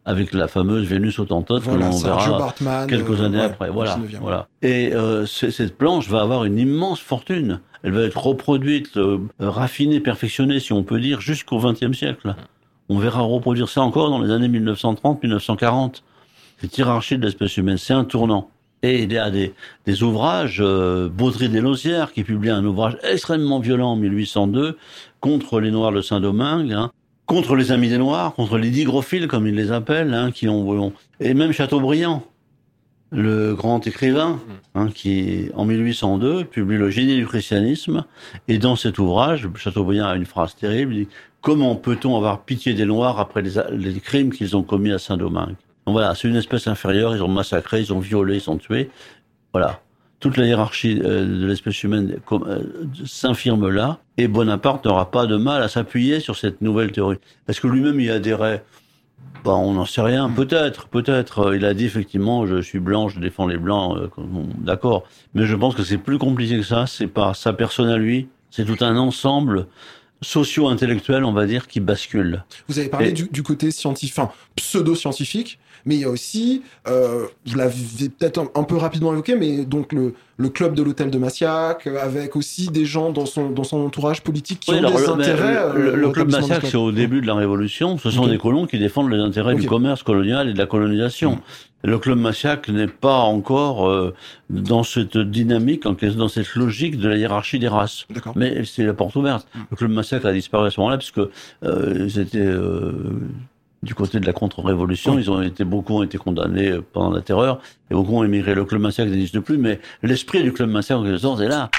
avec 0.07 0.33
la 0.33 0.47
fameuse 0.47 0.87
Vénus 0.87 1.19
autantote 1.19 1.65
que 1.65 1.71
l'on 1.71 1.91
verra 1.91 2.55
quelques 2.87 3.21
années 3.21 3.41
euh, 3.41 3.47
après. 3.47 3.71
Voilà, 3.71 3.99
voilà. 4.21 4.47
Et 4.63 4.95
euh, 4.95 5.27
cette 5.27 5.77
planche 5.77 6.09
va 6.09 6.23
avoir 6.23 6.45
une 6.45 6.59
immense 6.59 7.01
fortune. 7.01 7.61
Elle 7.83 7.93
va 7.93 8.03
être 8.03 8.17
reproduite, 8.17 8.97
euh, 8.97 9.19
raffinée, 9.41 9.99
perfectionnée, 9.99 10.61
si 10.61 10.73
on 10.73 10.85
peut 10.85 11.01
dire, 11.01 11.21
jusqu'au 11.21 11.59
XXe 11.59 11.93
siècle. 11.93 12.37
On 12.89 12.99
verra 12.99 13.21
reproduire 13.21 13.69
ça 13.69 13.81
encore 13.83 14.09
dans 14.11 14.21
les 14.21 14.31
années 14.31 14.49
1930-1940. 14.49 16.03
Cette 16.61 16.79
hiérarchie 16.79 17.19
de 17.19 17.25
l'espèce 17.25 17.57
humaine, 17.57 17.77
c'est 17.77 17.93
un 17.93 18.05
tournant. 18.05 18.49
Et 18.87 19.03
il 19.03 19.13
y 19.13 19.19
a 19.19 19.31
des, 19.31 19.53
des 19.85 20.03
ouvrages, 20.05 20.59
euh, 20.61 21.09
Baudry 21.09 21.49
des 21.49 21.61
Lausières, 21.61 22.13
qui 22.13 22.23
publie 22.23 22.51
un 22.51 22.65
ouvrage 22.65 22.97
extrêmement 23.03 23.59
violent 23.59 23.93
en 23.93 23.97
1802 23.97 24.79
contre 25.19 25.59
les 25.59 25.73
Noirs 25.73 25.91
de 25.91 26.03
Saint-Domingue, 26.03 26.73
hein, 26.73 26.93
contre 27.27 27.57
les 27.57 27.73
Amis 27.73 27.89
des 27.89 27.99
Noirs, 27.99 28.33
contre 28.35 28.59
les 28.59 28.71
digrophiles, 28.71 29.27
comme 29.27 29.49
ils 29.49 29.57
les 29.57 29.73
appellent, 29.73 30.15
hein, 30.15 30.31
qui 30.31 30.49
ont, 30.49 30.93
et 31.19 31.35
même 31.35 31.51
Chateaubriand, 31.51 32.23
le 33.11 33.57
grand 33.57 33.85
écrivain, 33.85 34.35
mm. 34.35 34.79
hein, 34.79 34.89
qui 34.95 35.49
en 35.57 35.65
1802 35.65 36.45
publie 36.45 36.77
le 36.77 36.89
génie 36.89 37.17
du 37.17 37.27
christianisme, 37.27 38.05
et 38.47 38.59
dans 38.59 38.77
cet 38.77 39.01
ouvrage, 39.01 39.49
Chateaubriand 39.57 40.07
a 40.07 40.15
une 40.15 40.27
phrase 40.27 40.55
terrible, 40.55 40.95
il 40.95 41.07
dit 41.07 41.11
comment 41.41 41.75
peut-on 41.75 42.17
avoir 42.17 42.45
pitié 42.45 42.73
des 42.73 42.85
Noirs 42.85 43.19
après 43.19 43.43
les, 43.43 43.55
les 43.73 43.99
crimes 43.99 44.31
qu'ils 44.31 44.57
ont 44.57 44.63
commis 44.63 44.93
à 44.93 45.01
Saint-Domingue? 45.01 45.57
Donc 45.87 45.95
voilà, 45.95 46.15
c'est 46.15 46.29
une 46.29 46.37
espèce 46.37 46.67
inférieure, 46.67 47.15
ils 47.15 47.23
ont 47.23 47.29
massacré, 47.29 47.81
ils 47.81 47.93
ont 47.93 48.01
violé, 48.01 48.37
ils 48.37 48.51
ont 48.51 48.59
tué, 48.59 48.91
voilà 49.53 49.81
toute 50.21 50.37
la 50.37 50.47
hiérarchie 50.47 51.01
euh, 51.05 51.25
de 51.25 51.47
l'espèce 51.47 51.83
humaine 51.83 52.19
euh, 52.33 52.65
s'infirme 53.05 53.69
là, 53.69 53.99
et 54.17 54.29
Bonaparte 54.29 54.85
n'aura 54.85 55.11
pas 55.11 55.27
de 55.27 55.37
mal 55.37 55.63
à 55.63 55.69
s'appuyer 55.69 56.21
sur 56.21 56.37
cette 56.37 56.63
nouvelle 56.63 56.93
théorie. 56.93 57.19
Est-ce 57.49 57.61
que 57.61 57.69
lui-même 57.69 58.01
y 58.01 58.11
adhérait? 58.11 58.65
Bah, 59.45 59.53
on 59.53 59.75
n'en 59.75 59.85
sait 59.85 60.01
rien. 60.01 60.29
Peut-être, 60.29 60.89
peut-être. 60.89 61.55
Il 61.55 61.65
a 61.65 61.75
dit 61.75 61.85
effectivement, 61.85 62.47
je 62.47 62.61
suis 62.61 62.81
blanc, 62.81 63.09
je 63.09 63.21
défends 63.21 63.47
les 63.47 63.59
blancs. 63.59 63.97
Euh, 63.97 64.23
d'accord. 64.59 65.05
Mais 65.35 65.47
je 65.47 65.55
pense 65.55 65.75
que 65.75 65.85
c'est 65.85 65.99
plus 65.99 66.19
compliqué 66.19 66.57
que 66.57 66.65
ça. 66.65 66.87
C'est 66.87 67.07
pas 67.07 67.35
sa 67.35 67.53
personne 67.53 67.89
à 67.89 67.97
lui. 67.97 68.29
C'est 68.51 68.65
tout 68.65 68.83
un 68.85 68.97
ensemble 68.97 69.67
socio-intellectuel, 70.23 71.25
on 71.25 71.33
va 71.33 71.47
dire, 71.47 71.69
qui 71.69 71.81
bascule. 71.81 72.43
Vous 72.69 72.79
avez 72.79 72.89
parlé 72.89 73.13
du, 73.13 73.43
côté 73.43 73.71
scientifique, 73.71 74.19
enfin, 74.19 74.33
pseudo-scientifique 74.57 75.59
mais 75.87 75.95
il 75.95 76.01
y 76.01 76.05
a 76.05 76.11
aussi, 76.11 76.63
euh, 76.89 77.27
vous 77.47 77.57
l'avez 77.57 78.09
peut-être 78.09 78.51
un, 78.55 78.63
peu 78.65 78.77
rapidement 78.77 79.13
évoqué, 79.13 79.37
mais 79.37 79.65
donc 79.65 79.93
le, 79.93 80.15
le 80.37 80.49
club 80.49 80.75
de 80.75 80.83
l'hôtel 80.83 81.11
de 81.11 81.19
Massiac, 81.19 81.87
euh, 81.87 82.03
avec 82.03 82.37
aussi 82.37 82.69
des 82.69 82.85
gens 82.85 83.11
dans 83.13 83.25
son, 83.25 83.51
dans 83.51 83.65
son 83.65 83.79
entourage 83.79 84.23
politique 84.23 84.61
qui 84.61 84.73
ont 84.73 84.81
des 84.81 85.09
intérêts. 85.09 85.73
Le, 85.75 86.09
euh, 86.09 86.11
club 86.11 86.31
Massiac, 86.31 86.67
c'est 86.67 86.77
au 86.77 86.93
début 86.93 87.21
de 87.21 87.27
la 87.27 87.35
Révolution, 87.35 87.99
ce 87.99 88.11
sont 88.11 88.27
des 88.27 88.39
colons 88.39 88.67
qui 88.67 88.79
défendent 88.79 89.11
les 89.11 89.21
intérêts 89.21 89.55
du 89.55 89.67
commerce 89.67 90.03
colonial 90.03 90.49
et 90.49 90.53
de 90.53 90.59
la 90.59 90.67
colonisation. 90.67 91.39
Le 91.85 91.99
club 91.99 92.19
Massiac 92.19 92.69
n'est 92.69 92.89
pas 92.89 93.19
encore 93.19 93.89
euh, 93.89 94.13
dans 94.51 94.83
cette 94.83 95.17
dynamique, 95.17 95.85
dans 95.85 96.29
cette 96.29 96.55
logique 96.57 96.99
de 96.99 97.09
la 97.09 97.17
hiérarchie 97.17 97.61
des 97.61 97.69
races. 97.69 98.07
Mais 98.35 98.65
c'est 98.65 98.83
la 98.83 98.93
porte 98.93 99.15
ouverte. 99.15 99.47
Mm. 99.55 99.61
Le 99.71 99.77
club 99.77 99.91
Massiac 99.93 100.25
a 100.25 100.33
disparu 100.33 100.67
à 100.67 100.71
ce 100.71 100.81
moment-là, 100.81 100.99
puisque 100.99 101.21
euh, 101.63 102.09
c'était 102.09 102.45
du 103.83 103.95
côté 103.95 104.21
de 104.21 104.27
la 104.27 104.33
contre-révolution. 104.33 105.19
Ils 105.19 105.31
ont 105.31 105.43
été, 105.43 105.65
beaucoup 105.65 105.95
ont 105.95 106.03
été 106.03 106.19
condamnés 106.19 106.71
euh, 106.71 106.85
pendant 106.93 107.11
la 107.11 107.23
terreur 107.23 107.61
et 107.91 107.95
beaucoup 107.95 108.17
ont 108.17 108.25
émigré. 108.25 108.55
Le 108.55 108.65
club 108.65 108.81
massacre 108.81 109.11
n'existe 109.11 109.41
plus, 109.41 109.59
mais 109.59 109.81
l'esprit 110.03 110.43
du 110.43 110.53
club 110.53 110.71
massacre, 110.71 111.01
en 111.01 111.05
quelque 111.05 111.19
sorte, 111.19 111.41
est 111.41 111.49
là. 111.49 111.71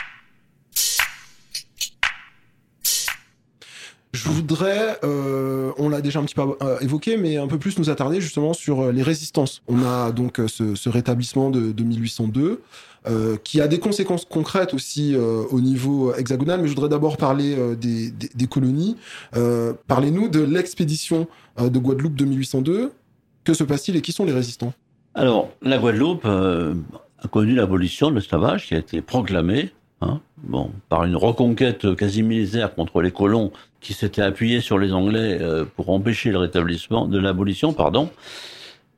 Je 4.13 4.29
voudrais, 4.29 4.97
euh, 5.03 5.71
on 5.77 5.89
l'a 5.89 6.01
déjà 6.01 6.19
un 6.19 6.23
petit 6.23 6.35
peu 6.35 6.41
euh, 6.61 6.79
évoqué, 6.79 7.17
mais 7.17 7.37
un 7.37 7.47
peu 7.47 7.59
plus 7.59 7.77
nous 7.77 7.89
attarder 7.89 8.21
justement 8.21 8.53
sur 8.53 8.91
les 8.91 9.03
résistances. 9.03 9.61
On 9.67 9.83
a 9.83 10.11
donc 10.11 10.41
ce, 10.47 10.89
rétablissement 10.89 11.49
de, 11.49 11.83
1802, 11.83 12.61
qui 13.43 13.61
a 13.61 13.67
des 13.67 13.79
conséquences 13.79 14.25
concrètes 14.25 14.73
aussi 14.73 15.15
au 15.15 15.61
niveau 15.61 16.13
hexagonal, 16.13 16.59
mais 16.61 16.67
je 16.67 16.73
voudrais 16.73 16.89
d'abord 16.89 17.15
parler 17.15 17.55
des, 17.75 18.47
colonies. 18.47 18.97
Parlez-nous 19.87 20.29
de 20.29 20.41
l'expédition 20.41 21.27
euh, 21.59 21.69
de 21.69 21.79
Guadeloupe 21.79 22.15
de 22.15 22.25
1802. 22.25 22.91
Que 23.43 23.53
se 23.53 23.63
passe-t-il 23.63 23.97
et 23.97 24.01
qui 24.01 24.11
sont 24.11 24.25
les 24.25 24.33
résistants? 24.33 24.73
Alors, 25.15 25.49
la 25.61 25.77
Guadeloupe 25.77 26.25
euh, 26.25 26.75
a 27.19 27.27
connu 27.27 27.55
l'abolition 27.55 28.10
de 28.10 28.15
l'esclavage 28.15 28.67
qui 28.67 28.75
a 28.75 28.77
été 28.77 29.01
proclamée 29.01 29.71
hein, 30.02 30.19
bon, 30.37 30.71
par 30.89 31.04
une 31.04 31.15
reconquête 31.15 31.95
quasi 31.95 32.23
militaire 32.23 32.73
contre 32.75 33.02
les 33.02 33.12
colons 33.12 33.52
qui 33.79 33.93
s'étaient 33.93 34.21
appuyés 34.21 34.62
sur 34.62 34.77
les 34.77 34.93
Anglais 34.93 35.37
euh, 35.41 35.65
pour 35.75 35.89
empêcher 35.89 36.31
le 36.31 36.39
rétablissement 36.39 37.08
de 37.08 37.19
l'abolition, 37.19 37.73
pardon. 37.73 38.10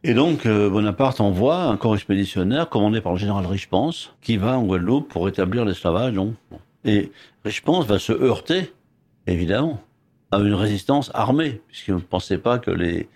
Et 0.03 0.13
donc, 0.13 0.47
Bonaparte 0.47 1.19
envoie 1.19 1.63
un 1.63 1.75
corps 1.75 1.95
expéditionnaire 1.95 2.69
commandé 2.69 3.01
par 3.01 3.11
le 3.11 3.17
général 3.17 3.45
Richepens 3.45 4.11
qui 4.21 4.37
va 4.37 4.57
en 4.57 4.63
Guadeloupe 4.63 5.09
pour 5.09 5.25
rétablir 5.25 5.65
l'esclavage. 5.65 6.15
Et 6.85 7.11
Richepens 7.43 7.81
va 7.81 7.99
se 7.99 8.13
heurter, 8.13 8.71
évidemment, 9.27 9.81
à 10.31 10.37
une 10.37 10.53
résistance 10.53 11.11
armée, 11.13 11.61
puisqu'ils 11.67 11.95
ne 11.95 11.99
pensaient 11.99 12.37
pas 12.37 12.59
que 12.59 12.71
les, 12.71 13.09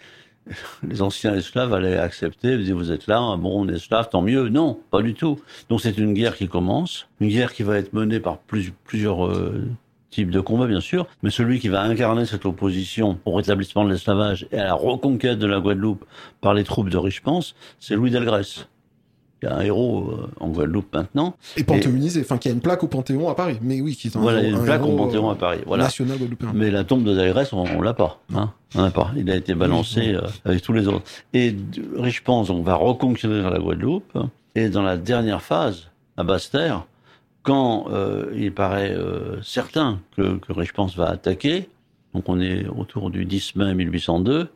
les 0.88 1.02
anciens 1.02 1.36
esclaves 1.36 1.74
allaient 1.74 1.98
accepter, 1.98 2.58
disaient, 2.58 2.74
vous 2.74 2.92
êtes 2.92 3.08
là, 3.08 3.36
bon, 3.38 3.62
on 3.62 3.70
est 3.70 3.76
esclave, 3.76 4.10
tant 4.10 4.22
mieux. 4.22 4.50
Non, 4.50 4.80
pas 4.92 5.02
du 5.02 5.14
tout. 5.14 5.40
Donc 5.70 5.82
c'est 5.82 5.98
une 5.98 6.14
guerre 6.14 6.36
qui 6.36 6.48
commence, 6.48 7.08
une 7.20 7.30
guerre 7.30 7.54
qui 7.54 7.64
va 7.64 7.78
être 7.78 7.94
menée 7.94 8.20
par 8.20 8.40
plusieurs 8.40 9.26
euh, 9.26 9.68
types 10.10 10.30
de 10.30 10.40
combats, 10.40 10.68
bien 10.68 10.82
sûr, 10.82 11.08
mais 11.24 11.30
celui 11.30 11.60
qui 11.60 11.70
va 11.70 11.82
incarner 11.82 12.26
cette 12.26 12.46
opposition 12.46 13.20
au 13.26 13.34
rétablissement 13.34 13.84
de 13.84 13.92
l'esclavage 13.92 14.48
et 14.52 14.58
à 14.58 14.66
la 14.66 14.74
reconquête 14.74 15.40
de 15.40 15.48
la 15.48 15.60
Guadeloupe 15.60 16.06
par 16.42 16.54
les 16.54 16.64
troupes 16.64 16.90
de 16.90 16.98
Richepens, 16.98 17.54
c'est 17.80 17.96
Louis 17.96 18.12
Delgrès. 18.12 18.68
Qui 19.44 19.50
est 19.50 19.52
un 19.52 19.62
héros 19.62 20.10
euh, 20.12 20.28
en 20.40 20.50
Guadeloupe 20.50 20.94
maintenant. 20.94 21.36
Et 21.58 21.64
panthéonisé, 21.64 22.22
enfin 22.22 22.38
qui 22.38 22.48
a 22.48 22.52
une 22.52 22.62
plaque 22.62 22.84
au 22.84 22.88
Panthéon 22.88 23.30
à 23.30 23.36
Paris, 23.36 23.58
mais 23.62 23.82
oui, 23.82 23.96
qui 23.96 24.08
est 24.08 24.16
un 24.16 24.22
Voilà, 24.22 24.40
a 24.40 24.42
héros- 24.44 24.56
une 24.56 24.62
un 24.62 24.66
plaque 24.66 24.84
au 24.86 24.96
Panthéon 24.96 25.30
euh, 25.30 25.34
à 25.34 25.36
Paris. 25.36 25.60
Voilà. 25.66 25.84
national 25.86 26.18
guadeloupéen. 26.18 26.52
Mais 26.54 26.72
la 26.72 26.84
tombe 26.84 27.04
de 27.04 27.14
Dalgrès, 27.14 27.54
on, 27.54 27.64
on 27.64 27.82
l'a 27.82 27.94
pas. 27.94 28.20
Hein 28.36 28.52
on 28.76 28.84
l'a 28.84 28.92
pas. 28.92 29.12
Il 29.18 29.30
a 29.30 29.36
été 29.36 29.54
balancé 29.54 30.14
euh, 30.14 30.22
avec 30.46 30.62
tous 30.62 30.74
les 30.74 30.88
autres. 30.88 31.04
Et 31.34 31.52
d- 31.52 31.82
Richepense, 31.98 32.50
on 32.50 32.62
va 32.62 32.76
reconquérir 32.76 33.50
la 33.50 33.60
Guadeloupe. 33.60 34.18
Et 34.56 34.70
dans 34.70 34.84
la 34.84 34.98
dernière 34.98 35.42
phase, 35.42 35.90
à 36.16 36.24
Basse-Terre, 36.24 36.86
quand 37.42 37.88
euh, 37.92 38.32
il 38.36 38.54
paraît 38.54 38.92
euh, 38.96 39.42
certain 39.42 40.00
que, 40.16 40.38
que 40.38 40.54
Richepense 40.54 40.96
va 40.96 41.10
attaquer, 41.10 41.68
donc 42.14 42.30
on 42.30 42.40
est 42.40 42.66
autour 42.68 43.10
du 43.10 43.26
10 43.26 43.56
mai 43.58 43.74
1802, 43.74 44.48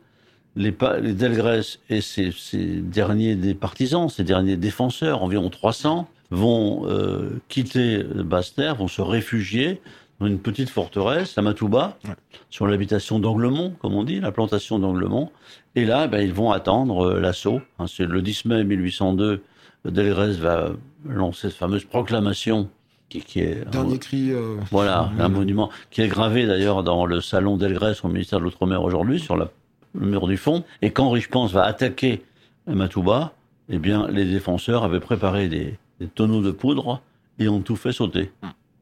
les, 0.58 0.74
les 1.02 1.12
Delgrès 1.14 1.60
et 1.88 2.00
ses, 2.00 2.32
ses 2.32 2.80
derniers 2.82 3.34
des 3.36 3.54
partisans, 3.54 4.08
ses 4.08 4.24
derniers 4.24 4.56
défenseurs, 4.56 5.22
environ 5.22 5.48
300, 5.48 6.08
vont 6.30 6.82
euh, 6.86 7.30
quitter 7.48 8.02
Basse-Terre, 8.02 8.74
vont 8.74 8.88
se 8.88 9.00
réfugier 9.00 9.80
dans 10.20 10.26
une 10.26 10.40
petite 10.40 10.68
forteresse, 10.68 11.36
la 11.36 11.42
Matouba, 11.42 11.96
Ouais. 12.04 12.10
sur 12.50 12.66
l'habitation 12.66 13.18
d'Anglemont, 13.20 13.72
comme 13.80 13.94
on 13.94 14.02
dit, 14.02 14.18
la 14.20 14.32
plantation 14.32 14.78
d'Anglemont. 14.80 15.30
Et 15.76 15.84
là, 15.84 16.08
ben, 16.08 16.20
ils 16.20 16.32
vont 16.34 16.50
attendre 16.50 17.06
euh, 17.06 17.20
l'assaut. 17.20 17.60
Hein, 17.78 17.86
c'est 17.86 18.04
le 18.06 18.20
10 18.20 18.44
mai 18.46 18.64
1802, 18.64 19.42
Delgrès 19.84 20.32
va 20.32 20.70
lancer 21.08 21.48
cette 21.50 21.54
fameuse 21.56 21.84
proclamation 21.84 22.68
qui, 23.08 23.20
qui 23.20 23.40
est 23.40 23.64
Dernier 23.70 23.98
cri. 23.98 24.32
euh, 24.32 24.56
voilà, 24.72 25.10
un 25.20 25.28
monument 25.28 25.70
qui 25.90 26.02
est 26.02 26.08
gravé 26.08 26.46
d'ailleurs 26.46 26.82
dans 26.82 27.06
le 27.06 27.20
salon 27.20 27.56
d'Elgrès 27.56 27.94
au 28.02 28.08
ministère 28.08 28.40
de 28.40 28.44
l'Outre-mer 28.44 28.82
aujourd'hui, 28.82 29.20
sur 29.20 29.36
la- 29.36 29.50
le 29.94 30.06
mur 30.06 30.26
du 30.26 30.36
fond. 30.36 30.64
Et 30.82 30.90
quand 30.90 31.10
Richepense 31.10 31.52
va 31.52 31.64
attaquer 31.64 32.22
Matouba, 32.66 33.32
eh 33.68 33.78
bien, 33.78 34.08
les 34.08 34.24
défenseurs 34.24 34.84
avaient 34.84 35.00
préparé 35.00 35.48
des, 35.48 35.78
des 36.00 36.06
tonneaux 36.06 36.42
de 36.42 36.50
poudre 36.50 37.00
et 37.38 37.48
ont 37.48 37.60
tout 37.60 37.76
fait 37.76 37.92
sauter. 37.92 38.30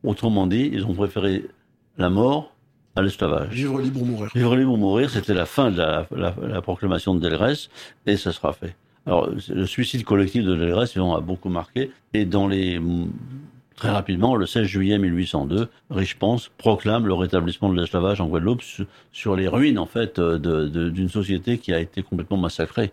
Autrement 0.04 0.46
dit, 0.46 0.70
ils 0.72 0.84
ont 0.84 0.94
préféré 0.94 1.44
la 1.98 2.10
mort 2.10 2.52
à 2.94 3.02
l'esclavage. 3.02 3.50
Vivre 3.52 3.80
libre 3.80 4.02
ou 4.02 4.04
mourir. 4.04 4.30
Vivre 4.34 4.56
libre 4.56 4.72
ou 4.72 4.76
mourir, 4.76 5.10
c'était 5.10 5.34
la 5.34 5.44
fin 5.46 5.70
de 5.70 5.78
la, 5.78 6.06
la- 6.14 6.34
la 6.42 6.62
proclamation 6.62 7.14
de 7.14 7.20
Delgrès, 7.20 7.68
et 8.06 8.16
ça 8.16 8.32
sera 8.32 8.52
fait. 8.52 8.74
Alors, 9.04 9.28
le 9.48 9.66
suicide 9.66 10.04
collectif 10.04 10.44
de 10.44 10.56
Delgrès, 10.56 10.86
a 10.96 11.20
beaucoup 11.20 11.48
marqué, 11.48 11.90
et 12.14 12.24
dans 12.24 12.48
les 12.48 12.80
très 13.76 13.90
rapidement, 13.90 14.34
le 14.36 14.46
16 14.46 14.64
juillet 14.66 14.98
1802, 14.98 15.68
Richepense 15.90 16.50
proclame 16.58 17.06
le 17.06 17.14
rétablissement 17.14 17.68
de 17.68 17.78
l'esclavage 17.78 18.20
en 18.20 18.26
Guadeloupe 18.26 18.62
su- 18.62 18.84
sur 19.12 19.36
les 19.36 19.46
ruines, 19.48 19.78
en 19.78 19.86
fait, 19.86 20.18
euh, 20.18 20.38
d'une 20.90 21.08
société 21.08 21.58
qui 21.58 21.72
a 21.72 21.78
été 21.80 22.02
complètement 22.02 22.36
massacrée. 22.38 22.90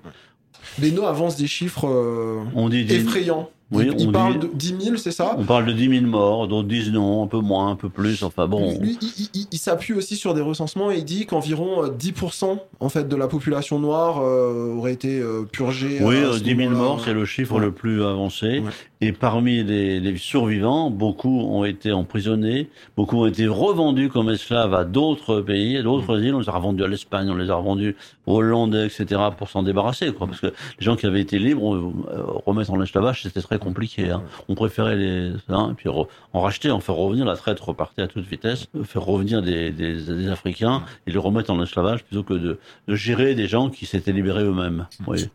Beno 0.77 1.03
avance 1.05 1.35
des 1.35 1.47
chiffres 1.47 1.87
euh, 1.87 2.41
On 2.55 2.69
dit 2.69 2.85
effrayants. 2.89 3.49
Oui, 3.73 3.89
il 3.95 4.01
il 4.01 4.09
on 4.09 4.11
parle 4.11 4.39
dit- 4.39 4.47
de 4.47 4.51
10 4.53 4.75
000, 4.85 4.97
c'est 4.97 5.11
ça? 5.11 5.35
On 5.37 5.43
parle 5.43 5.65
de 5.65 5.71
10 5.73 5.89
000 5.89 6.05
morts, 6.05 6.47
d'autres 6.47 6.67
disent 6.67 6.91
non, 6.91 7.23
un 7.23 7.27
peu 7.27 7.39
moins, 7.39 7.69
un 7.71 7.75
peu 7.75 7.89
plus, 7.89 8.23
enfin 8.23 8.47
bon. 8.47 8.79
Lui, 8.79 8.97
il, 9.01 9.07
il- 9.19 9.29
il- 9.41 9.47
il 9.51 9.57
s'appuie 9.57 9.93
aussi 9.93 10.15
sur 10.15 10.33
des 10.33 10.41
recensements 10.41 10.91
et 10.91 10.97
il 10.97 11.05
dit 11.05 11.25
qu'environ 11.25 11.83
euh, 11.85 11.89
10% 11.89 12.59
en 12.79 12.89
fait 12.89 13.07
de 13.07 13.15
la 13.15 13.27
population 13.27 13.79
noire 13.79 14.19
euh, 14.21 14.75
aurait 14.75 14.93
été 14.93 15.19
euh, 15.19 15.43
purgée. 15.51 15.99
Oui, 16.01 16.15
à 16.17 16.19
euh, 16.27 16.33
ce 16.33 16.39
10 16.43 16.55
000 16.55 16.69
moment-là. 16.69 16.77
morts, 16.89 17.01
c'est 17.03 17.13
le 17.13 17.25
chiffre 17.25 17.55
Ouais. 17.55 17.61
le 17.61 17.71
plus 17.71 18.03
avancé. 18.03 18.59
Ouais. 18.59 18.71
Et 19.01 19.11
parmi 19.11 19.63
les, 19.65 19.99
les 19.99 20.15
survivants, 20.17 20.89
beaucoup 20.89 21.41
ont 21.41 21.65
été 21.65 21.91
emprisonnés, 21.91 22.69
beaucoup 22.95 23.17
ont 23.17 23.25
été 23.25 23.47
revendus 23.47 24.07
comme 24.07 24.29
esclaves 24.29 24.73
à 24.73 24.85
d'autres 24.85 25.41
pays, 25.41 25.75
à 25.77 25.81
d'autres 25.83 26.17
Mm. 26.17 26.23
îles. 26.23 26.35
On 26.35 26.39
les 26.39 26.47
a 26.49 26.53
revendus 26.53 26.83
à 26.83 26.87
l'Espagne, 26.87 27.29
on 27.29 27.35
les 27.35 27.49
a 27.49 27.55
revendus 27.55 27.97
aux 28.25 28.35
Hollandais, 28.37 28.85
etc., 28.85 29.19
pour 29.37 29.49
s'en 29.49 29.61
débarrasser. 29.63 30.13
Quoi. 30.13 30.27
Parce 30.27 30.39
que 30.39 30.47
les 30.47 30.53
gens 30.85 30.95
qui 30.95 31.05
avaient 31.05 31.19
été 31.19 31.37
libres, 31.37 31.75
euh, 31.75 31.91
remettre 32.45 32.71
en 32.71 32.81
esclavage, 32.81 33.23
c'était 33.23 33.41
très 33.41 33.59
compliqué. 33.63 34.09
Hein. 34.11 34.21
On 34.49 34.55
préférait 34.55 34.95
les... 34.95 35.31
Hein, 35.49 35.69
et 35.71 35.73
puis 35.75 35.89
en 35.89 36.41
racheter, 36.41 36.69
en 36.71 36.79
faire 36.79 36.95
revenir, 36.95 37.25
la 37.25 37.35
traite 37.35 37.59
repartait 37.59 38.01
à 38.01 38.07
toute 38.07 38.25
vitesse, 38.25 38.67
euh, 38.75 38.83
faire 38.83 39.03
revenir 39.03 39.41
des, 39.41 39.71
des, 39.71 39.93
des 40.01 40.27
Africains 40.27 40.83
et 41.07 41.11
les 41.11 41.17
remettre 41.17 41.49
en 41.51 41.61
esclavage 41.63 42.03
plutôt 42.03 42.23
que 42.23 42.33
de, 42.33 42.59
de 42.87 42.95
gérer 42.95 43.35
des 43.35 43.47
gens 43.47 43.69
qui 43.69 43.85
s'étaient 43.85 44.11
libérés 44.13 44.43
eux-mêmes. 44.43 44.87
Oui. 45.07 45.29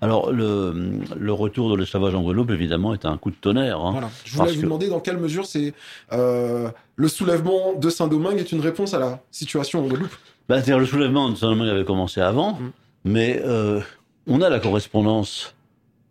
Alors, 0.00 0.32
le, 0.32 0.98
le 1.16 1.32
retour 1.32 1.70
de 1.70 1.76
l'esclavage 1.76 2.12
en 2.16 2.22
Guadeloupe, 2.22 2.50
évidemment, 2.50 2.92
est 2.92 3.04
un 3.06 3.16
coup 3.16 3.30
de 3.30 3.36
tonnerre. 3.36 3.78
Hein. 3.80 3.92
Voilà. 3.92 4.10
Je 4.24 4.34
voulais 4.34 4.50
vous 4.50 4.56
que- 4.56 4.62
demander 4.62 4.88
dans 4.88 4.98
quelle 4.98 5.16
mesure 5.18 5.46
c'est 5.46 5.74
euh, 6.12 6.68
le 6.96 7.06
soulèvement 7.08 7.74
de 7.74 7.88
Saint-Domingue 7.88 8.38
est 8.38 8.50
une 8.50 8.60
réponse 8.60 8.94
à 8.94 8.98
la 8.98 9.20
situation 9.30 9.78
en 9.78 9.86
Guadeloupe. 9.86 10.10
Bah, 10.48 10.56
c'est-à-dire, 10.56 10.80
le 10.80 10.86
soulèvement 10.86 11.30
de 11.30 11.36
Saint-Domingue 11.36 11.68
avait 11.68 11.84
commencé 11.84 12.20
avant, 12.20 12.54
Mm. 12.54 12.70
mais 13.04 13.40
euh, 13.44 13.80
on 14.26 14.40
a 14.40 14.48
la 14.48 14.58
correspondance 14.60 15.54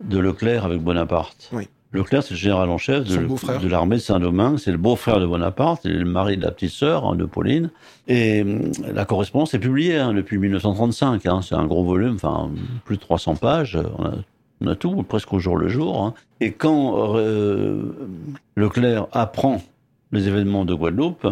de 0.03 0.19
Leclerc 0.19 0.65
avec 0.65 0.81
Bonaparte. 0.81 1.49
Oui. 1.53 1.67
Leclerc, 1.93 2.23
c'est 2.23 2.35
le 2.35 2.39
général 2.39 2.69
en 2.69 2.77
chef 2.77 3.03
de, 3.05 3.67
l'armée 3.67 3.97
de 3.97 4.01
Saint-Domingue, 4.01 4.57
c'est 4.57 4.71
le 4.71 4.77
beau-frère 4.77 5.19
de 5.19 5.25
Bonaparte, 5.25 5.85
est 5.85 5.89
le 5.89 6.05
mari 6.05 6.37
de 6.37 6.43
la 6.43 6.51
petite 6.51 6.71
sœur 6.71 7.05
hein, 7.05 7.15
de 7.15 7.25
Pauline. 7.25 7.69
Et 8.07 8.41
hum, 8.41 8.71
la 8.93 9.03
correspondance 9.03 9.53
est 9.53 9.59
publiée 9.59 9.97
hein, 9.97 10.13
depuis 10.13 10.37
1935, 10.37 11.25
hein, 11.25 11.41
c'est 11.41 11.55
un 11.55 11.65
gros 11.65 11.83
volume, 11.83 12.15
enfin 12.15 12.49
plus 12.85 12.95
de 12.95 13.01
300 13.01 13.35
pages, 13.35 13.77
on 13.97 14.05
a, 14.05 14.13
on 14.61 14.67
a 14.67 14.75
tout, 14.75 15.03
presque 15.03 15.33
au 15.33 15.39
jour 15.39 15.57
le 15.57 15.67
jour. 15.67 16.13
Et 16.39 16.53
quand 16.53 17.17
euh, 17.17 17.93
Leclerc 18.55 19.07
apprend 19.11 19.61
les 20.13 20.29
événements 20.29 20.63
de 20.63 20.73
Guadeloupe, 20.73 21.27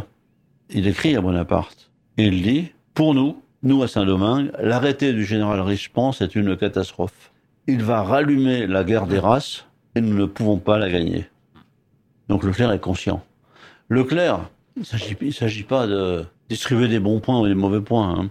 il 0.70 0.88
écrit 0.88 1.16
à 1.16 1.22
Bonaparte. 1.22 1.90
Et 2.18 2.26
il 2.26 2.42
dit, 2.42 2.72
pour 2.94 3.14
nous, 3.14 3.42
nous 3.64 3.84
à 3.84 3.88
Saint-Domingue, 3.88 4.52
l'arrêté 4.62 5.14
du 5.14 5.26
général 5.26 5.60
Richepense 5.62 6.22
est 6.22 6.36
une 6.36 6.56
catastrophe. 6.56 7.32
Il 7.68 7.84
va 7.84 8.04
rallumer 8.04 8.68
la 8.68 8.84
guerre 8.84 9.06
des 9.06 9.20
races 9.20 9.66
et 9.96 10.02
nous 10.02 10.16
ne 10.16 10.26
pouvons 10.26 10.58
pas 10.58 10.78
la 10.78 10.90
gagner. 10.90 11.26
Donc 12.30 12.44
Leclerc 12.44 12.72
est 12.72 12.80
conscient. 12.80 13.24
Leclerc, 13.90 14.50
il 14.78 15.28
ne 15.28 15.32
s'agit 15.32 15.64
pas 15.64 15.88
de 15.88 16.26
distribuer 16.48 16.88
des 16.88 17.00
bons 17.00 17.20
points 17.20 17.40
ou 17.42 17.48
des 17.48 17.56
mauvais 17.56 17.82
points. 17.82 18.18
hein. 18.20 18.30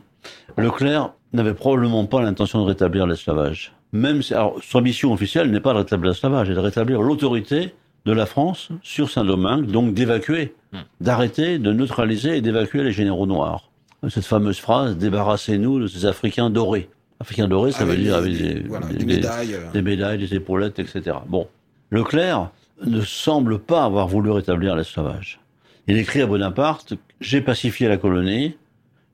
Leclerc 0.56 1.12
n'avait 1.32 1.54
probablement 1.54 2.06
pas 2.06 2.22
l'intention 2.22 2.60
de 2.62 2.66
rétablir 2.68 3.06
l'esclavage. 3.06 3.72
Même 3.92 4.22
si, 4.22 4.34
alors, 4.34 4.56
son 4.62 4.80
mission 4.80 5.12
officielle 5.12 5.50
n'est 5.50 5.60
pas 5.60 5.72
de 5.72 5.78
rétablir 5.78 6.10
l'esclavage, 6.10 6.46
elle 6.48 6.52
est 6.52 6.56
de 6.56 6.60
rétablir 6.60 7.02
l'autorité 7.02 7.74
de 8.06 8.12
la 8.12 8.26
France 8.26 8.68
sur 8.82 9.10
Saint-Domingue, 9.10 9.66
donc 9.66 9.94
d'évacuer, 9.94 10.54
d'arrêter, 11.00 11.58
de 11.58 11.72
neutraliser 11.72 12.36
et 12.36 12.40
d'évacuer 12.40 12.82
les 12.82 12.92
généraux 12.92 13.26
noirs. 13.26 13.70
Cette 14.08 14.24
fameuse 14.26 14.58
phrase, 14.60 14.96
débarrassez-nous 14.96 15.80
de 15.80 15.86
ces 15.88 16.06
Africains 16.06 16.50
dorés. 16.50 16.88
Africains 17.20 17.48
dorés, 17.48 17.72
ça 17.72 17.84
veut 17.84 17.92
Avec 17.92 18.02
dire 18.04 18.12
des- 18.22 18.28
avec 18.28 18.38
des, 18.38 18.54
des- 18.62 18.68
voilà, 18.68 18.86
des- 18.86 18.92
des 18.94 19.04
des- 19.04 19.16
médailles. 19.16 19.54
euh. 19.54 19.72
des 19.72 19.82
médailles, 19.82 20.18
des 20.18 20.34
épaulettes, 20.34 20.78
etc. 20.78 21.16
Bon, 21.26 21.48
Leclerc 21.90 22.50
ne 22.86 23.00
semble 23.00 23.58
pas 23.58 23.84
avoir 23.84 24.06
voulu 24.06 24.30
rétablir 24.30 24.76
l'esclavage. 24.76 25.40
Il 25.88 25.96
écrit 25.96 26.20
à 26.22 26.26
Bonaparte 26.26 26.94
J'ai 27.20 27.40
pacifié 27.40 27.88
la 27.88 27.96
colonie, 27.96 28.56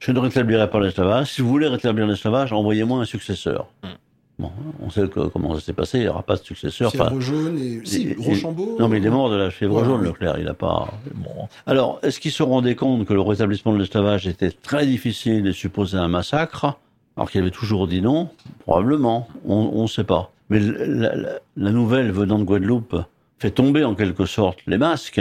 je 0.00 0.12
ne 0.12 0.18
rétablirai 0.18 0.68
pas 0.68 0.80
l'esclavage. 0.80 1.30
Si 1.32 1.40
vous 1.40 1.48
voulez 1.48 1.68
rétablir 1.68 2.06
l'esclavage, 2.06 2.52
envoyez-moi 2.52 3.00
un 3.00 3.04
successeur. 3.06 3.68
Bon, 4.38 4.50
on 4.82 4.90
sait 4.90 5.06
que- 5.08 5.28
comment 5.28 5.54
ça 5.54 5.60
s'est 5.60 5.72
passé, 5.72 5.98
il 5.98 6.02
n'y 6.02 6.08
aura 6.08 6.22
pas 6.24 6.34
de 6.34 6.42
successeur. 6.42 6.90
Fièvre 6.90 7.06
Enfin, 7.06 7.20
jaune 7.20 7.56
et. 7.58 7.80
Si, 7.84 8.08
et- 8.08 8.16
Rochambeau. 8.18 8.76
non, 8.80 8.88
mais 8.88 8.98
il 8.98 9.06
est 9.06 9.10
mort 9.10 9.30
de 9.30 9.36
la 9.36 9.48
Voilà, 9.68 9.86
jaune, 9.86 10.00
oui. 10.00 10.06
Leclerc. 10.08 10.36
Il 10.38 10.44
n'a 10.46 10.54
pas. 10.54 10.88
Bon. 11.14 11.30
Alors, 11.66 12.00
est-ce 12.02 12.18
qu'il 12.18 12.32
se 12.32 12.42
rendait 12.42 12.74
compte 12.74 13.04
que 13.06 13.12
le 13.14 13.20
rétablissement 13.20 13.72
de 13.72 13.78
l'esclavage 13.78 14.26
était 14.26 14.50
très 14.50 14.86
difficile 14.86 15.46
et 15.46 15.52
supposait 15.52 15.98
un 15.98 16.08
massacre? 16.08 16.76
Alors 17.16 17.30
qu'il 17.30 17.40
avait 17.42 17.52
toujours 17.52 17.86
dit 17.86 18.02
non 18.02 18.28
Probablement. 18.60 19.28
On 19.46 19.82
ne 19.82 19.86
sait 19.86 20.02
pas. 20.04 20.32
Mais 20.50 20.58
la, 20.58 21.14
la- 21.14 21.38
la 21.56 21.70
nouvelle 21.70 22.10
venant 22.10 22.38
de 22.40 22.44
Guadeloupe 22.44 22.96
fait 23.38 23.52
tomber 23.52 23.84
en 23.84 23.94
quelque 23.94 24.26
sorte 24.26 24.58
les 24.66 24.78
masques. 24.78 25.20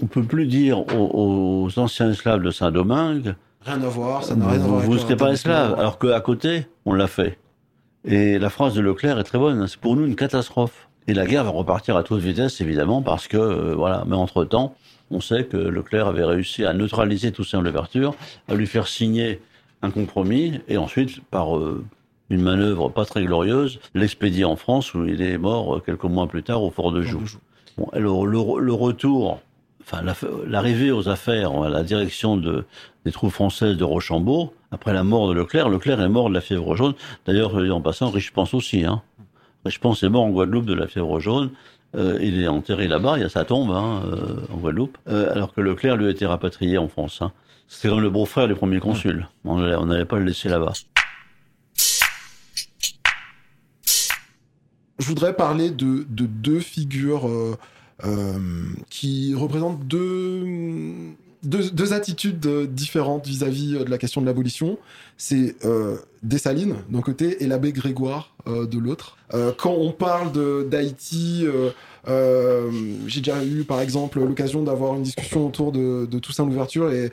On 0.00 0.06
peut 0.06 0.22
plus 0.22 0.46
dire 0.46 0.78
aux, 0.96 1.64
aux 1.72 1.78
anciens 1.78 2.10
esclaves 2.10 2.42
de 2.42 2.50
Saint-Domingue 2.50 3.34
Rien 3.64 3.82
à 3.82 3.86
voir, 3.88 4.22
ça 4.22 4.36
n'a 4.36 4.46
rien 4.48 4.60
à 4.60 4.66
voir 4.66 4.80
vous 4.82 4.94
n'étiez 4.96 5.16
pas 5.16 5.32
esclave, 5.32 5.74
alors 5.78 5.98
qu'à 5.98 6.20
côté, 6.20 6.66
on 6.84 6.92
l'a 6.92 7.06
fait. 7.06 7.38
Et 8.04 8.38
la 8.38 8.50
phrase 8.50 8.74
de 8.74 8.80
Leclerc 8.80 9.18
est 9.18 9.24
très 9.24 9.38
bonne. 9.38 9.60
hein, 9.60 9.66
C'est 9.66 9.80
pour 9.80 9.96
nous 9.96 10.04
une 10.06 10.16
catastrophe. 10.16 10.88
Et 11.06 11.14
la 11.14 11.26
guerre 11.26 11.44
va 11.44 11.50
repartir 11.50 11.96
à 11.96 12.02
toute 12.02 12.20
vitesse, 12.20 12.60
évidemment, 12.60 13.02
parce 13.02 13.28
que, 13.28 13.36
euh, 13.36 13.74
voilà. 13.74 14.04
Mais 14.06 14.16
entre-temps, 14.16 14.74
on 15.10 15.20
sait 15.20 15.44
que 15.44 15.56
Leclerc 15.56 16.06
avait 16.06 16.24
réussi 16.24 16.64
à 16.64 16.72
neutraliser 16.72 17.30
Toussaint 17.30 17.60
Louverture, 17.60 18.14
à 18.48 18.54
lui 18.54 18.66
faire 18.66 18.86
signer 18.88 19.40
un 19.82 19.90
compromis, 19.90 20.60
et 20.68 20.78
ensuite, 20.78 21.22
par 21.30 21.56
euh, 21.58 21.84
une 22.30 22.40
manœuvre 22.40 22.88
pas 22.88 23.04
très 23.04 23.22
glorieuse, 23.24 23.80
l'expédier 23.94 24.46
en 24.46 24.56
France, 24.56 24.94
où 24.94 25.04
il 25.06 25.20
est 25.20 25.36
mort 25.36 25.76
euh, 25.76 25.80
quelques 25.84 26.04
mois 26.04 26.26
plus 26.26 26.42
tard 26.42 26.62
au 26.62 26.70
Fort 26.70 26.90
de 26.90 27.02
Joux. 27.02 27.22
Bon, 27.76 27.88
alors, 27.92 28.26
le, 28.26 28.38
re- 28.38 28.58
le 28.60 28.72
retour, 28.72 29.40
enfin, 29.82 30.00
la- 30.02 30.14
l'arrivée 30.46 30.90
aux 30.90 31.10
affaires 31.10 31.52
à 31.62 31.68
la 31.68 31.82
direction 31.82 32.38
de, 32.38 32.64
des 33.04 33.12
troupes 33.12 33.32
françaises 33.32 33.76
de 33.76 33.84
Rochambeau, 33.84 34.54
après 34.74 34.92
la 34.92 35.04
mort 35.04 35.28
de 35.28 35.34
Leclerc, 35.34 35.68
Leclerc 35.68 36.00
est 36.00 36.08
mort 36.08 36.28
de 36.28 36.34
la 36.34 36.40
fièvre 36.40 36.76
jaune. 36.76 36.94
D'ailleurs, 37.26 37.54
en 37.54 37.80
passant, 37.80 38.10
Richepense 38.10 38.54
aussi. 38.54 38.84
Hein. 38.84 39.02
Richepense 39.64 40.02
est 40.02 40.08
mort 40.08 40.24
en 40.24 40.30
Guadeloupe 40.30 40.66
de 40.66 40.74
la 40.74 40.86
fièvre 40.86 41.20
jaune. 41.20 41.50
Euh, 41.96 42.18
il 42.20 42.42
est 42.42 42.48
enterré 42.48 42.88
là-bas, 42.88 43.18
il 43.18 43.22
y 43.22 43.24
a 43.24 43.28
sa 43.28 43.44
tombe 43.44 43.70
hein, 43.70 44.02
euh, 44.06 44.52
en 44.52 44.56
Guadeloupe, 44.56 44.98
Euh, 45.08 45.32
alors 45.32 45.54
que 45.54 45.60
Leclerc 45.60 45.96
lui 45.96 46.06
a 46.06 46.10
été 46.10 46.26
rapatrié 46.26 46.76
en 46.76 46.88
France. 46.88 47.22
Hein. 47.22 47.32
C'était 47.68 47.88
comme 47.88 48.00
le 48.00 48.10
beau-frère 48.10 48.48
du 48.48 48.54
premier 48.54 48.80
consul. 48.80 49.28
On 49.44 49.58
n'allait 49.58 49.76
on 49.76 49.86
n'allait 49.86 50.04
pas 50.04 50.18
le 50.18 50.24
laisser 50.24 50.48
là-bas. 50.48 50.72
je 54.98 55.06
voudrais 55.06 55.34
parler 55.34 55.70
de, 55.70 56.06
de 56.08 56.26
deux 56.26 56.60
figures 56.60 57.28
euh, 57.28 57.56
euh, 58.04 58.38
qui 58.90 59.34
représentent 59.34 59.86
deux, 59.86 60.44
deux, 61.44 61.92
attitudes 61.92 62.44
euh, 62.46 62.66
différentes 62.66 63.26
vis-à-vis 63.26 63.72
de 63.74 63.90
la 63.90 63.98
question 63.98 64.20
de 64.20 64.26
l'abolition. 64.26 64.78
C'est 65.16 65.56
euh, 65.64 65.96
Dessalines 66.22 66.76
d'un 66.90 67.00
côté 67.00 67.42
et 67.42 67.46
l'abbé 67.46 67.72
Grégoire 67.72 68.34
euh, 68.46 68.66
de 68.66 68.78
l'autre. 68.78 69.16
Euh, 69.32 69.52
quand 69.56 69.72
on 69.72 69.92
parle 69.92 70.32
d'Haïti, 70.68 71.42
euh, 71.44 71.70
euh, 72.08 72.70
j'ai 73.06 73.20
déjà 73.20 73.44
eu 73.44 73.64
par 73.64 73.80
exemple 73.80 74.20
l'occasion 74.20 74.62
d'avoir 74.62 74.94
une 74.94 75.02
discussion 75.02 75.46
autour 75.46 75.72
de, 75.72 76.06
Toussaint 76.18 76.44
Louverture 76.44 76.90
et 76.92 77.10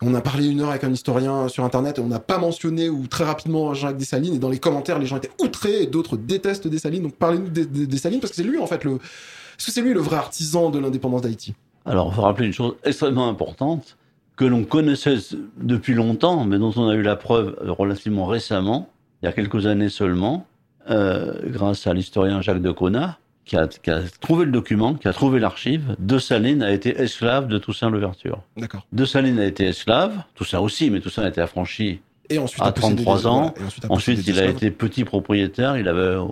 on 0.00 0.14
a 0.14 0.20
parlé 0.20 0.46
une 0.46 0.60
heure 0.60 0.70
avec 0.70 0.84
un 0.84 0.92
historien 0.92 1.48
sur 1.48 1.64
internet 1.64 1.98
et 1.98 2.00
on 2.00 2.06
n'a 2.06 2.20
pas 2.20 2.38
mentionné 2.38 2.88
ou 2.88 3.06
très 3.08 3.24
rapidement 3.24 3.74
Jean-Jacques 3.74 3.96
Dessalines 3.96 4.34
et 4.34 4.38
dans 4.38 4.48
les 4.48 4.60
commentaires 4.60 4.98
les 4.98 5.06
gens 5.06 5.16
étaient 5.16 5.32
outrés 5.42 5.82
et 5.82 5.86
d'autres 5.86 6.16
détestent 6.16 6.68
Dessalines 6.68 7.02
donc 7.02 7.14
parlez-nous 7.16 7.48
de- 7.48 7.64
Dessalines 7.84 8.20
parce 8.20 8.30
que 8.30 8.36
c'est 8.36 8.44
lui 8.44 8.58
en 8.58 8.66
fait 8.68 8.84
le 8.84 8.98
parce 8.98 9.66
que 9.66 9.72
c'est 9.72 9.82
lui 9.82 9.92
le 9.92 10.00
vrai 10.00 10.16
artisan 10.16 10.70
de 10.70 10.78
l'indépendance 10.78 11.22
d'Haïti. 11.22 11.54
Alors, 11.88 12.08
il 12.12 12.14
faut 12.14 12.22
rappeler 12.22 12.46
une 12.46 12.52
chose 12.52 12.74
extrêmement 12.84 13.28
importante 13.28 13.96
que 14.36 14.44
l'on 14.44 14.64
connaissait 14.64 15.16
depuis 15.60 15.94
longtemps, 15.94 16.44
mais 16.44 16.58
dont 16.58 16.72
on 16.76 16.88
a 16.88 16.94
eu 16.94 17.02
la 17.02 17.16
preuve 17.16 17.56
relativement 17.66 18.26
récemment, 18.26 18.88
il 19.22 19.26
y 19.26 19.28
a 19.28 19.32
quelques 19.32 19.66
années 19.66 19.88
seulement, 19.88 20.46
euh, 20.90 21.34
grâce 21.46 21.86
à 21.86 21.94
l'historien 21.94 22.40
Jacques 22.40 22.62
de 22.62 22.70
Cona, 22.70 23.18
qui 23.44 23.56
a, 23.56 23.66
qui 23.66 23.90
a 23.90 24.00
trouvé 24.20 24.44
le 24.44 24.52
document, 24.52 24.94
qui 24.94 25.08
a 25.08 25.12
trouvé 25.12 25.40
l'archive. 25.40 25.96
De 25.98 26.18
Salines 26.18 26.62
a 26.62 26.70
été 26.70 26.90
esclave 27.00 27.48
de 27.48 27.58
Toussaint 27.58 27.90
Louverture. 27.90 28.42
D'accord. 28.56 28.86
De 28.92 29.04
Salines 29.04 29.38
a 29.40 29.46
été 29.46 29.64
esclave, 29.66 30.12
Toussaint 30.34 30.60
aussi, 30.60 30.90
mais 30.90 31.00
Toussaint 31.00 31.22
a 31.24 31.28
été 31.28 31.40
affranchi. 31.40 32.00
Et 32.30 32.38
ensuite 32.38 32.62
À 32.62 32.66
a 32.66 32.72
possédé 32.72 33.02
33 33.02 33.18
des- 33.20 33.26
ans, 33.26 33.54
voilà, 33.56 33.70
et 33.82 33.86
ensuite, 33.92 34.26
il 34.26 34.38
a 34.38 34.44
été 34.44 34.70
petit 34.70 35.04
propriétaire, 35.04 35.78
il 35.78 35.88
avait 35.88 35.98
euh, 36.00 36.24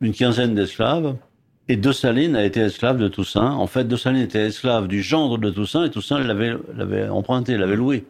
une 0.00 0.12
quinzaine 0.12 0.54
d'esclaves. 0.56 1.14
Et 1.68 1.76
De 1.76 1.92
Salines 1.92 2.36
a 2.36 2.44
été 2.44 2.60
esclave 2.60 2.98
de 2.98 3.08
Toussaint. 3.08 3.52
En 3.52 3.66
fait, 3.66 3.84
De 3.84 3.96
Salines 3.96 4.22
était 4.22 4.46
esclave 4.46 4.86
du 4.86 5.02
gendre 5.02 5.38
de 5.38 5.50
Toussaint 5.50 5.84
et 5.84 5.90
Toussaint 5.90 6.18
l'avait 6.18 7.08
emprunté, 7.08 7.56
l'avait 7.56 7.76
loué. 7.76 8.04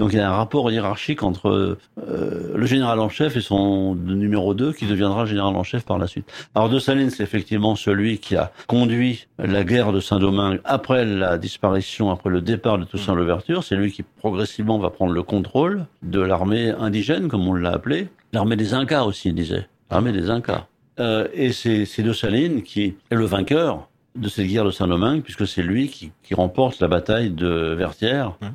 Donc 0.00 0.14
il 0.14 0.16
y 0.16 0.20
a 0.20 0.30
un 0.30 0.34
rapport 0.34 0.70
hiérarchique 0.70 1.22
entre 1.22 1.76
euh, 2.08 2.52
le 2.54 2.66
général 2.66 3.00
en 3.00 3.10
chef 3.10 3.36
et 3.36 3.42
son 3.42 3.94
numéro 3.94 4.54
2 4.54 4.72
qui 4.72 4.86
deviendra 4.86 5.26
général 5.26 5.54
en 5.54 5.62
chef 5.62 5.84
par 5.84 5.98
la 5.98 6.06
suite. 6.06 6.24
Alors 6.54 6.70
De 6.70 6.78
Salines, 6.78 7.10
c'est 7.10 7.22
effectivement 7.22 7.76
celui 7.76 8.18
qui 8.18 8.34
a 8.34 8.50
conduit 8.66 9.26
la 9.38 9.62
guerre 9.62 9.92
de 9.92 10.00
Saint-Domingue 10.00 10.60
après 10.64 11.04
la 11.04 11.36
disparition, 11.36 12.10
après 12.10 12.30
le 12.30 12.40
départ 12.40 12.78
de 12.78 12.84
Toussaint 12.84 13.14
Louverture. 13.14 13.62
C'est 13.62 13.76
lui 13.76 13.92
qui 13.92 14.02
progressivement 14.02 14.78
va 14.78 14.88
prendre 14.88 15.12
le 15.12 15.22
contrôle 15.22 15.84
de 16.02 16.20
l'armée 16.20 16.70
indigène, 16.70 17.28
comme 17.28 17.46
on 17.46 17.52
l'a 17.52 17.72
appelé. 17.72 18.08
L'armée 18.32 18.56
des 18.56 18.72
Incas 18.72 19.04
aussi, 19.04 19.28
il 19.28 19.34
disait. 19.34 19.68
L'armée 19.90 20.12
des 20.12 20.30
Incas. 20.30 20.66
Euh, 20.98 21.28
et 21.32 21.52
c'est 21.52 22.02
De 22.02 22.12
Salines 22.12 22.62
qui 22.62 22.82
est 23.10 23.14
le 23.14 23.24
vainqueur 23.24 23.88
de 24.16 24.28
cette 24.28 24.46
guerre 24.46 24.64
de 24.64 24.70
Saint-Domingue, 24.70 25.22
puisque 25.22 25.46
c'est 25.46 25.62
lui 25.62 25.88
qui, 25.88 26.10
qui 26.22 26.34
remporte 26.34 26.80
la 26.80 26.88
bataille 26.88 27.30
de 27.30 27.74
Vertières 27.78 28.36
Ouais. 28.42 28.48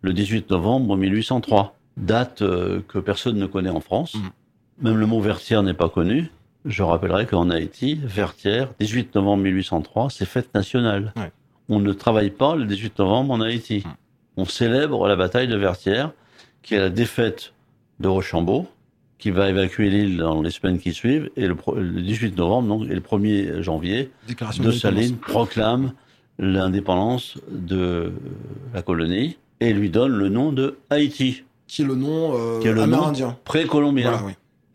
le 0.00 0.12
18 0.12 0.50
novembre 0.50 0.96
1803, 0.96 1.76
date 1.98 2.42
euh, 2.42 2.80
que 2.88 2.98
personne 2.98 3.36
ne 3.36 3.46
connaît 3.46 3.70
en 3.70 3.80
France. 3.80 4.14
Mhm. 4.14 4.30
Même 4.80 4.96
le 4.96 5.06
mot 5.06 5.20
Vertières 5.20 5.62
n'est 5.62 5.74
pas 5.74 5.88
connu. 5.90 6.30
Je 6.64 6.82
rappellerai 6.82 7.26
qu'en 7.26 7.50
Haïti, 7.50 8.00
Vertières, 8.02 8.70
18 8.80 9.14
novembre 9.14 9.42
1803, 9.42 10.10
c'est 10.10 10.24
fête 10.24 10.52
nationale. 10.54 11.12
Ouais. 11.16 11.30
On 11.68 11.78
ne 11.78 11.92
travaille 11.92 12.30
pas 12.30 12.56
le 12.56 12.64
18 12.64 12.98
novembre 12.98 13.34
en 13.34 13.40
Haïti. 13.42 13.82
Mhm. 13.84 13.92
On 14.38 14.44
célèbre 14.46 15.06
la 15.08 15.14
bataille 15.16 15.46
de 15.48 15.56
Vertières, 15.56 16.10
qui 16.62 16.74
est 16.74 16.78
la 16.80 16.88
défaite 16.90 17.52
de 18.00 18.08
Rochambeau, 18.08 18.66
qui 19.22 19.30
va 19.30 19.48
évacuer 19.48 19.88
l'île 19.88 20.16
dans 20.16 20.42
les 20.42 20.50
semaines 20.50 20.80
qui 20.80 20.92
suivent, 20.92 21.30
et 21.36 21.46
le, 21.46 21.54
pro- 21.54 21.76
le 21.76 22.02
18 22.02 22.36
novembre, 22.36 22.66
donc, 22.66 22.90
et 22.90 22.94
le 22.94 23.00
1er 23.00 23.60
janvier, 23.62 24.10
Déclaration 24.26 24.64
de 24.64 24.68
d'indépendance. 24.70 24.94
Salines 25.00 25.16
proclame 25.18 25.92
l'indépendance 26.40 27.38
de 27.48 28.12
la 28.74 28.82
colonie 28.82 29.38
et 29.60 29.72
lui 29.72 29.90
donne 29.90 30.10
le 30.12 30.28
nom 30.28 30.50
de 30.50 30.76
Haïti, 30.90 31.44
qui 31.68 31.82
est 31.82 31.84
le 31.84 31.94
nom 31.94 32.32
euh, 32.34 32.58
Qui 32.60 32.66
est 32.66 32.72
le 32.72 32.78
nom 32.78 32.82
amérindien. 32.96 33.36
pré-colombien. 33.44 34.10
Voilà, 34.10 34.26
oui. 34.26 34.32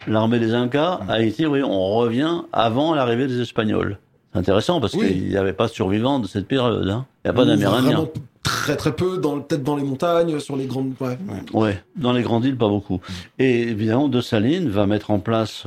L'armée 0.07 0.39
des 0.39 0.53
Incas. 0.53 1.01
Haïti, 1.09 1.45
oui, 1.45 1.61
on 1.63 1.95
revient 1.97 2.43
avant 2.53 2.95
l'arrivée 2.95 3.27
des 3.27 3.41
Espagnols. 3.41 3.97
Intéressant 4.37 4.79
parce 4.79 4.93
Oui. 4.93 5.07
qu'il 5.07 5.27
n'y 5.29 5.35
avait 5.37 5.53
pas 5.53 5.67
de 5.67 5.71
survivants 5.71 6.19
de 6.19 6.27
cette 6.27 6.47
période. 6.47 6.87
hein. 6.89 7.05
Il 7.25 7.27
n'y 7.27 7.31
a 7.31 7.33
pas 7.33 7.43
Ou 7.43 7.45
d'Amérindiens. 7.45 7.91
vraiment 7.91 8.09
Très 8.43 8.77
très 8.77 8.95
peu, 8.95 9.17
dans, 9.17 9.39
peut-être 9.41 9.63
dans 9.63 9.75
les 9.75 9.83
montagnes, 9.83 10.39
sur 10.39 10.55
les 10.55 10.67
grandes. 10.67 10.93
Ouais, 11.01 11.17
ouais. 11.29 11.59
Ouais, 11.59 11.83
dans 11.97 12.13
les 12.13 12.21
grandes 12.21 12.45
îles, 12.45 12.55
pas 12.57 12.69
beaucoup. 12.69 13.01
Et 13.39 13.61
évidemment, 13.63 14.07
De 14.07 14.21
Salines 14.21 14.69
va 14.69 14.85
mettre 14.85 15.11
en 15.11 15.19
place 15.19 15.65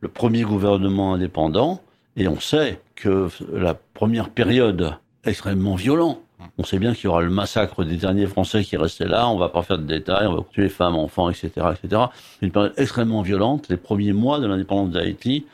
le 0.00 0.08
premier 0.08 0.42
gouvernement 0.42 1.12
indépendant, 1.14 1.82
et 2.16 2.28
on 2.28 2.40
sait 2.40 2.80
que 2.94 3.28
la 3.52 3.74
première 3.74 4.30
période 4.30 4.94
extrêmement 5.24 5.74
violente. 5.74 6.18
On 6.58 6.64
sait 6.64 6.78
bien 6.78 6.92
qu'il 6.94 7.04
y 7.04 7.06
aura 7.08 7.22
le 7.22 7.30
massacre 7.30 7.84
des 7.84 7.96
derniers 7.96 8.26
Français 8.26 8.64
qui 8.64 8.76
restaient 8.76 9.06
là. 9.06 9.28
On 9.28 9.36
va 9.38 9.48
pas 9.48 9.62
faire 9.62 9.78
de 9.78 9.84
détails. 9.84 10.26
On 10.26 10.34
va 10.34 10.42
tuer 10.52 10.68
femmes, 10.68 10.96
enfants, 10.96 11.30
etc., 11.30 11.50
etc. 11.80 12.02
Une 12.40 12.50
période 12.50 12.72
extrêmement 12.76 13.22
violente. 13.22 13.68
Les 13.68 13.76
premiers 13.76 14.12
mois 14.12 14.40
de 14.40 14.46
l'indépendance 14.48 14.90
d'Haïti, 14.90 15.46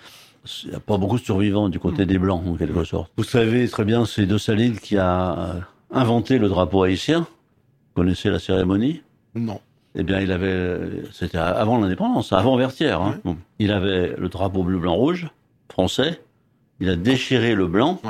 il 0.65 0.71
n'y 0.71 0.77
a 0.77 0.81
pas 0.81 0.97
beaucoup 0.97 1.19
de 1.19 1.25
survivants 1.25 1.69
du 1.69 1.79
côté 1.79 2.07
des 2.07 2.19
Blancs, 2.19 2.43
en 2.47 2.55
quelque 2.55 2.85
sorte. 2.85 3.13
Vous 3.17 3.25
savez 3.25 3.69
très 3.69 3.85
bien, 3.85 4.05
c'est 4.05 4.27
De 4.27 4.79
qui 4.79 4.97
a 4.97 5.39
euh, 5.39 5.61
inventé 5.91 6.39
le 6.39 6.49
drapeau 6.49 6.83
haïtien. 6.83 7.21
Vous 7.21 8.03
connaissez 8.03 8.31
la 8.31 8.39
cérémonie? 8.39 9.03
Non. 9.35 9.61
eh 9.95 10.03
bien, 10.03 10.21
il 10.21 10.33
avait, 10.33 11.03
c'était 11.13 11.39
avant 11.39 11.79
l'indépendance, 11.79 12.33
avant 12.33 12.57
Vertières. 12.57 13.03
Hein. 13.03 13.21
Il 13.59 13.73
avait 13.73 14.15
le 14.17 14.29
drapeau 14.29 14.63
bleu, 14.63 14.79
blanc, 14.79 14.95
rouge 14.95 15.29
français. 15.71 16.21
Il 16.81 16.89
a 16.89 16.97
déchiré 16.97 17.55
le 17.55 17.67
blanc. 17.67 18.01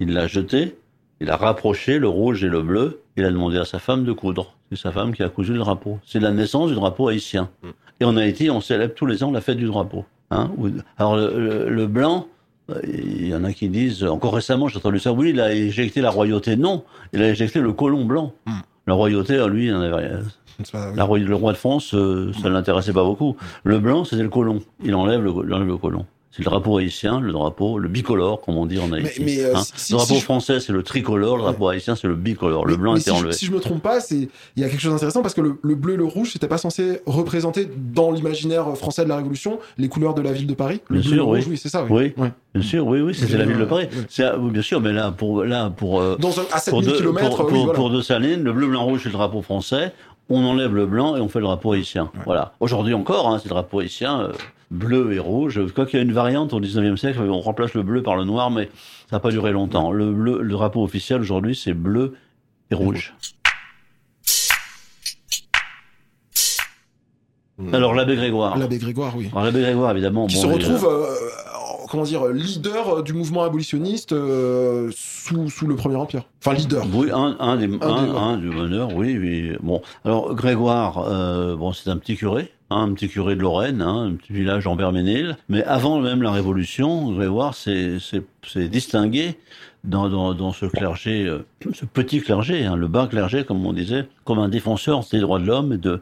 Il 0.00 0.12
l'a 0.12 0.26
jeté. 0.26 0.76
Il 1.20 1.30
a 1.30 1.36
rapproché 1.36 1.98
le 1.98 2.08
rouge 2.08 2.42
et 2.44 2.48
le 2.48 2.62
bleu. 2.62 3.02
Il 3.16 3.24
a 3.24 3.30
demandé 3.30 3.58
à 3.58 3.64
sa 3.64 3.78
femme 3.78 4.04
de 4.04 4.12
coudre. 4.12 4.56
C'est 4.70 4.78
sa 4.78 4.90
femme 4.90 5.14
qui 5.14 5.22
a 5.22 5.28
cousu 5.28 5.52
le 5.52 5.58
drapeau. 5.58 6.00
C'est 6.04 6.20
la 6.20 6.32
naissance 6.32 6.70
du 6.70 6.74
drapeau 6.74 7.08
haïtien. 7.08 7.50
Mm. 7.62 7.68
Et 8.00 8.04
en 8.04 8.16
Haïti, 8.16 8.50
on 8.50 8.60
célèbre 8.60 8.94
tous 8.94 9.06
les 9.06 9.22
ans 9.22 9.30
la 9.30 9.40
fête 9.40 9.58
du 9.58 9.66
drapeau. 9.66 10.04
Hein. 10.32 10.50
Alors, 10.98 11.16
le, 11.16 11.38
le- 11.38 11.68
le 11.70 11.86
blanc, 11.86 12.26
euh, 12.70 12.80
il 12.84 13.26
y 13.28 13.34
en 13.34 13.44
a 13.44 13.52
qui 13.52 13.68
disent, 13.68 14.04
encore 14.04 14.34
récemment, 14.34 14.68
j'ai 14.68 14.78
entendu 14.78 14.98
ça, 14.98 15.12
oui, 15.12 15.30
il 15.30 15.40
a 15.40 15.52
éjecté 15.52 16.00
la 16.00 16.10
royauté. 16.10 16.56
Non, 16.56 16.84
il 17.12 17.22
a 17.22 17.28
éjecté 17.30 17.60
le 17.60 17.72
colon 17.72 18.04
blanc. 18.04 18.32
Mm. 18.46 18.52
La 18.86 18.94
royauté, 18.94 19.38
lui, 19.48 19.66
il 19.66 19.74
en 19.74 19.80
avait 19.80 19.94
rien. 19.94 20.20
C'est 20.62 20.72
pas- 20.72 20.90
oui. 20.90 20.96
La 20.96 21.04
roi- 21.04 21.18
le 21.18 21.34
roi 21.34 21.52
de 21.52 21.56
France, 21.58 21.94
euh, 21.94 22.32
ça 22.40 22.48
ne 22.48 22.54
l'intéressait 22.54 22.92
pas 22.92 23.04
beaucoup. 23.04 23.36
Le 23.64 23.78
blanc, 23.78 24.04
c'était 24.04 24.22
le 24.22 24.28
colon. 24.28 24.60
Il 24.84 24.94
enlève 24.94 25.22
le, 25.22 25.30
il 25.46 25.54
enlève 25.54 25.66
le 25.68 25.76
colon. 25.76 26.04
C'est 26.34 26.38
le 26.38 26.44
drapeau 26.46 26.78
haïtien, 26.78 27.20
le 27.20 27.30
drapeau, 27.30 27.78
le 27.78 27.88
bicolore, 27.90 28.40
comme 28.40 28.56
on 28.56 28.64
dit 28.64 28.78
en 28.78 28.90
Haïti. 28.90 29.22
mais, 29.22 29.40
euh, 29.44 29.54
hein. 29.54 29.62
si- 29.62 29.72
si- 29.76 29.92
le 29.92 29.98
drapeau 29.98 30.14
si 30.14 30.20
je- 30.20 30.24
français, 30.24 30.60
c'est 30.60 30.72
le 30.72 30.82
tricolore, 30.82 31.36
le 31.36 31.42
drapeau 31.42 31.68
haïtien, 31.68 31.94
c'est 31.94 32.08
le 32.08 32.14
bicolore. 32.14 32.64
Le 32.64 32.72
Mais- 32.72 32.78
blanc 32.78 32.92
mais 32.94 33.00
était 33.00 33.10
si, 33.10 33.16
enlevé. 33.18 33.32
Je, 33.32 33.36
si 33.36 33.44
je 33.46 33.52
me 33.52 33.60
trompe 33.60 33.82
pas, 33.82 33.98
il 34.10 34.28
y 34.56 34.64
a 34.64 34.68
quelque 34.70 34.80
chose 34.80 34.92
d'intéressant 34.92 35.20
parce 35.20 35.34
que 35.34 35.42
le, 35.42 35.58
le 35.62 35.74
bleu 35.74 35.92
et 35.92 35.96
le 35.98 36.04
rouge, 36.06 36.30
c'était 36.32 36.48
pas 36.48 36.56
censé 36.56 37.00
représenter 37.04 37.68
dans 37.94 38.10
l'imaginaire 38.12 38.74
français 38.78 39.04
de 39.04 39.10
la 39.10 39.16
Révolution 39.18 39.58
les 39.76 39.88
couleurs 39.88 40.14
de 40.14 40.22
la 40.22 40.32
ville 40.32 40.46
de 40.46 40.54
Paris. 40.54 40.80
Le 40.88 41.00
Bien 41.00 41.02
bleu 41.10 41.16
sûr, 41.16 41.26
le 41.26 41.30
oui. 41.32 41.38
rouge, 41.40 41.48
oui, 41.50 41.58
c'est 41.58 41.68
ça. 41.68 41.84
Oui. 41.84 42.14
Oui. 42.16 42.22
Ouais. 42.24 42.32
Bien 42.54 42.62
sûr, 42.62 42.86
oui, 42.86 43.00
oui, 43.02 43.14
c'était 43.14 43.32
Oui, 43.34 43.38
la 43.38 43.44
ville 43.44 43.58
de 43.58 43.64
Paris. 43.66 43.88
oui. 43.92 43.98
C'est, 44.08 44.34
oui, 44.36 44.50
bien 44.50 44.62
sûr, 44.62 44.80
mais 44.80 44.92
là, 44.92 45.10
pour, 45.10 45.44
là, 45.44 45.68
pour, 45.70 46.00
euh, 46.00 46.16
Dans 46.18 46.38
un, 46.40 46.44
à 46.44 46.60
pour, 46.60 46.82
7000 46.82 46.88
deux- 46.88 46.96
km, 46.98 47.36
pour, 47.36 47.44
oui, 47.46 47.52
pour- 47.52 47.64
voilà. 47.64 47.72
pour 47.78 47.90
De 47.90 48.00
Salines, 48.00 48.42
le 48.42 48.52
bleu, 48.54 48.66
blanc, 48.68 48.84
rouge, 48.84 49.00
c'est 49.02 49.08
le 49.10 49.14
drapeau 49.14 49.42
français. 49.42 49.92
On 50.28 50.44
enlève 50.44 50.74
le 50.74 50.86
blanc 50.86 51.16
et 51.16 51.20
on 51.20 51.28
fait 51.28 51.40
le 51.40 51.44
drapeau 51.44 51.72
haïtien. 51.72 52.10
Voilà. 52.24 52.54
Aujourd'hui 52.60 52.94
encore, 52.94 53.28
hein, 53.28 53.38
c'est 53.38 53.48
le 53.48 53.50
drapeau 53.50 53.80
haïtien, 53.80 54.20
euh, 54.20 54.32
bleu 54.70 55.12
et 55.12 55.18
rouge. 55.18 55.54
Je 55.66 55.72
crois 55.72 55.86
qu'il 55.86 55.98
y 55.98 56.00
a 56.00 56.04
une 56.04 56.12
variante 56.12 56.52
au 56.52 56.60
19e 56.60 56.96
siècle, 56.96 57.20
on 57.20 57.40
remplace 57.40 57.74
le 57.74 57.82
bleu 57.82 58.02
par 58.02 58.16
le 58.16 58.24
noir, 58.24 58.50
mais 58.50 58.66
ça 59.10 59.16
n'a 59.16 59.20
pas 59.20 59.30
duré 59.30 59.52
longtemps. 59.52 59.92
Le, 59.92 60.12
bleu, 60.12 60.40
le 60.42 60.52
drapeau 60.52 60.82
officiel 60.82 61.20
aujourd'hui, 61.20 61.54
c'est 61.54 61.74
bleu 61.74 62.14
et 62.70 62.74
rouge. 62.74 63.14
Mm. 67.58 67.74
Alors, 67.74 67.94
l'abbé 67.94 68.16
Grégoire. 68.16 68.56
L'abbé 68.56 68.78
Grégoire, 68.78 69.16
oui. 69.16 69.30
L'abbé 69.34 69.60
Grégoire, 69.60 69.90
évidemment. 69.92 70.26
Qui 70.26 70.36
bon, 70.36 70.42
se 70.42 70.46
retrouve, 70.46 70.86
euh, 70.86 71.14
comment 71.92 72.04
dire, 72.04 72.26
leader 72.28 73.02
du 73.02 73.12
mouvement 73.12 73.42
abolitionniste 73.42 74.12
euh, 74.12 74.90
sous, 74.96 75.50
sous 75.50 75.66
le 75.66 75.76
Premier 75.76 75.96
Empire. 75.96 76.24
Enfin, 76.40 76.56
leader. 76.56 76.86
Oui, 76.92 77.10
un, 77.12 77.36
un, 77.38 77.56
des, 77.58 77.66
un, 77.66 77.68
des- 77.68 78.10
un 78.16 78.36
du 78.38 78.48
bonheur, 78.48 78.96
oui, 78.96 79.18
oui. 79.18 79.52
Bon, 79.62 79.82
alors 80.06 80.34
Grégoire, 80.34 81.04
euh, 81.06 81.54
bon, 81.54 81.74
c'est 81.74 81.90
un 81.90 81.98
petit 81.98 82.16
curé, 82.16 82.50
hein, 82.70 82.84
un 82.88 82.94
petit 82.94 83.08
curé 83.08 83.36
de 83.36 83.42
Lorraine, 83.42 83.82
hein, 83.82 84.06
un 84.10 84.14
petit 84.14 84.32
village 84.32 84.66
en 84.66 84.74
Berménil. 84.74 85.36
Mais 85.50 85.62
avant 85.64 86.00
même 86.00 86.22
la 86.22 86.30
Révolution, 86.30 87.12
Grégoire 87.12 87.54
s'est 87.54 87.98
distingué 88.70 89.38
dans, 89.84 90.08
dans, 90.08 90.32
dans 90.32 90.52
ce 90.54 90.64
clergé, 90.64 91.26
euh, 91.26 91.44
ce 91.74 91.84
petit 91.84 92.22
clergé, 92.22 92.64
hein, 92.64 92.74
le 92.74 92.88
bas 92.88 93.06
clergé, 93.06 93.44
comme 93.44 93.66
on 93.66 93.74
disait, 93.74 94.06
comme 94.24 94.38
un 94.38 94.48
défenseur 94.48 95.04
des 95.12 95.20
droits 95.20 95.38
de 95.38 95.44
l'homme 95.44 95.74
et 95.74 95.78
de, 95.78 96.00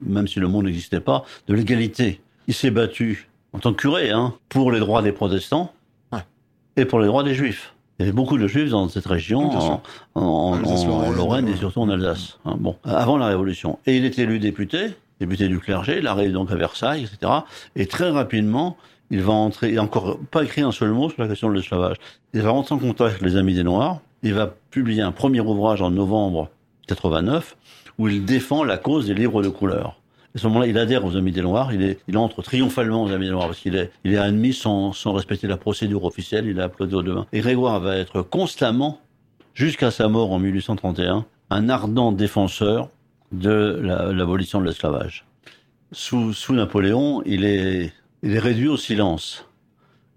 même 0.00 0.28
si 0.28 0.38
le 0.38 0.46
monde 0.46 0.66
n'existait 0.66 1.00
pas, 1.00 1.24
de 1.48 1.54
l'égalité. 1.54 2.20
Il 2.46 2.54
s'est 2.54 2.70
battu 2.70 3.28
en 3.52 3.58
tant 3.58 3.72
que 3.72 3.80
curé, 3.80 4.10
hein, 4.10 4.34
pour 4.48 4.72
les 4.72 4.80
droits 4.80 5.02
des 5.02 5.12
protestants 5.12 5.72
Ouais. 6.12 6.20
et 6.76 6.84
pour 6.84 7.00
les 7.00 7.06
droits 7.06 7.22
des 7.22 7.34
juifs. 7.34 7.74
Il 7.98 8.02
y 8.02 8.04
avait 8.04 8.12
beaucoup 8.12 8.38
de 8.38 8.46
juifs 8.48 8.70
dans 8.70 8.88
cette 8.88 9.06
région, 9.06 9.50
en, 10.14 10.56
Lorraine 11.14 11.48
et 11.48 11.56
surtout 11.56 11.80
en 11.80 11.88
Alsace. 11.90 12.38
hein, 12.44 12.56
bon, 12.58 12.76
avant 12.84 13.16
la 13.16 13.26
Révolution. 13.26 13.78
Et 13.86 13.96
il 13.96 14.04
est 14.04 14.18
élu 14.18 14.38
député, 14.38 14.94
député 15.20 15.46
du 15.48 15.58
clergé, 15.60 15.98
il 15.98 16.06
arrive 16.06 16.32
donc 16.32 16.50
à 16.50 16.56
Versailles, 16.56 17.04
etc. 17.04 17.32
Et 17.76 17.86
très 17.86 18.10
rapidement, 18.10 18.76
il 19.10 19.22
va 19.22 19.32
entrer, 19.34 19.68
il 19.68 19.74
n'a 19.76 19.82
encore 19.82 20.18
pas 20.30 20.42
écrit 20.42 20.62
un 20.62 20.72
seul 20.72 20.90
mot 20.90 21.10
sur 21.10 21.22
la 21.22 21.28
question 21.28 21.48
de 21.50 21.54
l'esclavage. 21.54 21.96
Il 22.32 22.40
va 22.42 22.50
rentrer 22.50 22.74
en 22.74 22.78
contact 22.78 23.10
avec 23.10 23.20
les 23.22 23.36
Amis 23.36 23.54
des 23.54 23.62
Noirs. 23.62 24.00
Il 24.22 24.34
va 24.34 24.52
publier 24.70 25.02
un 25.02 25.12
premier 25.12 25.40
ouvrage 25.40 25.82
en 25.82 25.90
novembre 25.90 26.48
89 26.88 27.56
où 27.98 28.08
il 28.08 28.24
défend 28.24 28.64
la 28.64 28.78
cause 28.78 29.06
des 29.06 29.14
livres 29.14 29.42
de 29.42 29.48
couleur. 29.48 29.96
À 30.34 30.38
ce 30.38 30.46
moment-là, 30.46 30.66
il 30.66 30.78
adhère 30.78 31.04
aux 31.04 31.16
Amis 31.16 31.32
des 31.32 31.42
Noirs. 31.42 31.72
Il, 31.72 32.16
entre 32.16 32.40
triomphalement 32.42 33.04
aux 33.04 33.12
Amis 33.12 33.26
des 33.26 33.32
Noirs 33.32 33.48
parce 33.48 33.60
qu'il 33.60 33.76
est, 33.76 33.90
il 34.04 34.14
est 34.14 34.18
admis 34.18 34.54
sans, 34.54 34.92
respecter 35.06 35.46
la 35.46 35.58
procédure 35.58 36.04
officielle. 36.04 36.46
Il 36.46 36.58
est 36.58 36.62
applaudi 36.62 36.94
aux 36.94 37.02
deux 37.02 37.14
mains. 37.14 37.26
Et 37.32 37.40
Grégoire 37.40 37.80
va 37.80 37.96
être 37.96 38.22
constamment, 38.22 38.98
jusqu'à 39.52 39.90
sa 39.90 40.08
mort 40.08 40.32
en 40.32 40.38
1831, 40.38 41.26
un 41.50 41.68
ardent 41.68 42.12
défenseur 42.12 42.88
de 43.32 43.80
l'abolition 44.14 44.60
de 44.60 44.66
l'esclavage. 44.66 45.26
Sous, 45.92 46.34
Napoléon, 46.50 47.22
il 47.26 47.44
est, 47.44 47.92
réduit 48.22 48.68
au 48.68 48.78
silence. 48.78 49.46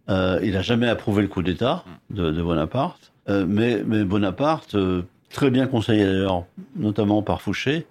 Euh, 0.07 0.39
il 0.43 0.53
n'a 0.53 0.61
jamais 0.61 0.87
approuvé 0.87 1.23
le 1.23 1.27
coup 1.27 1.41
d'État 1.41 1.83
de, 2.09 2.41
Bonaparte, 2.41 3.11
euh, 3.27 3.45
mais, 3.47 3.83
mais, 3.85 4.05
Bonaparte, 4.05 4.75
euh, 4.75 5.01
très 5.29 5.49
bien 5.49 5.67
conseillé 5.67 6.05
d'ailleurs, 6.05 6.45
notamment 6.75 7.21
par 7.21 7.41
Fouché, 7.41 7.85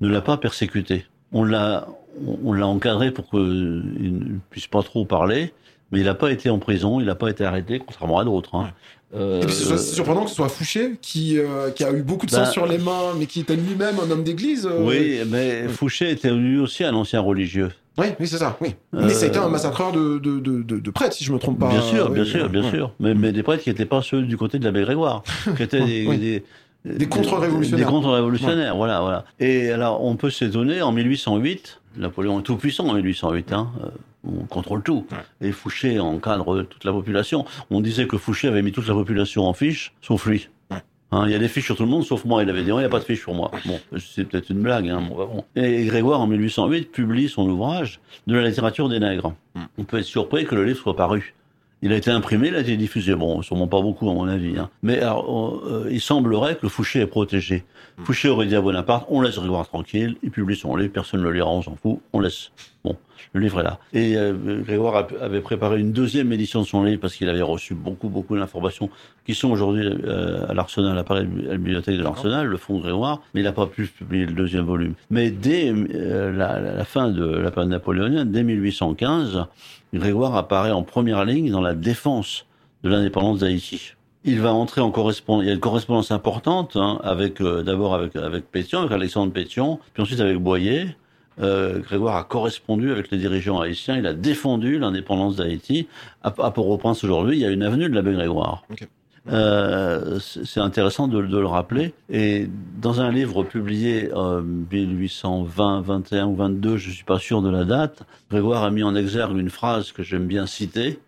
ne 0.00 0.08
l'a 0.08 0.20
pas 0.20 0.36
persécuté. 0.36 1.06
On 1.32 1.44
l'a, 1.44 1.86
on, 2.44 2.52
l'a 2.52 2.66
encadré 2.66 3.10
pour 3.10 3.28
qu'il 3.30 3.38
ne 3.38 4.38
puisse 4.50 4.66
pas 4.66 4.82
trop 4.82 5.04
parler, 5.04 5.52
mais 5.92 6.00
il 6.00 6.04
n'a 6.04 6.14
pas 6.14 6.30
été 6.30 6.50
en 6.50 6.58
prison, 6.58 7.00
il 7.00 7.06
n'a 7.06 7.14
pas 7.14 7.30
été 7.30 7.44
arrêté, 7.44 7.78
contrairement 7.78 8.18
à 8.18 8.24
d'autres. 8.24 8.54
Hein. 8.54 8.70
Euh, 9.12 9.42
c'est 9.48 9.76
surprenant 9.76 10.24
que 10.24 10.30
ce 10.30 10.36
soit 10.36 10.48
Fouché, 10.48 10.96
qui, 11.02 11.36
euh, 11.38 11.70
qui 11.70 11.82
a 11.82 11.90
eu 11.90 12.02
beaucoup 12.02 12.26
de 12.26 12.30
sang 12.30 12.42
bah, 12.42 12.46
sur 12.46 12.66
les 12.66 12.78
mains, 12.78 13.14
mais 13.18 13.26
qui 13.26 13.40
était 13.40 13.56
lui-même 13.56 13.96
un 13.98 14.10
homme 14.10 14.22
d'église. 14.22 14.66
Euh. 14.66 14.84
Oui, 14.84 15.20
mais 15.28 15.66
Fouché 15.68 16.10
était 16.10 16.30
lui 16.30 16.60
aussi 16.60 16.84
un 16.84 16.94
ancien 16.94 17.20
religieux. 17.20 17.70
Oui, 17.98 18.06
oui 18.20 18.28
c'est 18.28 18.38
ça, 18.38 18.56
oui. 18.60 18.76
Mais 18.92 19.12
été 19.12 19.36
un 19.36 19.48
massacreur 19.48 19.90
de, 19.90 20.18
de, 20.18 20.38
de, 20.38 20.62
de, 20.62 20.90
prêtres, 20.90 21.16
si 21.16 21.24
je 21.24 21.32
me 21.32 21.38
trompe 21.38 21.58
pas. 21.58 21.68
Bien 21.68 21.82
sûr, 21.82 22.08
bien 22.10 22.24
sûr, 22.24 22.48
bien 22.48 22.70
sûr. 22.70 22.92
Mais, 23.00 23.14
mais, 23.14 23.32
des 23.32 23.42
prêtres 23.42 23.64
qui 23.64 23.70
n'étaient 23.70 23.84
pas 23.84 24.00
ceux 24.00 24.22
du 24.22 24.36
côté 24.36 24.60
de 24.60 24.64
l'abbé 24.64 24.82
Grégoire, 24.82 25.24
qui 25.56 25.62
étaient 25.62 25.84
des, 25.84 26.16
des 26.16 26.44
contre-révolutionnaires. 27.08 27.86
Des 27.86 27.92
contre-révolutionnaires, 27.92 28.76
voilà, 28.76 29.00
voilà. 29.00 29.24
Et 29.38 29.70
alors, 29.70 30.04
on 30.04 30.16
peut 30.16 30.30
s'étonner, 30.30 30.82
en 30.82 30.92
1808, 30.92 31.80
Napoléon 31.96 32.40
est 32.40 32.42
tout 32.42 32.56
puissant 32.56 32.88
en 32.88 32.94
1808, 32.94 33.52
hein, 33.52 33.70
on 34.24 34.44
contrôle 34.44 34.82
tout. 34.82 35.06
Et 35.40 35.52
Fouché 35.52 35.98
encadre 35.98 36.62
toute 36.64 36.84
la 36.84 36.92
population. 36.92 37.44
On 37.70 37.80
disait 37.80 38.06
que 38.06 38.16
Fouché 38.18 38.48
avait 38.48 38.62
mis 38.62 38.72
toute 38.72 38.86
la 38.86 38.94
population 38.94 39.46
en 39.46 39.52
fiche, 39.52 39.94
sauf 40.02 40.26
lui. 40.26 40.48
Hein, 41.12 41.24
il 41.26 41.32
y 41.32 41.34
a 41.34 41.38
des 41.38 41.48
fiches 41.48 41.64
sur 41.64 41.76
tout 41.76 41.82
le 41.82 41.88
monde, 41.88 42.04
sauf 42.04 42.24
moi. 42.24 42.42
Il 42.42 42.50
avait 42.50 42.62
dit, 42.62 42.68
il 42.68 42.76
n'y 42.76 42.84
a 42.84 42.88
pas 42.88 43.00
de 43.00 43.04
fiches 43.04 43.22
sur 43.22 43.34
moi. 43.34 43.50
Bon, 43.66 43.80
c'est 43.98 44.24
peut-être 44.24 44.50
une 44.50 44.60
blague. 44.60 44.88
Hein, 44.88 45.02
bon, 45.10 45.44
Et 45.56 45.84
Grégoire, 45.86 46.20
en 46.20 46.28
1808, 46.28 46.92
publie 46.92 47.28
son 47.28 47.48
ouvrage 47.48 48.00
de 48.26 48.36
la 48.36 48.48
littérature 48.48 48.88
des 48.88 49.00
nègres. 49.00 49.34
On 49.76 49.84
peut 49.84 49.98
être 49.98 50.04
surpris 50.04 50.44
que 50.44 50.54
le 50.54 50.64
livre 50.64 50.78
soit 50.78 50.94
paru. 50.94 51.34
Il 51.82 51.92
a 51.92 51.96
été 51.96 52.10
imprimé, 52.10 52.48
il 52.48 52.54
a 52.54 52.60
été 52.60 52.76
diffusé. 52.76 53.14
Bon, 53.14 53.40
sûrement 53.42 53.66
pas 53.66 53.80
beaucoup 53.80 54.10
à 54.10 54.14
mon 54.14 54.28
avis. 54.28 54.58
Hein. 54.58 54.68
Mais 54.82 54.98
alors, 54.98 55.62
euh, 55.66 55.88
il 55.90 56.00
semblerait 56.00 56.56
que 56.56 56.68
Fouché 56.68 57.00
est 57.00 57.06
protégé. 57.06 57.64
Fouché 58.04 58.28
aurait 58.28 58.46
dit 58.46 58.56
à 58.56 58.60
Bonaparte, 58.60 59.06
on 59.08 59.20
laisse 59.20 59.36
Grégoire 59.36 59.66
tranquille, 59.66 60.16
il 60.22 60.30
publie 60.30 60.56
son 60.56 60.76
livre, 60.76 60.92
personne 60.92 61.20
ne 61.20 61.24
le 61.26 61.32
lira, 61.32 61.50
on 61.50 61.62
s'en 61.62 61.76
fout, 61.76 62.00
on 62.12 62.20
laisse. 62.20 62.50
Bon, 62.82 62.96
le 63.34 63.40
livre 63.40 63.60
est 63.60 63.64
là. 63.64 63.78
Et 63.92 64.16
euh, 64.16 64.62
Grégoire 64.62 65.06
avait 65.20 65.42
préparé 65.42 65.78
une 65.78 65.92
deuxième 65.92 66.32
édition 66.32 66.62
de 66.62 66.66
son 66.66 66.82
livre 66.82 67.00
parce 67.00 67.14
qu'il 67.14 67.28
avait 67.28 67.42
reçu 67.42 67.74
beaucoup, 67.74 68.08
beaucoup 68.08 68.36
d'informations 68.36 68.88
qui 69.26 69.34
sont 69.34 69.50
aujourd'hui 69.50 69.86
euh, 69.86 70.46
à 70.48 70.54
l'Arsenal, 70.54 70.96
à 70.96 71.14
la 71.14 71.22
bibliothèque 71.58 71.98
de 71.98 72.02
l'Arsenal, 72.02 72.46
le 72.46 72.56
fonds 72.56 72.78
Grégoire, 72.78 73.20
mais 73.34 73.42
il 73.42 73.44
n'a 73.44 73.52
pas 73.52 73.66
pu 73.66 73.86
publier 73.86 74.24
le 74.24 74.32
deuxième 74.32 74.64
volume. 74.64 74.94
Mais 75.10 75.30
dès 75.30 75.70
euh, 75.70 76.32
la, 76.32 76.58
la, 76.58 76.84
fin 76.84 77.10
de 77.10 77.24
la 77.24 77.50
période 77.50 77.70
napoléonienne, 77.70 78.30
dès 78.30 78.42
1815, 78.42 79.44
Grégoire 79.92 80.34
apparaît 80.36 80.72
en 80.72 80.82
première 80.82 81.26
ligne 81.26 81.50
dans 81.50 81.60
la 81.60 81.74
défense 81.74 82.46
de 82.82 82.88
l'indépendance 82.88 83.40
d'Haïti 83.40 83.94
il 84.24 84.40
va 84.40 84.52
entrer 84.52 84.80
en 84.80 84.90
correspondance. 84.90 85.44
Il 85.44 85.48
y 85.48 85.50
a 85.50 85.54
une 85.54 85.60
correspondance 85.60 86.10
importante 86.10 86.76
hein, 86.76 87.00
avec 87.02 87.40
euh, 87.40 87.62
d'abord 87.62 87.94
avec 87.94 88.16
avec 88.16 88.50
Pétion, 88.50 88.80
avec 88.80 88.92
Alexandre 88.92 89.32
Pétion, 89.32 89.78
puis 89.94 90.02
ensuite 90.02 90.20
avec 90.20 90.36
Boyer. 90.38 90.96
Euh, 91.40 91.78
Grégoire 91.80 92.16
a 92.16 92.24
correspondu 92.24 92.90
avec 92.90 93.10
les 93.10 93.18
dirigeants 93.18 93.60
haïtiens. 93.60 93.96
Il 93.96 94.06
a 94.06 94.14
défendu 94.14 94.78
l'indépendance 94.78 95.36
d'Haïti. 95.36 95.88
À, 96.22 96.30
Port-au-Prince 96.30 97.04
aujourd'hui, 97.04 97.36
il 97.36 97.40
y 97.40 97.46
a 97.46 97.50
une 97.50 97.62
avenue 97.62 97.88
de 97.88 97.94
l'abbé 97.94 98.12
Grégoire. 98.12 98.64
Euh, 99.30 100.18
c'est 100.18 100.60
intéressant 100.60 101.06
de, 101.06 101.22
de, 101.22 101.38
le 101.38 101.46
rappeler. 101.46 101.94
Et 102.08 102.48
dans 102.80 103.00
un 103.00 103.10
livre 103.10 103.44
publié 103.44 104.12
en 104.12 104.40
1820, 104.42 105.82
21 105.82 106.26
ou 106.26 106.34
22, 106.36 106.76
je 106.76 106.90
suis 106.90 107.04
pas 107.04 107.18
sûr 107.18 107.42
de 107.42 107.50
la 107.50 107.64
date, 107.64 108.02
Grégoire 108.30 108.64
a 108.64 108.70
mis 108.70 108.82
en 108.82 108.94
exergue 108.94 109.36
une 109.36 109.50
phrase 109.50 109.92
que 109.92 110.02
j'aime 110.02 110.26
bien 110.26 110.46
citer. 110.46 110.98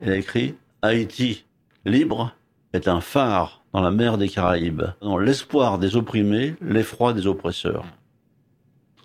Il 0.00 0.10
a 0.10 0.16
écrit 0.16 0.54
Haïti 0.82 1.44
libre, 1.84 2.32
est 2.72 2.88
un 2.88 3.00
phare 3.00 3.62
dans 3.72 3.80
la 3.80 3.90
mer 3.90 4.18
des 4.18 4.28
Caraïbes, 4.28 4.82
dans 5.00 5.18
l'espoir 5.18 5.78
des 5.78 5.96
opprimés, 5.96 6.54
l'effroi 6.60 7.12
des 7.12 7.26
oppresseurs. 7.26 7.84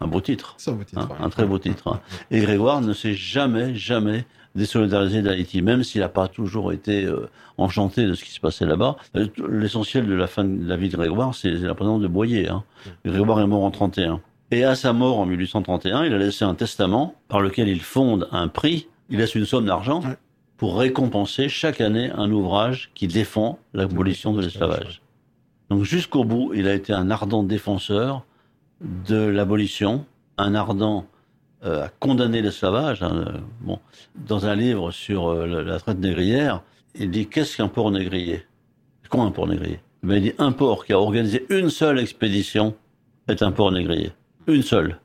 Un 0.02 0.08
beau 0.08 0.22
titre. 0.22 0.58
Un, 0.68 0.72
beau 0.74 0.84
titre, 0.84 1.02
hein, 1.02 1.18
un 1.20 1.30
très 1.30 1.46
beau 1.46 1.60
titre. 1.60 1.88
Hein. 1.88 2.02
Et 2.32 2.40
Grégoire 2.42 2.82
ne 2.82 2.94
s'est 2.94 3.14
jamais, 3.14 3.76
jamais 3.76 4.26
désolidarisé 4.56 5.22
d'Haïti, 5.22 5.62
même 5.62 5.84
s'il 5.84 6.02
n'a 6.02 6.10
pas 6.10 6.28
toujours 6.28 6.72
été 6.72 7.06
euh, 7.06 7.30
enchanté 7.58 8.06
de 8.06 8.14
ce 8.14 8.24
qui 8.24 8.32
se 8.32 8.40
passait 8.40 8.66
là-bas. 8.66 8.98
Euh, 9.16 9.28
l'essentiel 9.50 10.08
de 10.08 10.14
la 10.14 10.28
fin 10.28 10.44
de 10.44 10.68
la 10.68 10.78
vie 10.78 10.90
de 10.90 10.98
Grégoire, 10.98 11.34
c'est 11.34 11.52
la 11.52 11.74
présence 11.74 12.02
de 12.02 12.08
Boyer. 12.08 12.50
Hein. 12.50 12.64
Grégoire 13.06 13.40
est 13.40 13.48
mort 13.48 13.64
en 13.64 13.72
31. 13.72 14.22
Et 14.52 14.64
à 14.64 14.76
sa 14.76 14.94
mort 14.94 15.20
en 15.20 15.26
1831, 15.26 16.06
il 16.06 16.14
a 16.14 16.18
laissé 16.18 16.46
un 16.46 16.54
testament 16.54 17.16
par 17.28 17.42
lequel 17.42 17.68
il 17.68 17.82
fonde 17.82 18.28
un 18.32 18.48
prix, 18.48 18.88
il 19.10 19.18
laisse 19.18 19.36
une 19.36 19.46
somme 19.46 19.66
d'argent 19.66 20.04
pour 20.58 20.78
récompenser 20.78 21.50
chaque 21.50 21.82
année 21.82 22.12
un 22.16 22.32
ouvrage 22.32 22.92
qui 22.94 23.08
défend 23.08 23.58
l'abolition 23.74 24.34
de 24.34 24.42
l'esclavage. 24.42 25.02
Donc 25.70 25.84
jusqu'au 25.84 26.24
bout, 26.24 26.52
il 26.54 26.68
a 26.68 26.74
été 26.74 26.94
un 26.94 27.10
ardent 27.10 27.42
défenseur 27.42 28.26
de 28.82 29.18
l'abolition, 29.18 30.06
un 30.38 30.56
ardent 30.56 31.06
euh, 31.66 31.86
à 31.86 31.90
condamner 32.00 32.42
l'esclavage. 32.42 33.04
Hein, 33.04 33.26
euh, 33.28 33.40
bon, 33.62 33.80
dans 34.16 34.46
un 34.46 34.56
livre 34.56 34.92
sur 34.92 35.28
euh, 35.28 35.64
la 35.64 35.80
traite 35.80 36.00
négrière, 36.00 36.62
il 36.96 37.12
dit 37.12 37.28
qu'est-ce 37.28 37.58
qu'un 37.58 37.68
port 37.68 37.92
négrier? 37.92 38.46
Quoi 39.10 39.24
un 39.24 39.32
port 39.32 39.48
négrier? 39.48 39.80
Ben, 40.02 40.16
Il 40.16 40.24
dit 40.24 40.34
un 40.38 40.52
port 40.52 40.86
qui 40.86 40.94
a 40.94 41.00
organisé 41.00 41.46
une 41.50 41.70
seule 41.70 42.00
expédition 42.00 42.76
est 43.28 43.42
un 43.42 43.52
port 43.52 43.72
négrier. 43.72 44.12
Une 44.48 44.64
seule. 44.64 44.98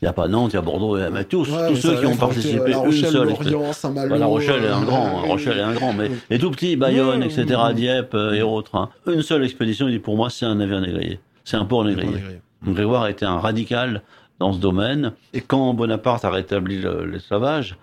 Il 0.00 0.06
n'y 0.06 0.08
a 0.08 0.12
pas 0.12 0.28
Nantes, 0.28 0.52
il 0.52 0.56
y 0.56 0.58
a 0.58 0.62
Bordeaux, 0.62 0.98
mais 1.10 1.24
tous, 1.24 1.48
tous 1.68 1.76
ceux 1.76 1.98
qui 1.98 2.06
ont 2.06 2.16
participé, 2.16 2.72
la 2.72 2.78
Rochelle, 2.78 3.04
une 3.04 3.10
seule. 3.10 3.28
Lorient, 3.28 4.16
la 4.16 4.26
Rochelle 4.26 4.64
est 4.64 4.68
un 4.68 4.82
grand, 4.82 5.22
Rochelle 5.22 5.58
est 5.58 5.62
un 5.62 5.72
grand, 5.72 5.92
mais 5.92 6.10
les 6.28 6.38
tout 6.38 6.50
petits, 6.50 6.76
Bayonne, 6.76 7.22
etc., 7.22 7.46
Dieppe 7.74 8.14
euh, 8.14 8.34
et 8.34 8.42
autres. 8.42 8.74
Hein. 8.74 8.90
Une 9.06 9.22
seule 9.22 9.44
expédition, 9.44 9.88
il 9.88 9.92
dit 9.92 9.98
pour 10.00 10.16
moi, 10.16 10.30
c'est 10.30 10.44
un 10.44 10.56
navire 10.56 10.80
négrier. 10.80 11.20
C'est 11.44 11.56
un 11.56 11.64
port 11.64 11.84
négrier. 11.84 12.20
Grégoire 12.66 13.06
était 13.08 13.26
un 13.26 13.38
radical 13.38 14.02
dans 14.38 14.52
ce 14.52 14.58
domaine. 14.58 15.12
Et 15.32 15.40
quand 15.40 15.74
Bonaparte 15.74 16.24
a 16.24 16.30
rétabli 16.30 16.82
l'esclavage, 17.06 17.76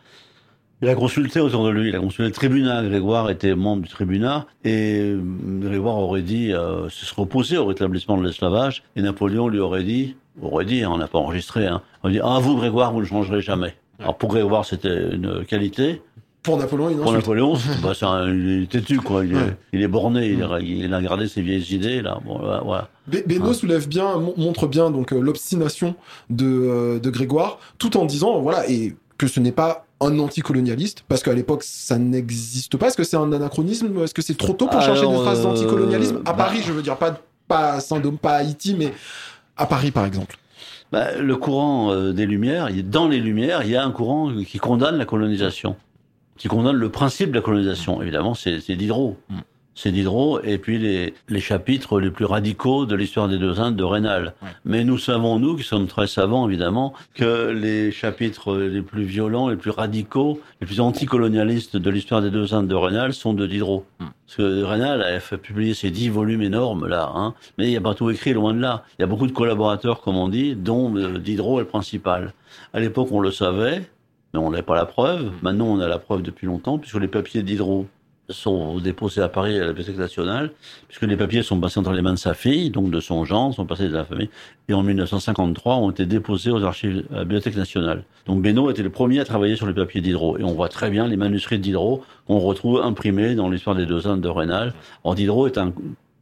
il 0.82 0.90
a 0.90 0.96
consulté 0.96 1.40
autour 1.40 1.64
de 1.66 1.70
lui, 1.70 1.90
il 1.90 1.96
a 1.96 2.00
consulté 2.00 2.24
le 2.24 2.32
tribunal. 2.32 2.90
Grégoire 2.90 3.30
était 3.30 3.54
membre 3.54 3.84
du 3.84 3.90
tribunal 3.90 4.46
et 4.64 5.16
Grégoire 5.60 5.98
aurait 5.98 6.24
dit 6.24 6.52
euh, 6.54 6.90
se 6.90 7.06
serait 7.06 7.22
opposé 7.22 7.58
au 7.58 7.66
rétablissement 7.66 8.18
de 8.18 8.26
l'esclavage 8.26 8.84
et 8.96 9.02
Napoléon 9.02 9.48
lui 9.48 9.60
aurait 9.60 9.84
dit 9.84 10.16
aurait 10.42 10.66
dit, 10.66 10.86
on 10.86 10.98
n'a 10.98 11.08
pas 11.08 11.20
enregistré, 11.20 11.68
hein, 11.68 11.82
on 12.04 12.10
dit, 12.10 12.20
ah, 12.24 12.40
vous, 12.42 12.56
Grégoire, 12.56 12.94
vous 12.94 13.02
ne 13.02 13.06
changerez 13.06 13.42
jamais. 13.42 13.76
Alors, 14.00 14.18
pour 14.18 14.30
Grégoire, 14.30 14.66
c'était 14.66 15.14
une 15.14 15.46
qualité. 15.46 16.02
Pour 16.44 16.58
Napoléon, 16.58 16.90
il 16.90 16.98
Pour 16.98 17.12
Napoléon, 17.12 17.54
bah, 17.84 17.94
il 18.28 18.64
est 18.64 18.72
têtu, 18.72 18.98
quoi. 18.98 19.24
Il, 19.24 19.36
est, 19.36 19.58
il 19.74 19.82
est 19.82 19.88
borné, 19.88 20.28
il, 20.28 20.94
a 20.94 21.02
gardé 21.02 21.28
ses 21.28 21.42
vieilles 21.42 21.74
idées, 21.74 22.02
là. 22.02 22.20
Bon, 22.26 22.40
voilà. 22.40 22.90
Beno 23.08 23.54
soulève 23.54 23.88
bien, 23.88 24.18
montre 24.38 24.68
bien, 24.68 24.90
donc, 24.90 25.14
euh, 25.14 25.20
l'obstination 25.20 25.96
de, 26.30 26.46
euh, 26.46 27.00
de 27.00 27.10
Grégoire, 27.10 27.60
tout 27.78 27.96
en 27.98 28.06
disant, 28.06 28.42
voilà, 28.42 28.68
et 28.70 28.96
que 29.18 29.28
ce 29.28 29.40
n'est 29.40 29.52
pas 29.52 29.86
un 30.02 30.18
anticolonialiste 30.18 31.04
parce 31.08 31.22
qu'à 31.22 31.34
l'époque 31.34 31.62
ça 31.64 32.00
n'existe 32.00 32.76
pas. 32.78 32.88
Est-ce 32.88 32.98
que 32.98 33.04
c'est 33.04 33.18
un 33.18 33.32
anachronisme? 33.32 33.96
Est-ce 34.04 34.16
que 34.16 34.24
c'est 34.24 34.36
trop 34.36 34.54
tôt 34.54 34.68
pour 34.68 34.82
chercher 34.82 35.08
des 35.08 35.14
phrases 35.14 35.44
d'anticolonialisme? 35.44 36.22
À 36.26 36.34
bah 36.34 36.46
Paris, 36.46 36.62
je 36.66 36.72
veux 36.72 36.82
dire, 36.82 36.98
pas 36.98 37.22
pas 37.48 37.80
Saint-Dôme, 37.80 38.18
pas 38.18 38.36
Haïti, 38.36 38.76
mais 38.78 38.94
à 39.58 39.66
Paris, 39.66 39.92
par 39.92 40.06
exemple 40.06 40.38
bah, 40.92 41.18
Le 41.20 41.36
courant 41.36 41.92
euh, 41.92 42.14
des 42.14 42.26
Lumières, 42.26 42.70
dans 42.86 43.08
les 43.08 43.20
Lumières, 43.20 43.64
il 43.64 43.70
y 43.70 43.76
a 43.76 43.84
un 43.84 43.92
courant 43.92 44.32
qui 44.48 44.58
condamne 44.58 44.98
la 44.98 45.06
colonisation, 45.06 45.76
qui 46.42 46.48
condamne 46.48 46.76
le 46.76 46.90
principe 46.90 47.30
de 47.30 47.36
la 47.36 47.42
colonisation. 47.42 48.02
Évidemment, 48.02 48.34
c'est 48.34 48.76
Diderot. 48.76 49.16
Mm 49.30 49.42
c'est 49.74 49.92
Diderot, 49.92 50.42
et 50.44 50.58
puis 50.58 50.78
les, 50.78 51.14
les, 51.30 51.40
chapitres 51.40 52.00
les 52.00 52.12
plus 52.12 52.26
radicaux 52.26 52.86
de 52.86 52.96
l'histoire 52.96 53.28
des 53.28 53.38
deux 53.38 53.60
Indes 53.60 53.76
de 53.76 53.84
Rénal. 53.84 54.34
Mais 54.66 54.84
nous 54.84 54.98
savons, 54.98 55.40
nous, 55.40 55.56
qui 55.56 55.64
sommes 55.64 55.88
très 55.88 56.08
savants, 56.08 56.48
évidemment, 56.48 56.94
que 57.16 57.50
les 57.50 57.92
chapitres 57.92 58.58
les 58.58 58.82
plus 58.82 59.04
violents, 59.04 59.48
les 59.48 59.56
plus 59.56 59.72
radicaux, 59.72 60.42
les 60.60 60.68
plus 60.68 60.82
anticolonialistes 60.82 61.78
de 61.78 61.90
l'histoire 61.90 62.22
des 62.22 62.30
deux 62.30 62.54
Indes 62.54 62.68
de 62.68 62.76
Rénal 62.76 63.14
sont 63.14 63.34
de 63.34 63.48
Diderot. 63.48 63.86
Hmm. 64.00 64.08
Parce 64.28 64.38
que 64.38 64.64
Rénal 64.64 65.02
a 65.02 65.20
fait 65.20 65.38
publier 65.38 65.74
ces 65.74 65.90
dix 65.90 66.10
volumes 66.10 66.42
énormes, 66.42 66.88
là, 66.88 67.12
hein, 67.16 67.34
mais 67.58 67.66
il 67.66 67.70
n'y 67.70 67.78
a 67.78 67.82
pas 67.82 67.96
tout 67.96 68.10
écrit, 68.10 68.34
loin 68.34 68.54
de 68.54 68.60
là. 68.60 68.84
Il 69.00 69.02
y 69.02 69.06
a 69.06 69.08
beaucoup 69.08 69.28
de 69.28 69.32
collaborateurs, 69.32 70.02
comme 70.02 70.18
on 70.18 70.30
dit, 70.30 70.56
dont 70.56 70.96
euh, 70.96 71.18
Diderot 71.18 71.60
est 71.60 71.64
le 71.64 71.68
principal. 71.68 72.34
À 72.74 72.80
l'époque, 72.80 73.08
on 73.12 73.20
le 73.20 73.32
savait, 73.32 73.84
mais 74.34 74.40
on 74.40 74.52
n'avait 74.52 74.64
pas 74.64 74.76
la 74.76 74.86
preuve. 74.86 75.32
Maintenant, 75.42 75.68
on 75.68 75.80
a 75.80 75.88
la 75.88 76.00
preuve 76.00 76.22
depuis 76.22 76.48
longtemps, 76.48 76.78
puisque 76.78 77.00
les 77.00 77.08
papiers 77.08 77.44
d'Hydro 77.44 77.88
sont 78.30 78.80
déposés 78.80 79.22
à 79.22 79.28
Paris 79.28 79.58
à 79.58 79.62
la 79.62 79.68
Bibliothèque 79.68 79.98
nationale, 79.98 80.52
puisque 80.88 81.04
les 81.04 81.18
papiers 81.18 81.44
sont 81.44 81.60
passés 81.60 81.80
entre 81.80 81.92
les 81.92 82.02
mains 82.02 82.14
de 82.14 82.20
sa 82.20 82.34
fille, 82.34 82.70
donc 82.70 82.90
de 82.90 83.00
son 83.00 83.26
gendre, 83.26 83.54
sont 83.54 83.66
passés 83.66 83.88
de 83.90 83.94
la 83.94 84.06
famille, 84.06 84.30
et 84.70 84.74
en 84.74 84.84
1953 84.84 85.76
ont 85.76 85.92
été 85.92 86.06
déposés 86.06 86.52
aux 86.52 86.64
archives 86.64 87.06
à 87.12 87.18
la 87.18 87.22
Bibliothèque 87.24 87.58
nationale. 87.58 88.04
Donc 88.26 88.42
Benoît 88.42 88.72
était 88.72 88.84
le 88.84 88.90
premier 88.90 89.20
à 89.20 89.26
travailler 89.26 89.56
sur 89.56 89.68
les 89.68 89.74
papiers 89.74 90.02
d'Hydro, 90.02 90.38
et 90.38 90.44
on 90.44 90.54
voit 90.54 90.70
très 90.70 90.90
bien 90.90 91.08
les 91.08 91.18
manuscrits 91.18 91.60
d'Hydro 91.60 92.04
qu'on 92.28 92.40
retrouve 92.40 92.82
imprimés 92.82 93.36
dans 93.36 93.50
l'histoire 93.50 93.76
des 93.76 93.86
deux 93.86 94.08
Indes 94.08 94.22
de 94.22 94.30
Rênal. 94.30 94.74
Or 95.04 95.16
Diderot 95.16 95.48
est 95.48 95.58
un 95.58 95.74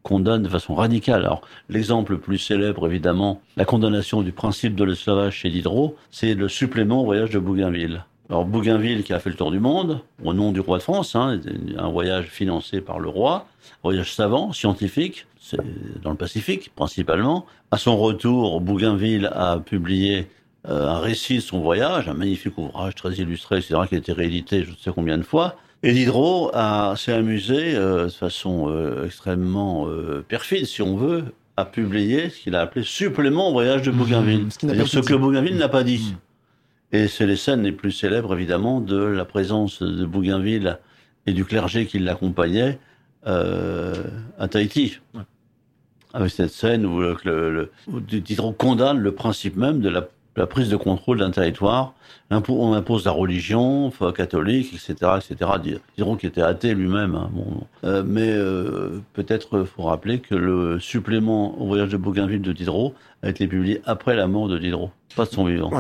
condamne 0.04 0.44
de 0.44 0.50
façon 0.50 0.76
radicale. 0.76 1.26
Alors, 1.26 1.42
l'exemple 1.70 2.14
le 2.14 2.20
plus 2.20 2.38
célèbre, 2.38 2.88
évidemment, 2.88 3.42
la 3.58 3.66
condamnation 3.66 4.22
du 4.22 4.32
principe 4.32 4.76
de 4.76 4.84
l'esclavage 4.84 5.36
chez 5.36 5.50
Diderot, 5.50 5.96
c'est 6.12 6.34
le 6.34 6.48
supplément 6.48 7.02
au 7.02 7.06
voyage 7.06 7.32
de 7.32 7.40
Bougainville. 7.40 8.06
Alors, 8.30 8.46
Bougainville 8.46 9.04
qui 9.04 9.14
a 9.14 9.20
fait 9.20 9.32
le 9.32 9.36
tour 9.36 9.52
du 9.52 9.60
monde, 9.60 10.02
au 10.24 10.34
nom 10.34 10.52
du 10.52 10.60
roi 10.60 10.78
de 10.78 10.84
France, 10.84 11.16
hein, 11.16 11.40
un 11.78 11.90
voyage 11.90 12.28
financé 12.28 12.80
par 12.80 13.00
le 13.00 13.10
roi, 13.10 13.48
voyage 13.84 14.14
savant, 14.14 14.54
scientifique, 14.54 15.26
dans 16.04 16.12
le 16.12 16.16
Pacifique 16.16 16.72
principalement. 16.76 17.46
À 17.72 17.78
son 17.78 17.98
retour, 17.98 18.62
Bougainville 18.62 19.30
a 19.34 19.58
publié 19.60 20.28
euh, 20.68 20.88
un 20.88 21.00
récit 21.00 21.38
de 21.38 21.42
son 21.42 21.60
voyage, 21.60 22.08
un 22.08 22.14
magnifique 22.14 22.58
ouvrage 22.58 22.96
très 22.96 23.14
illustré, 23.14 23.58
etc., 23.58 23.80
qui 23.88 23.96
a 23.96 23.98
été 23.98 24.12
réédité 24.12 24.64
je 24.64 24.72
ne 24.72 24.76
sais 24.76 24.92
combien 24.94 25.18
de 25.18 25.24
fois. 25.24 25.56
Et 25.82 25.94
Diderot 25.94 26.52
s'est 26.98 27.14
amusé 27.14 27.76
euh, 27.76 28.06
de 28.06 28.10
façon 28.10 28.70
euh, 28.70 29.06
extrêmement 29.06 29.88
euh, 29.88 30.24
perfide, 30.28 30.66
si 30.66 30.82
on 30.82 30.98
veut, 30.98 31.24
à 31.56 31.66
publier 31.66 32.30
ce 32.30 32.42
qu'il 32.42 32.56
a 32.56 32.62
appelé 32.62 32.84
supplément 32.84 33.50
au 33.50 33.52
voyage 33.54 33.84
de 33.84 33.92
mmh, 33.92 33.98
Bougainville. 33.98 34.48
ce, 34.52 34.86
ce 34.86 35.00
que 35.00 35.14
Bougainville 35.14 35.56
n'a 35.56 35.70
pas 35.70 35.84
dit. 35.84 36.14
Mmh. 36.14 36.96
Et 36.96 37.08
c'est 37.08 37.26
les 37.26 37.38
scènes 37.38 37.64
les 37.64 37.72
plus 37.72 37.92
célèbres, 37.92 38.34
évidemment, 38.34 38.82
de 38.82 38.98
la 38.98 39.24
présence 39.24 39.82
de 39.82 40.06
Bougainville 40.06 40.80
et 41.26 41.34
du 41.34 41.46
clergé 41.46 41.86
qui 41.86 42.00
l'accompagnait 42.00 42.80
à 43.26 44.48
Tahiti. 44.50 44.98
Avec 46.14 46.32
cette 46.32 46.50
scène 46.50 46.88
où, 46.88 47.00
le, 47.00 47.72
où 47.88 48.00
Diderot 48.00 48.54
condamne 48.54 48.98
le 48.98 49.12
principe 49.12 49.56
même 49.56 49.82
de 49.82 49.90
la 49.90 50.08
la 50.40 50.48
prise 50.48 50.70
de 50.70 50.78
contrôle 50.78 51.20
d'un 51.20 51.32
territoire. 51.32 51.94
On 52.32 52.74
impose 52.74 53.06
la 53.06 53.12
religion 53.12 53.92
catholique, 54.16 54.74
etc., 54.74 55.12
etc. 55.18 55.52
Diront 55.98 56.16
qu'il 56.16 56.30
était 56.30 56.42
athée 56.42 56.74
lui-même. 56.74 57.16
Hein, 57.16 57.30
bon, 57.34 57.68
euh, 57.84 58.04
mais 58.06 58.30
euh, 58.30 59.02
peut-être 59.14 59.66
faut 59.66 59.84
rappeler 59.84 60.20
que 60.20 60.36
le 60.36 60.80
supplément 60.80 61.60
au 61.62 61.68
voyage 61.68 61.90
de 61.90 61.98
Bougainville 61.98 62.42
de 62.42 62.54
Diderot 62.54 62.94
a 63.22 63.30
été 63.30 63.48
publié 63.48 63.82
après 63.86 64.16
la 64.16 64.28
mort 64.28 64.48
de 64.48 64.58
Diderot, 64.58 64.92
pas 65.16 65.26
de 65.26 65.32
son 65.32 65.46
vivant. 65.46 65.72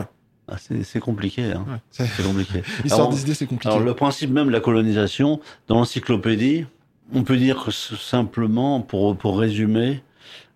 Ah, 0.51 0.57
c'est 0.57 0.99
compliqué. 0.99 1.43
Hein. 1.53 1.79
c'est 1.91 2.23
compliqué. 2.23 2.63
L'histoire 2.83 3.09
des 3.09 3.21
idées, 3.21 3.35
c'est 3.35 3.45
compliqué. 3.45 3.69
Alors, 3.69 3.85
le 3.85 3.93
principe 3.93 4.31
même 4.31 4.47
de 4.47 4.51
la 4.51 4.59
colonisation, 4.59 5.39
dans 5.67 5.75
l'encyclopédie, 5.75 6.65
on 7.13 7.23
peut 7.23 7.37
dire 7.37 7.63
que 7.63 7.71
simplement, 7.71 8.81
pour, 8.81 9.15
pour 9.15 9.39
résumer, 9.39 10.01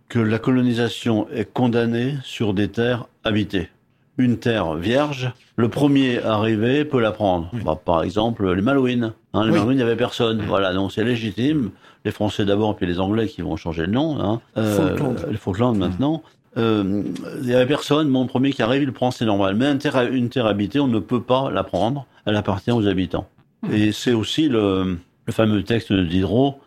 que 0.09 0.19
la 0.19 0.39
colonisation 0.39 1.29
est 1.29 1.51
condamnée 1.51 2.15
sur 2.23 2.55
des 2.55 2.69
terres 2.69 3.05
habitées 3.23 3.69
une 4.17 4.37
terre 4.37 4.75
vierge, 4.75 5.31
le 5.55 5.69
premier 5.69 6.21
arrivé 6.21 6.85
peut 6.85 6.99
la 6.99 7.11
prendre. 7.11 7.49
Bah, 7.65 7.79
par 7.83 8.03
exemple, 8.03 8.51
les 8.53 8.61
Malouines. 8.61 9.13
Hein, 9.33 9.45
les 9.45 9.51
Malouines, 9.51 9.71
il 9.71 9.77
n'y 9.77 9.81
avait 9.81 9.95
personne. 9.95 10.41
Voilà, 10.47 10.73
donc 10.73 10.91
c'est 10.91 11.03
légitime. 11.03 11.71
Les 12.05 12.11
Français 12.11 12.45
d'abord, 12.45 12.75
puis 12.75 12.85
les 12.85 12.99
Anglais 12.99 13.27
qui 13.27 13.41
vont 13.41 13.55
changer 13.55 13.85
le 13.85 13.91
nom. 13.91 14.19
Hein. 14.19 14.41
Euh, 14.57 14.95
les 15.29 15.37
Falklands 15.37 15.73
maintenant. 15.73 16.21
Euh, 16.57 17.03
il 17.39 17.47
n'y 17.47 17.53
avait 17.53 17.65
personne. 17.65 18.09
Mon 18.09 18.27
premier 18.27 18.51
qui 18.51 18.61
arrive, 18.61 18.83
il 18.83 18.91
prend, 18.91 19.11
c'est 19.11 19.25
normal. 19.25 19.55
Mais 19.55 19.71
une 19.71 19.79
terre, 19.79 20.01
une 20.11 20.29
terre 20.29 20.45
habitée, 20.45 20.79
on 20.79 20.87
ne 20.87 20.99
peut 20.99 21.21
pas 21.21 21.49
la 21.49 21.63
prendre. 21.63 22.05
Elle 22.25 22.35
appartient 22.35 22.71
aux 22.71 22.87
habitants. 22.87 23.27
Et 23.71 23.91
c'est 23.91 24.13
aussi 24.13 24.49
le, 24.49 24.97
le, 25.25 25.33
fameux 25.33 25.63
texte 25.63 25.93
de 25.93 26.03
Diderot 26.03 26.59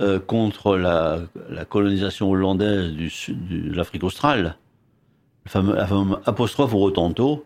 euh, 0.00 0.18
contre 0.18 0.76
la, 0.76 1.18
la, 1.50 1.64
colonisation 1.66 2.30
hollandaise 2.30 2.92
du, 2.92 3.10
de 3.28 3.74
l'Afrique 3.74 4.02
australe 4.02 4.56
la 5.44 5.86
fameuse 5.86 6.18
apostrophe 6.26 6.74
au 6.74 6.78
Rotanto, 6.78 7.44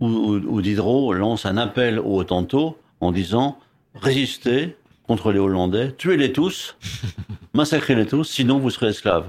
où, 0.00 0.60
Diderot 0.60 1.12
lance 1.12 1.46
un 1.46 1.56
appel 1.56 1.98
au 1.98 2.10
Rotanto 2.10 2.76
en 3.00 3.12
disant 3.12 3.58
résistez 3.94 4.76
contre 5.06 5.32
les 5.32 5.38
Hollandais, 5.38 5.92
tuez-les 5.92 6.32
tous, 6.32 6.76
massacrez-les 7.54 8.06
tous, 8.06 8.24
sinon 8.24 8.58
vous 8.58 8.70
serez 8.70 8.88
esclaves. 8.88 9.26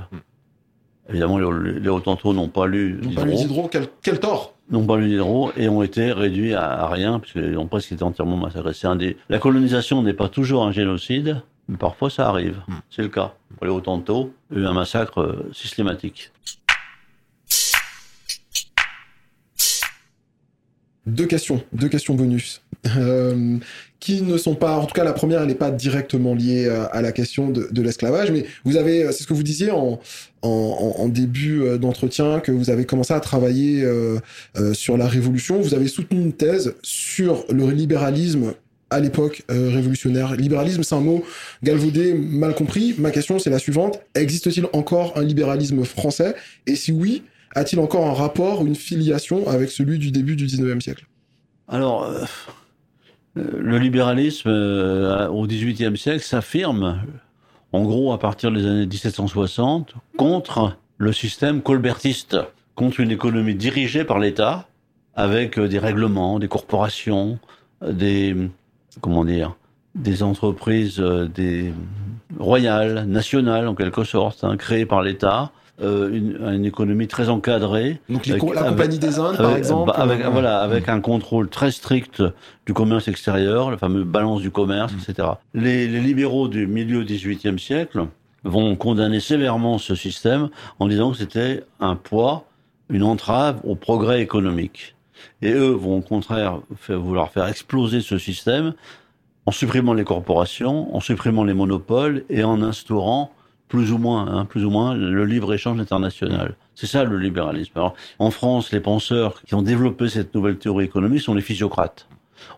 Évidemment, 1.10 1.38
les, 1.38 1.80
les 1.80 1.89
n'ont 1.89 2.49
pas 2.49 2.68
lu 2.68 2.99
Diderot. 3.01 3.16
Pas 3.16 3.26
lu 3.26 3.36
Diderot, 3.36 3.70
quel, 4.01 4.20
tort 4.20 4.53
N'ont 4.70 4.86
pas 4.86 4.97
lu 4.97 5.08
Diderot 5.08 5.51
et 5.55 5.70
ont 5.70 5.84
été 5.84 6.12
réduits 6.12 6.53
à, 6.53 6.88
rien, 6.88 7.20
puisqu'ils 7.20 7.58
ont 7.58 7.68
presque 7.68 7.91
été 7.93 8.03
entièrement 8.03 8.36
massacrés. 8.36 8.74
La 9.30 9.39
colonisation 9.39 10.01
n'est 10.01 10.14
pas 10.14 10.28
toujours 10.28 10.66
un 10.66 10.72
génocide, 10.72 11.41
mais 11.70 11.78
parfois 11.78 12.10
ça 12.10 12.28
arrive. 12.28 12.58
Hmm. 12.68 12.80
C'est 12.89 13.03
le 13.03 13.08
cas. 13.10 13.36
Pour 13.58 13.66
les 13.66 13.72
Hottentots, 13.72 14.34
il 14.51 14.58
y 14.58 14.60
a 14.62 14.64
eu 14.64 14.68
un 14.68 14.74
massacre 14.74 15.22
euh, 15.22 15.49
systématique. 15.53 16.32
Deux 21.08 21.26
questions, 21.26 21.62
deux 21.74 21.89
questions 21.89 22.14
bonus. 22.14 22.62
Euh, 22.95 23.58
qui 23.99 24.22
ne 24.22 24.38
sont 24.38 24.53
pas, 24.53 24.78
en 24.78 24.86
tout 24.86 24.93
cas 24.93 25.03
la 25.03 25.14
première, 25.14 25.41
elle 25.41 25.47
n'est 25.47 25.55
pas 25.55 25.72
directement 25.72 26.36
liée 26.36 26.70
à, 26.91 27.01
la 27.01 27.12
question 27.12 27.49
de, 27.49 27.82
l'esclavage, 27.82 28.30
mais 28.30 28.45
vous 28.64 28.78
avez, 28.78 29.12
c'est 29.12 29.24
ce 29.24 29.28
que 29.28 29.34
vous 29.34 29.41
disiez 29.41 29.72
en, 29.72 29.99
début 31.08 31.62
euh, 31.62 31.78
d'entretien, 31.80 32.39
que 32.39 32.51
vous 32.51 32.70
avez 32.70 32.86
commencé 32.86 33.14
à 33.14 33.20
travailler 33.20 33.84
euh, 33.84 34.20
sur 34.74 34.97
la 34.97 35.08
révolution, 35.08 35.60
vous 35.60 35.74
avez 35.74 35.88
soutenu 35.88 36.22
une 36.22 36.34
thèse 36.34 36.76
sur 36.84 37.45
le 37.49 37.72
libéralisme 37.72 38.53
à 38.91 38.99
l'époque 38.99 39.43
révolutionnaire. 39.49 40.36
Libéralisme, 40.36 40.84
c'est 40.84 40.95
un 40.95 41.01
mot 41.01 41.26
galvaudé, 41.64 42.14
mal 42.14 42.53
compris. 42.53 42.95
Ma 42.99 43.12
question, 43.12 43.39
c'est 43.39 43.49
la 43.49 43.60
suivante. 43.60 43.99
Existe-t-il 44.16 44.68
encore 44.72 45.18
un 45.18 45.24
libéralisme 45.24 45.84
français? 45.84 46.36
Et 46.68 46.76
si 46.76 46.93
oui, 46.93 47.24
a-t-il 47.56 47.80
encore 47.80 48.08
un 48.08 48.14
rapport 48.14 48.66
une 48.66 48.76
filiation 48.76 49.48
avec 49.48 49.72
celui 49.72 50.00
du 50.00 50.12
début 50.12 50.36
du 50.36 50.45
19e 50.45 50.82
siècle? 50.82 51.06
Alors, 51.68 52.04
euh, 52.04 52.26
le 53.36 53.78
libéralisme 53.78 54.50
euh, 54.50 55.28
au 55.28 55.48
18e 55.48 55.95
siècle 55.95 56.24
s'affirme, 56.24 57.02
en 57.74 57.84
gros, 57.84 58.14
à 58.14 58.20
partir 58.20 58.52
des 58.52 58.66
années 58.66 58.86
1760, 58.86 59.93
contre 60.18 60.78
le 60.98 61.12
système 61.12 61.62
colbertiste, 61.62 62.38
contre 62.76 63.00
une 63.00 63.12
économie 63.12 63.56
dirigée 63.56 64.04
par 64.04 64.20
l'État, 64.20 64.68
avec 65.16 65.58
euh, 65.58 65.68
des 65.68 65.80
règlements, 65.80 66.39
des 66.39 66.48
corporations, 66.48 67.39
des 67.86 68.36
comment 69.02 69.26
dire, 69.26 69.56
des 69.93 70.24
entreprises, 70.24 71.00
des 71.00 71.72
royales, 72.39 73.06
nationales 73.06 73.68
en 73.68 73.76
quelque 73.76 74.04
sorte, 74.04 74.43
hein, 74.43 74.58
créées 74.58 74.88
par 74.88 75.04
l'État, 75.04 75.52
euh, 75.80 76.10
une, 76.12 76.40
une, 76.42 76.66
économie 76.66 77.08
très 77.08 77.30
encadrée. 77.30 78.00
Donc 78.10 78.26
la 78.26 78.38
Compagnie 78.38 78.98
des 78.98 79.20
Indes, 79.20 79.38
par 79.38 79.56
exemple 79.56 79.92
avec, 79.94 80.26
euh, 80.26 80.30
Voilà, 80.30 80.62
avec 80.62 80.90
un 80.90 81.02
contrôle 81.02 81.50
très 81.50 81.70
strict 81.70 82.24
du 82.66 82.74
commerce 82.74 83.08
extérieur, 83.08 83.70
la 83.70 83.78
fameuse 83.78 84.06
balance 84.06 84.42
du 84.42 84.50
commerce, 84.50 84.92
mm. 84.94 84.98
etc. 84.98 85.28
Les, 85.54 85.88
les 85.88 86.00
libéraux 86.00 86.48
du 86.48 86.66
milieu 86.66 87.04
18e 87.04 87.60
siècle 87.60 88.08
vont 88.44 88.76
condamner 88.76 89.20
sévèrement 89.20 89.78
ce 89.78 89.94
système 89.94 90.50
en 90.80 90.88
disant 90.88 91.12
que 91.12 91.18
c'était 91.18 91.64
un 91.80 91.96
poids, 91.96 92.46
une 92.90 93.04
entrave 93.04 93.60
au 93.64 93.76
progrès 93.76 94.22
économique. 94.22 94.96
Et 95.42 95.52
eux 95.52 95.72
vont 95.72 95.98
au 95.98 96.02
contraire 96.02 96.60
vouloir 96.90 97.30
faire 97.32 97.48
exploser 97.48 98.02
ce 98.02 98.18
système 98.18 98.74
en 99.46 99.52
supprimant 99.52 99.94
les 99.94 100.04
corporations, 100.04 100.96
en 100.96 101.00
supprimant 101.00 101.44
les 101.44 101.54
monopoles 101.54 102.24
et 102.30 102.44
en 102.44 102.62
instaurant 102.62 103.32
plus 103.68 103.91
ou 103.91 103.97
moins, 103.97 104.28
hein, 104.28 104.45
plus 104.45 104.65
ou 104.65 104.70
moins, 104.70 104.95
le 104.95 105.26
libre-échange 105.26 105.80
international. 105.80 106.55
C'est 106.76 106.88
ça 106.88 107.03
le 107.03 107.18
libéralisme. 107.18 107.80
En 108.20 108.32
France, 108.32 108.72
les 108.72 108.80
penseurs 108.80 109.41
qui 109.43 109.55
ont 109.55 109.61
développé 109.61 110.09
cette 110.09 110.34
nouvelle 110.34 110.57
théorie 110.57 110.86
économique 110.86 111.22
sont 111.22 111.34
les 111.34 111.41
physiocrates, 111.41 112.07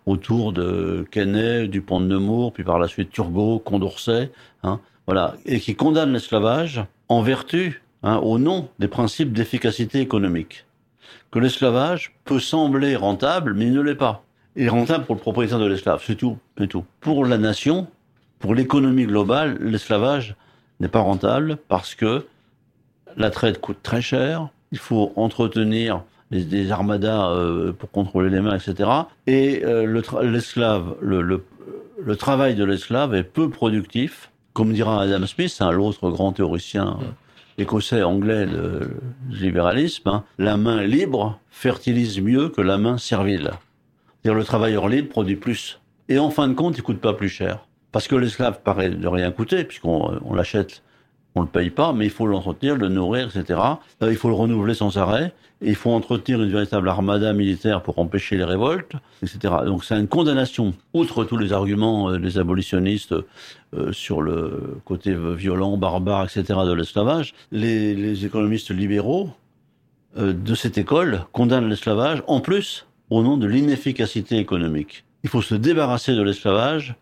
autour 0.05 0.53
de 0.53 1.05
Quesnay, 1.09 1.67
Dupont 1.67 2.01
de 2.01 2.07
Nemours, 2.07 2.53
puis 2.53 2.63
par 2.63 2.79
la 2.79 2.87
suite 2.87 3.11
Turgot, 3.11 3.59
Condorcet, 3.59 4.31
hein, 4.63 4.79
voilà, 5.07 5.35
et 5.45 5.59
qui 5.59 5.75
condamnent 5.75 6.13
l'esclavage 6.13 6.83
en 7.07 7.21
vertu, 7.21 7.81
hein, 8.03 8.17
au 8.17 8.37
nom 8.37 8.69
des 8.77 8.87
principes 8.87 9.33
d'efficacité 9.33 9.99
économique. 10.01 10.65
Que 11.31 11.39
l'esclavage 11.39 12.13
peut 12.25 12.39
sembler 12.39 12.95
rentable, 12.95 13.53
mais 13.53 13.65
il 13.65 13.73
ne 13.73 13.81
l'est 13.81 13.95
pas. 13.95 14.23
Il 14.55 14.69
rentable 14.69 15.05
pour 15.05 15.15
le 15.15 15.21
propriétaire 15.21 15.59
de 15.59 15.65
l'esclave, 15.65 16.03
c'est 16.05 16.15
tout, 16.15 16.37
c'est 16.57 16.67
tout. 16.67 16.83
Pour 16.99 17.25
la 17.25 17.37
nation, 17.37 17.87
pour 18.39 18.53
l'économie 18.53 19.05
globale, 19.05 19.57
l'esclavage 19.61 20.35
n'est 20.79 20.87
pas 20.87 21.01
rentable 21.01 21.57
parce 21.67 21.95
que 21.95 22.25
la 23.17 23.29
traite 23.29 23.59
coûte 23.59 23.79
très 23.83 24.01
cher, 24.01 24.49
il 24.71 24.77
faut 24.77 25.11
entretenir 25.15 26.03
des, 26.31 26.71
armadas 26.71 27.31
euh, 27.31 27.73
pour 27.73 27.89
contrôler 27.91 28.29
les 28.29 28.39
mains, 28.39 28.55
etc. 28.55 28.89
Et 29.27 29.63
euh, 29.65 30.01
l'esclave, 30.21 30.95
le, 31.01 31.21
le, 31.21 32.15
travail 32.15 32.55
de 32.55 32.63
l'esclave 32.63 33.15
est 33.15 33.23
peu 33.23 33.49
productif, 33.49 34.31
comme 34.53 34.73
dira 34.73 35.01
Adam 35.01 35.25
Smith, 35.25 35.57
hein, 35.59 35.71
l'autre 35.71 36.09
grand 36.11 36.33
théoricien 36.33 36.99
euh, 37.01 37.61
écossais, 37.61 38.03
anglais 38.03 38.45
du 38.45 39.37
libéralisme, 39.37 40.07
hein. 40.09 40.23
la 40.37 40.55
main 40.55 40.83
libre 40.83 41.39
fertilise 41.49 42.21
mieux 42.21 42.49
que 42.49 42.61
la 42.61 42.77
main 42.77 42.97
servile. 42.97 43.51
C'est-à-dire 44.21 44.37
le 44.37 44.43
travailleur 44.43 44.87
libre 44.87 45.09
produit 45.09 45.35
plus. 45.35 45.79
Et 46.09 46.19
en 46.19 46.29
fin 46.29 46.47
de 46.47 46.53
compte, 46.53 46.77
il 46.77 46.83
coûte 46.83 46.99
pas 46.99 47.13
plus 47.13 47.29
cher. 47.29 47.65
Parce 47.91 48.07
que 48.07 48.15
l'esclave 48.15 48.61
paraît 48.61 48.89
de 48.89 49.07
rien 49.07 49.31
coûter, 49.31 49.63
puisqu'on 49.63 50.19
on 50.23 50.33
l'achète, 50.33 50.83
on 51.35 51.41
le 51.41 51.47
paye 51.47 51.69
pas, 51.69 51.93
mais 51.93 52.05
il 52.05 52.11
faut 52.11 52.27
l'entretenir, 52.27 52.75
le 52.75 52.89
nourrir, 52.89 53.27
etc. 53.35 53.59
Euh, 54.01 54.11
il 54.11 54.17
faut 54.17 54.29
le 54.29 54.35
renouveler 54.35 54.73
sans 54.73 54.97
arrêt. 54.97 55.33
Et 55.61 55.69
il 55.69 55.75
faut 55.75 55.91
entretenir 55.91 56.41
une 56.41 56.51
véritable 56.51 56.87
armada 56.87 57.33
militaire 57.33 57.83
pour 57.83 57.99
empêcher 57.99 58.37
les 58.37 58.45
révoltes, 58.45 58.93
etc. 59.21 59.55
Donc 59.65 59.83
c'est 59.83 59.99
une 59.99 60.07
condamnation, 60.07 60.73
outre 60.93 61.25
tous 61.25 61.35
les 61.35 61.51
arguments 61.51 62.11
euh, 62.11 62.17
des 62.17 62.37
abolitionnistes 62.37 63.13
euh, 63.73 63.91
sur 63.91 64.21
le 64.21 64.77
côté 64.85 65.13
violent, 65.13 65.75
barbare, 65.75 66.23
etc. 66.23 66.59
de 66.65 66.71
l'esclavage. 66.71 67.33
Les, 67.51 68.25
économistes 68.25 68.71
libéraux 68.71 69.31
euh, 70.17 70.31
de 70.31 70.55
cette 70.55 70.77
école 70.77 71.25
condamnent 71.33 71.67
l'esclavage, 71.67 72.23
en 72.27 72.39
plus, 72.39 72.87
au 73.09 73.21
nom 73.21 73.35
de 73.35 73.47
l'inefficacité 73.47 74.37
économique. 74.37 75.03
Il 75.23 75.29
faut 75.29 75.41
se 75.41 75.55
débarrasser 75.55 76.15
de 76.15 76.21
l'esclavage 76.21 76.95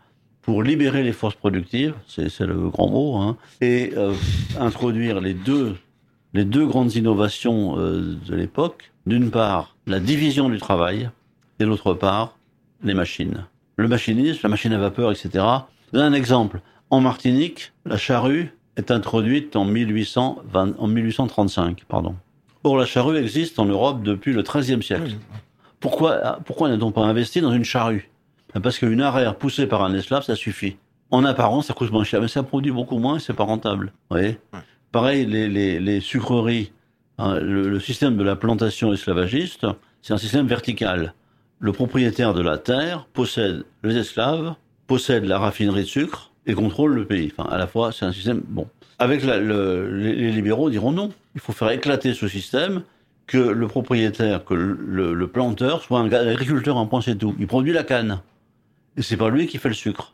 pour 0.47 0.63
libérer 0.63 1.03
les 1.03 1.11
forces 1.11 1.35
productives, 1.35 1.93
c'est 2.07 2.39
le 2.39 2.69
grand 2.69 2.87
mot, 2.87 3.17
hein, 3.17 3.35
et 3.59 3.91
euh, 3.97 4.13
introduire 4.57 5.19
les 5.19 5.33
deux, 5.33 5.75
les 6.33 6.45
deux 6.45 6.65
grandes 6.65 6.95
innovations 6.95 7.77
euh, 7.77 8.15
de 8.25 8.33
l'époque. 8.33 8.93
D'une 9.05 9.29
part, 9.29 9.75
la 9.87 9.99
division 9.99 10.47
du 10.47 10.57
travail, 10.57 11.09
et 11.59 11.65
d'autre 11.65 11.93
part, 11.93 12.37
les 12.81 12.93
machines. 12.93 13.45
Le 13.75 13.89
machinisme, 13.89 14.39
la 14.43 14.47
machine 14.49 14.71
à 14.71 14.77
vapeur, 14.77 15.11
etc. 15.11 15.43
Un 15.91 16.13
exemple. 16.13 16.61
En 16.91 17.01
Martinique, 17.01 17.73
la 17.85 17.97
charrue 17.97 18.53
est 18.77 18.89
introduite 18.89 19.57
en, 19.57 19.65
1820, 19.65 20.75
en 20.79 20.87
1835. 20.87 21.83
Pardon. 21.89 22.15
Or, 22.63 22.77
la 22.77 22.85
charrue 22.85 23.17
existe 23.17 23.59
en 23.59 23.65
Europe 23.65 24.01
depuis 24.01 24.31
le 24.31 24.43
XIIIe 24.43 24.81
siècle. 24.81 25.17
Pourquoi, 25.81 26.39
pourquoi 26.45 26.69
n'a-t-on 26.69 26.93
pas 26.93 27.03
investi 27.03 27.41
dans 27.41 27.51
une 27.51 27.65
charrue? 27.65 28.09
Parce 28.61 28.79
qu'une 28.79 29.01
arrière 29.01 29.35
poussée 29.35 29.67
par 29.67 29.83
un 29.83 29.93
esclave, 29.93 30.23
ça 30.23 30.35
suffit. 30.35 30.77
En 31.11 31.23
apparence, 31.23 31.67
ça 31.67 31.73
coûte 31.73 31.91
moins 31.91 32.03
cher, 32.03 32.21
mais 32.21 32.27
ça 32.27 32.43
produit 32.43 32.71
beaucoup 32.71 32.97
moins 32.97 33.17
et 33.17 33.19
c'est 33.19 33.33
pas 33.33 33.43
rentable. 33.43 33.93
Vous 34.09 34.17
voyez 34.17 34.39
Pareil, 34.91 35.25
les, 35.25 35.47
les, 35.47 35.79
les 35.79 35.99
sucreries, 35.99 36.71
hein, 37.17 37.39
le, 37.39 37.79
système 37.79 38.17
de 38.17 38.23
la 38.23 38.35
plantation 38.35 38.93
esclavagiste, 38.93 39.65
c'est 40.01 40.13
un 40.13 40.17
système 40.17 40.47
vertical. 40.47 41.13
Le 41.59 41.71
propriétaire 41.71 42.33
de 42.33 42.41
la 42.41 42.57
terre 42.57 43.07
possède 43.13 43.65
les 43.83 43.97
esclaves, 43.97 44.53
possède 44.85 45.25
la 45.25 45.39
raffinerie 45.39 45.81
de 45.81 45.87
sucre 45.87 46.31
et 46.45 46.53
contrôle 46.53 46.93
le 46.93 47.05
pays. 47.05 47.33
Enfin, 47.37 47.49
à 47.49 47.57
la 47.57 47.67
fois, 47.67 47.91
c'est 47.91 48.05
un 48.05 48.13
système 48.13 48.41
bon. 48.47 48.67
Avec 48.99 49.23
la, 49.23 49.37
le, 49.39 49.95
les, 49.95 50.31
libéraux 50.31 50.69
diront 50.69 50.91
non. 50.91 51.11
Il 51.35 51.41
faut 51.41 51.53
faire 51.53 51.69
éclater 51.71 52.13
ce 52.13 52.27
système, 52.27 52.81
que 53.27 53.37
le 53.37 53.67
propriétaire, 53.67 54.45
que 54.45 54.53
le, 54.53 55.13
le 55.13 55.27
planteur 55.27 55.81
soit 55.83 55.99
un 55.99 56.11
agriculteur 56.11 56.77
en 56.77 56.87
point 56.87 57.01
c'est 57.01 57.15
tout. 57.15 57.35
Il 57.37 57.47
produit 57.47 57.73
la 57.73 57.83
canne. 57.83 58.21
Et 58.97 59.03
c'est 59.03 59.17
pas 59.17 59.29
lui 59.29 59.47
qui 59.47 59.57
fait 59.59 59.69
le 59.69 59.75
sucre. 59.75 60.13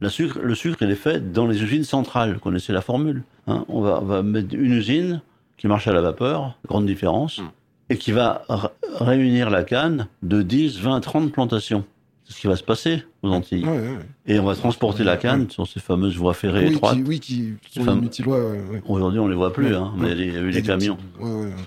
La 0.00 0.08
sucre. 0.08 0.40
Le 0.40 0.54
sucre, 0.54 0.78
il 0.82 0.90
est 0.90 0.96
fait 0.96 1.32
dans 1.32 1.46
les 1.46 1.62
usines 1.62 1.84
centrales. 1.84 2.34
Vous 2.34 2.40
connaissez 2.40 2.72
la 2.72 2.80
formule. 2.80 3.22
Hein 3.46 3.64
on, 3.68 3.82
va, 3.82 4.00
on, 4.02 4.06
va, 4.06 4.22
mettre 4.22 4.54
une 4.54 4.72
usine 4.72 5.20
qui 5.58 5.68
marche 5.68 5.86
à 5.86 5.92
la 5.92 6.00
vapeur, 6.00 6.58
grande 6.66 6.86
différence, 6.86 7.40
et 7.88 7.96
qui 7.96 8.10
va 8.10 8.42
réunir 8.98 9.50
la 9.50 9.62
canne 9.62 10.08
de 10.22 10.42
10, 10.42 10.80
20, 10.80 11.00
30 11.00 11.30
plantations. 11.30 11.84
C'est 12.24 12.34
ce 12.34 12.40
qui 12.40 12.46
va 12.46 12.56
se 12.56 12.64
passer 12.64 13.04
aux 13.22 13.30
Antilles. 13.30 13.64
Ouais, 13.64 13.70
ouais. 13.70 13.98
Et 14.26 14.38
on 14.40 14.44
va 14.44 14.54
transporter 14.54 15.04
la 15.04 15.16
canne 15.16 15.50
sur 15.50 15.68
ces 15.68 15.80
fameuses 15.80 16.16
voies 16.16 16.34
ferrées 16.34 16.66
oui, 16.66 16.72
étroites. 16.72 16.96
Qui, 16.96 17.02
oui, 17.02 17.20
qui 17.20 17.54
sont. 17.70 18.02
Aujourd'hui, 18.86 19.20
on 19.20 19.28
les 19.28 19.34
voit 19.34 19.52
plus, 19.52 19.74
hein, 19.74 19.92
mais 19.96 20.12
il 20.12 20.32
y 20.32 20.36
a 20.36 20.40
eu 20.40 20.50
des 20.50 20.62
camions. 20.62 20.96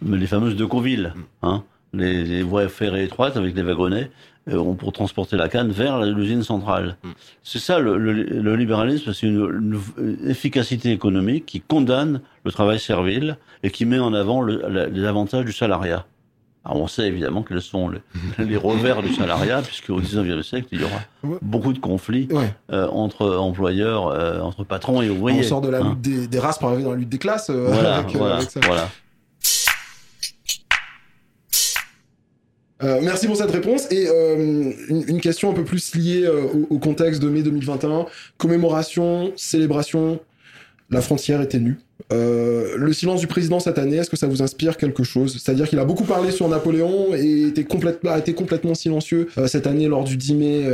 Mais 0.02 0.18
les 0.18 0.28
fameuses 0.28 0.56
de 0.56 0.66
Coville, 0.66 1.14
hein, 1.42 1.64
les, 1.94 2.24
les 2.24 2.44
voies 2.44 2.68
ferrées 2.68 3.04
étroites 3.04 3.38
avec 3.38 3.56
les 3.56 3.64
wagonnets, 3.64 4.10
pour 4.46 4.92
transporter 4.92 5.38
la 5.38 5.50
canne 5.50 5.72
vers 5.72 6.02
l'usine 6.04 6.44
centrale. 6.44 6.98
Mm. 7.04 7.10
C'est 7.44 7.60
ça 7.60 7.80
le, 7.80 7.98
le, 7.98 8.14
le 8.14 8.56
libéralisme, 8.56 9.14
c'est 9.14 9.28
une, 9.28 9.82
une, 9.98 10.30
efficacité 10.30 10.92
économique 10.92 11.46
qui 11.46 11.62
condamne 11.62 12.22
le 12.44 12.52
travail 12.52 12.80
servile 12.80 13.38
et 13.64 13.72
qui 13.72 13.86
met 13.86 14.00
en 14.00 14.14
avant 14.14 14.42
le, 14.42 14.88
les 14.92 15.06
avantages 15.06 15.46
du 15.46 15.54
salariat. 15.54 16.06
Alors 16.66 16.82
on 16.82 16.88
sait 16.88 17.08
évidemment 17.08 17.44
quels 17.44 17.62
sont 17.62 17.90
les, 17.90 18.02
les 18.44 18.58
revers 18.58 19.04
du 19.04 19.14
salariat, 19.14 19.62
puisque 19.62 19.92
au 19.92 20.02
19e 20.02 20.42
siècle, 20.42 20.68
il 20.72 20.82
y 20.82 20.84
aura 20.84 21.38
beaucoup 21.42 21.74
de 21.74 21.80
conflits 21.80 22.28
ouais. 22.32 22.54
euh, 22.72 22.88
entre 22.90 23.36
employeurs, 23.36 24.08
euh, 24.08 24.40
entre 24.42 24.64
patrons 24.64 25.02
et 25.02 25.10
ouvriers. 25.10 25.42
On 25.42 25.44
sort 25.44 25.62
de 25.62 25.70
la 25.70 25.80
hein. 25.80 25.90
lutte 25.90 26.02
des, 26.02 26.28
des, 26.28 26.40
races 26.40 26.58
pour 26.58 26.70
arriver 26.70 26.84
dans 26.84 26.92
la 26.92 26.98
lutte 26.98 27.10
des 27.10 27.20
classes. 27.20 27.52
Euh, 27.52 27.68
voilà, 27.68 27.98
avec, 27.98 28.16
voilà, 28.16 28.36
avec 28.38 28.66
voilà. 28.66 28.90
Euh, 32.86 33.00
merci 33.02 33.28
pour 33.28 33.36
cette 33.36 33.52
réponse. 33.52 33.92
Et 33.92 34.08
euh, 34.08 34.72
une, 34.90 35.20
question 35.20 35.50
un 35.50 35.54
peu 35.54 35.64
plus 35.64 35.96
liée 35.96 36.24
euh, 36.26 36.46
au, 36.70 36.78
contexte 36.78 37.22
de 37.22 37.30
mai 37.30 37.42
2021. 37.42 38.06
Commémoration, 38.38 39.32
célébration, 39.36 40.20
la 40.92 41.02
frontière 41.02 41.42
était 41.42 41.60
nue. 41.60 41.78
Le 42.12 42.92
silence 42.94 43.20
du 43.20 43.28
président 43.28 43.60
cette 43.60 43.80
année, 43.80 43.98
est-ce 43.98 44.10
que 44.10 44.18
ça 44.18 44.28
vous 44.28 44.44
inspire 44.44 44.78
quelque 44.78 45.04
chose? 45.04 45.42
C'est-à-dire 45.42 45.68
qu'il 45.68 45.80
a 45.80 45.86
beaucoup 45.86 46.04
parlé 46.04 46.30
sur 46.32 46.48
Napoléon 46.48 47.16
et 47.16 47.48
était 47.48 47.64
complètement, 47.64 48.12
a 48.12 48.20
été 48.20 48.34
complètement 48.34 48.76
silencieux 48.76 49.30
cette 49.48 49.66
année 49.66 49.88
lors 49.88 50.04
du 50.04 50.16
10 50.16 50.36
mai 50.36 50.66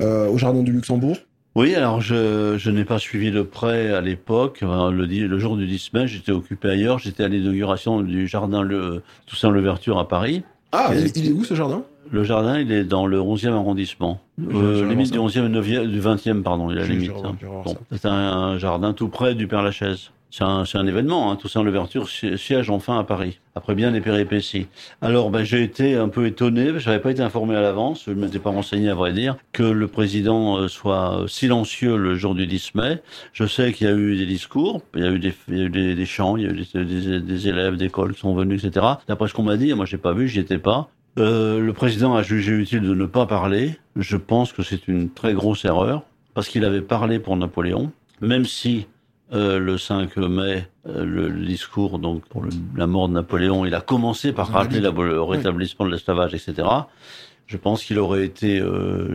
au 0.00 0.38
Jardin 0.38 0.62
du 0.62 0.70
Luxembourg? 0.70 1.16
Oui, 1.56 1.74
alors 1.74 2.00
je, 2.00 2.56
je 2.56 2.70
n'ai 2.70 2.84
pas 2.84 3.00
suivi 3.00 3.32
de 3.32 3.42
près 3.42 3.92
à 3.92 4.00
l'époque. 4.00 4.60
Le, 4.60 5.06
le, 5.06 5.38
jour 5.40 5.56
du 5.56 5.66
10 5.66 5.92
mai, 5.94 6.06
j'étais 6.06 6.30
occupé 6.30 6.68
ailleurs. 6.68 7.00
J'étais 7.00 7.24
à 7.24 7.28
l'inauguration 7.28 8.00
du 8.00 8.28
jardin 8.28 8.62
le, 8.62 9.02
Toussaint 9.26 9.50
Louverture 9.50 9.98
à 9.98 10.06
Paris. 10.06 10.44
Ah, 10.72 10.90
il, 10.92 11.10
il, 11.16 11.28
est 11.28 11.32
où 11.32 11.44
ce 11.44 11.54
jardin? 11.54 11.84
Le 12.10 12.24
jardin, 12.24 12.58
il 12.58 12.72
est 12.72 12.84
dans 12.84 13.06
le 13.06 13.18
11e 13.18 13.52
arrondissement. 13.52 14.20
Euh, 14.40 14.88
limite 14.88 15.12
du 15.12 15.18
11e 15.18 15.46
et 15.46 15.48
9e, 15.48 15.86
du 15.86 16.00
20e, 16.00 16.42
pardon, 16.42 16.70
il 16.70 16.78
a 16.78 16.84
limite. 16.84 17.12
Hein. 17.24 17.36
Bon, 17.42 17.76
c'est 17.92 18.06
un, 18.06 18.58
jardin 18.58 18.92
tout 18.92 19.08
près 19.08 19.34
du 19.34 19.46
Père 19.46 19.62
Lachaise. 19.62 20.10
C'est 20.30 20.44
un, 20.44 20.64
un, 20.74 20.86
événement, 20.86 21.32
hein, 21.32 21.36
Toussaint 21.36 21.62
Louverture 21.62 22.06
siège 22.08 22.68
enfin 22.68 22.98
à 22.98 23.04
Paris, 23.04 23.40
après 23.54 23.74
bien 23.74 23.92
des 23.92 24.02
péripéties. 24.02 24.66
Alors, 25.00 25.30
ben, 25.30 25.42
j'ai 25.42 25.62
été 25.62 25.96
un 25.96 26.10
peu 26.10 26.26
étonné, 26.26 26.78
je 26.78 26.86
n'avais 26.86 27.00
pas 27.00 27.10
été 27.10 27.22
informé 27.22 27.56
à 27.56 27.62
l'avance, 27.62 28.04
je 28.06 28.10
ne 28.10 28.20
m'étais 28.20 28.38
pas 28.38 28.50
renseigné 28.50 28.90
à 28.90 28.94
vrai 28.94 29.14
dire, 29.14 29.38
que 29.52 29.62
le 29.62 29.88
président 29.88 30.58
euh, 30.58 30.68
soit 30.68 31.24
silencieux 31.28 31.96
le 31.96 32.14
jour 32.14 32.34
du 32.34 32.46
10 32.46 32.74
mai. 32.74 32.98
Je 33.32 33.46
sais 33.46 33.72
qu'il 33.72 33.86
y 33.86 33.90
a 33.90 33.94
eu 33.94 34.18
des 34.18 34.26
discours, 34.26 34.82
il 34.94 35.02
y 35.02 35.06
a 35.06 35.10
eu 35.10 35.18
des, 35.18 35.34
il 35.48 35.58
y 35.58 35.62
a 35.62 35.64
eu 35.64 35.70
des, 35.70 35.94
des 35.94 36.06
chants, 36.06 36.36
il 36.36 36.42
y 36.42 36.46
a 36.46 36.50
eu 36.50 36.66
des, 36.74 36.84
des, 36.84 37.20
des 37.20 37.48
élèves 37.48 37.76
d'école 37.76 38.12
qui 38.12 38.20
sont 38.20 38.34
venus, 38.34 38.62
etc. 38.62 38.84
D'après 39.08 39.28
ce 39.28 39.34
qu'on 39.34 39.44
m'a 39.44 39.56
dit, 39.56 39.72
moi 39.72 39.86
j'ai 39.86 39.96
pas 39.96 40.12
vu, 40.12 40.28
j'y 40.28 40.40
étais 40.40 40.58
pas. 40.58 40.90
Euh, 41.18 41.58
le 41.58 41.72
président 41.72 42.14
a 42.14 42.22
jugé 42.22 42.52
utile 42.52 42.82
de 42.82 42.94
ne 42.94 43.06
pas 43.06 43.26
parler. 43.26 43.76
Je 43.96 44.16
pense 44.16 44.52
que 44.52 44.62
c'est 44.62 44.86
une 44.86 45.10
très 45.10 45.34
grosse 45.34 45.64
erreur, 45.64 46.02
parce 46.34 46.48
qu'il 46.48 46.64
avait 46.64 46.80
parlé 46.80 47.18
pour 47.18 47.36
Napoléon, 47.36 47.90
même 48.20 48.44
si 48.44 48.86
euh, 49.32 49.58
le 49.58 49.78
5 49.78 50.16
mai, 50.16 50.68
euh, 50.86 51.04
le 51.04 51.30
discours 51.44 51.98
donc 51.98 52.24
pour 52.26 52.42
le, 52.42 52.50
la 52.76 52.86
mort 52.86 53.08
de 53.08 53.14
Napoléon, 53.14 53.66
il 53.66 53.74
a 53.74 53.80
commencé 53.80 54.32
par 54.32 54.48
rappeler 54.48 54.80
la, 54.80 54.90
le 54.90 55.20
rétablissement 55.20 55.86
de 55.86 55.90
l'esclavage, 55.90 56.34
etc. 56.34 56.68
Je 57.46 57.56
pense 57.56 57.82
qu'il 57.82 57.98
aurait 57.98 58.24
été 58.24 58.62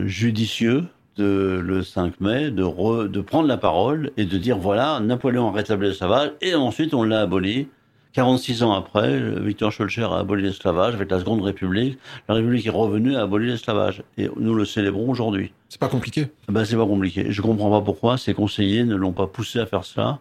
judicieux 0.04 0.84
de, 1.16 1.60
le 1.64 1.82
5 1.82 2.20
mai 2.20 2.50
de, 2.50 2.64
re, 2.64 3.08
de 3.08 3.20
prendre 3.20 3.48
la 3.48 3.56
parole 3.56 4.10
et 4.16 4.24
de 4.24 4.36
dire 4.36 4.58
voilà, 4.58 5.00
Napoléon 5.00 5.48
a 5.48 5.52
rétabli 5.52 5.88
l'esclavage 5.88 6.32
et 6.42 6.54
ensuite 6.54 6.92
on 6.92 7.02
l'a 7.02 7.20
aboli. 7.20 7.68
46 8.14 8.62
ans 8.62 8.72
après, 8.72 9.20
Victor 9.40 9.72
Schulcher 9.72 10.04
a 10.04 10.18
aboli 10.18 10.44
l'esclavage 10.44 10.94
avec 10.94 11.10
la 11.10 11.18
Seconde 11.18 11.42
République. 11.42 11.98
La 12.28 12.36
République 12.36 12.64
est 12.64 12.70
revenue 12.70 13.16
à 13.16 13.22
abolir 13.22 13.50
l'esclavage. 13.50 14.04
Et 14.16 14.30
nous 14.36 14.54
le 14.54 14.64
célébrons 14.64 15.10
aujourd'hui. 15.10 15.52
C'est 15.68 15.80
pas 15.80 15.88
compliqué. 15.88 16.28
Ben, 16.48 16.64
c'est 16.64 16.76
pas 16.76 16.86
compliqué. 16.86 17.26
Je 17.30 17.42
comprends 17.42 17.70
pas 17.70 17.84
pourquoi 17.84 18.16
ces 18.16 18.32
conseillers 18.32 18.84
ne 18.84 18.94
l'ont 18.94 19.12
pas 19.12 19.26
poussé 19.26 19.58
à 19.58 19.66
faire 19.66 19.84
cela. 19.84 20.20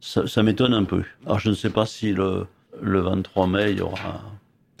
Ça, 0.00 0.26
ça 0.26 0.42
m'étonne 0.42 0.72
un 0.72 0.84
peu. 0.84 1.02
Alors, 1.26 1.38
je 1.38 1.50
ne 1.50 1.54
sais 1.54 1.68
pas 1.68 1.84
si 1.84 2.12
le, 2.12 2.46
le 2.80 3.00
23 3.00 3.46
mai, 3.46 3.72
il 3.72 3.78
y 3.78 3.82
aura 3.82 4.22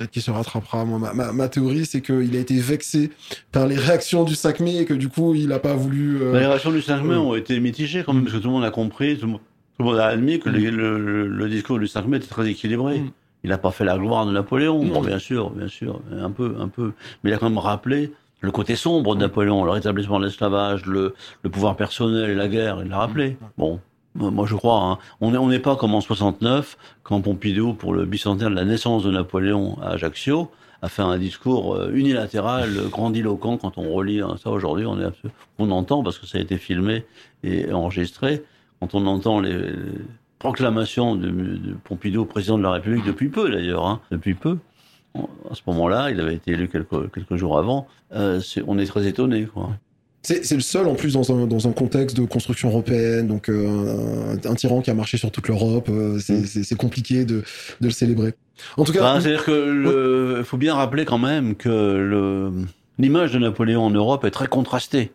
peut-être 0.00 0.10
qu'il 0.12 0.22
se 0.22 0.30
rattrapera. 0.30 0.86
Moi, 0.86 0.98
ma, 0.98 1.12
ma, 1.12 1.32
ma 1.32 1.48
théorie, 1.48 1.84
c'est 1.84 2.00
qu'il 2.00 2.34
a 2.34 2.38
été 2.38 2.58
vexé 2.58 3.10
par 3.52 3.66
les 3.66 3.76
réactions 3.76 4.24
du 4.24 4.34
5 4.34 4.60
mai 4.60 4.78
et 4.78 4.84
que 4.86 4.94
du 4.94 5.10
coup, 5.10 5.34
il 5.34 5.48
n'a 5.48 5.58
pas 5.58 5.74
voulu. 5.74 6.22
Euh... 6.22 6.38
Les 6.38 6.46
réactions 6.46 6.72
du 6.72 6.80
5 6.80 7.02
mai 7.02 7.14
euh... 7.14 7.18
ont 7.18 7.34
été 7.34 7.60
mitigées 7.60 8.02
quand 8.02 8.14
même, 8.14 8.24
parce 8.24 8.36
que 8.36 8.40
tout 8.40 8.48
le 8.48 8.54
monde 8.54 8.64
a 8.64 8.70
compris. 8.70 9.18
Tout 9.18 9.26
le 9.26 9.32
monde 9.32 9.40
tout 9.80 9.86
le 9.86 9.92
monde 9.92 10.00
a 10.00 10.08
admis 10.08 10.38
que 10.38 10.50
mm. 10.50 10.52
le, 10.52 10.98
le, 10.98 11.26
le, 11.26 11.48
discours 11.48 11.78
du 11.78 11.86
5 11.86 12.06
mai 12.06 12.18
était 12.18 12.26
très 12.26 12.46
équilibré. 12.46 12.98
Mm. 12.98 13.12
Il 13.44 13.48
n'a 13.48 13.56
pas 13.56 13.70
fait 13.70 13.86
la 13.86 13.96
gloire 13.96 14.26
de 14.26 14.32
Napoléon, 14.32 14.84
bon, 14.84 15.00
bien 15.00 15.18
sûr, 15.18 15.48
bien 15.48 15.68
sûr, 15.68 16.02
un 16.12 16.30
peu, 16.30 16.56
un 16.60 16.68
peu. 16.68 16.92
Mais 17.24 17.30
il 17.30 17.32
a 17.32 17.38
quand 17.38 17.48
même 17.48 17.58
rappelé 17.58 18.12
le 18.40 18.50
côté 18.50 18.76
sombre 18.76 19.14
de 19.14 19.20
Napoléon, 19.20 19.64
le 19.64 19.70
rétablissement 19.70 20.20
de 20.20 20.26
l'esclavage, 20.26 20.84
le, 20.84 21.14
le, 21.42 21.50
pouvoir 21.50 21.76
personnel 21.76 22.28
et 22.28 22.34
la 22.34 22.48
guerre, 22.48 22.80
il 22.82 22.90
l'a 22.90 22.98
rappelé. 22.98 23.38
Bon, 23.56 23.80
moi 24.14 24.44
je 24.46 24.54
crois, 24.54 24.82
hein. 24.82 24.98
on 25.22 25.48
n'est 25.48 25.58
pas 25.58 25.76
comme 25.76 25.94
en 25.94 26.02
69, 26.02 26.76
quand 27.02 27.22
Pompidou, 27.22 27.72
pour 27.72 27.94
le 27.94 28.04
bicentenaire 28.04 28.50
de 28.50 28.56
la 28.56 28.66
naissance 28.66 29.02
de 29.04 29.10
Napoléon 29.10 29.78
à 29.80 29.92
Ajaccio, 29.92 30.50
a 30.82 30.90
fait 30.90 31.02
un 31.02 31.16
discours 31.16 31.74
euh, 31.74 31.90
unilatéral, 31.94 32.70
grandiloquent. 32.90 33.56
Quand 33.56 33.78
on 33.78 33.90
relit 33.92 34.20
hein, 34.20 34.36
ça 34.42 34.50
aujourd'hui, 34.50 34.84
on, 34.84 35.00
est, 35.00 35.10
on 35.58 35.70
entend 35.70 36.02
parce 36.02 36.18
que 36.18 36.26
ça 36.26 36.36
a 36.36 36.40
été 36.42 36.58
filmé 36.58 37.06
et 37.42 37.72
enregistré 37.72 38.42
quand 38.80 38.94
on 38.94 39.06
entend 39.06 39.40
les, 39.40 39.72
proclamations 40.38 41.16
de, 41.16 41.28
de, 41.28 41.74
Pompidou, 41.84 42.24
président 42.24 42.58
de 42.58 42.62
la 42.62 42.72
République, 42.72 43.04
depuis 43.04 43.28
peu 43.28 43.50
d'ailleurs, 43.50 43.86
hein, 43.86 44.00
depuis 44.10 44.34
peu, 44.34 44.56
à 45.14 45.54
ce 45.54 45.60
moment-là, 45.66 46.10
il 46.10 46.18
avait 46.18 46.34
été 46.34 46.52
élu 46.52 46.68
quelques, 46.68 47.12
quelques 47.12 47.36
jours 47.36 47.58
avant, 47.58 47.86
on 48.12 48.78
est 48.78 48.86
très 48.86 49.06
étonné. 49.06 49.44
Quoi. 49.44 49.70
C'est 50.22 50.52
le 50.52 50.60
seul 50.60 50.86
en 50.86 50.94
plus 50.94 51.14
dans 51.14 51.32
un, 51.32 51.46
dans 51.46 51.66
un, 51.66 51.72
contexte 51.72 52.14
de 52.14 52.26
construction 52.26 52.68
européenne, 52.68 53.26
donc 53.26 53.48
euh, 53.48 54.36
un, 54.44 54.54
tyran 54.54 54.82
qui 54.82 54.90
a 54.90 54.94
marché 54.94 55.16
sur 55.16 55.30
toute 55.30 55.48
l'Europe, 55.48 55.88
euh, 55.88 56.16
mm. 56.16 56.44
c'est 56.44 56.76
compliqué 56.76 57.24
de, 57.24 57.42
de, 57.80 57.86
le 57.86 57.90
célébrer. 57.90 58.34
En 58.76 58.84
tout 58.84 58.92
cas, 58.92 59.00
bah, 59.00 59.18
c'est-à-dire 59.20 59.44
que 59.44 60.42
faut 60.44 60.58
bien 60.58 60.74
rappeler 60.74 61.06
quand 61.06 61.18
même 61.18 61.54
que 61.54 62.52
l'image 62.98 63.32
de 63.32 63.38
Napoléon 63.38 63.82
en 63.82 63.90
Europe 63.90 64.26
est 64.26 64.30
très 64.30 64.46
contrastée, 64.46 65.10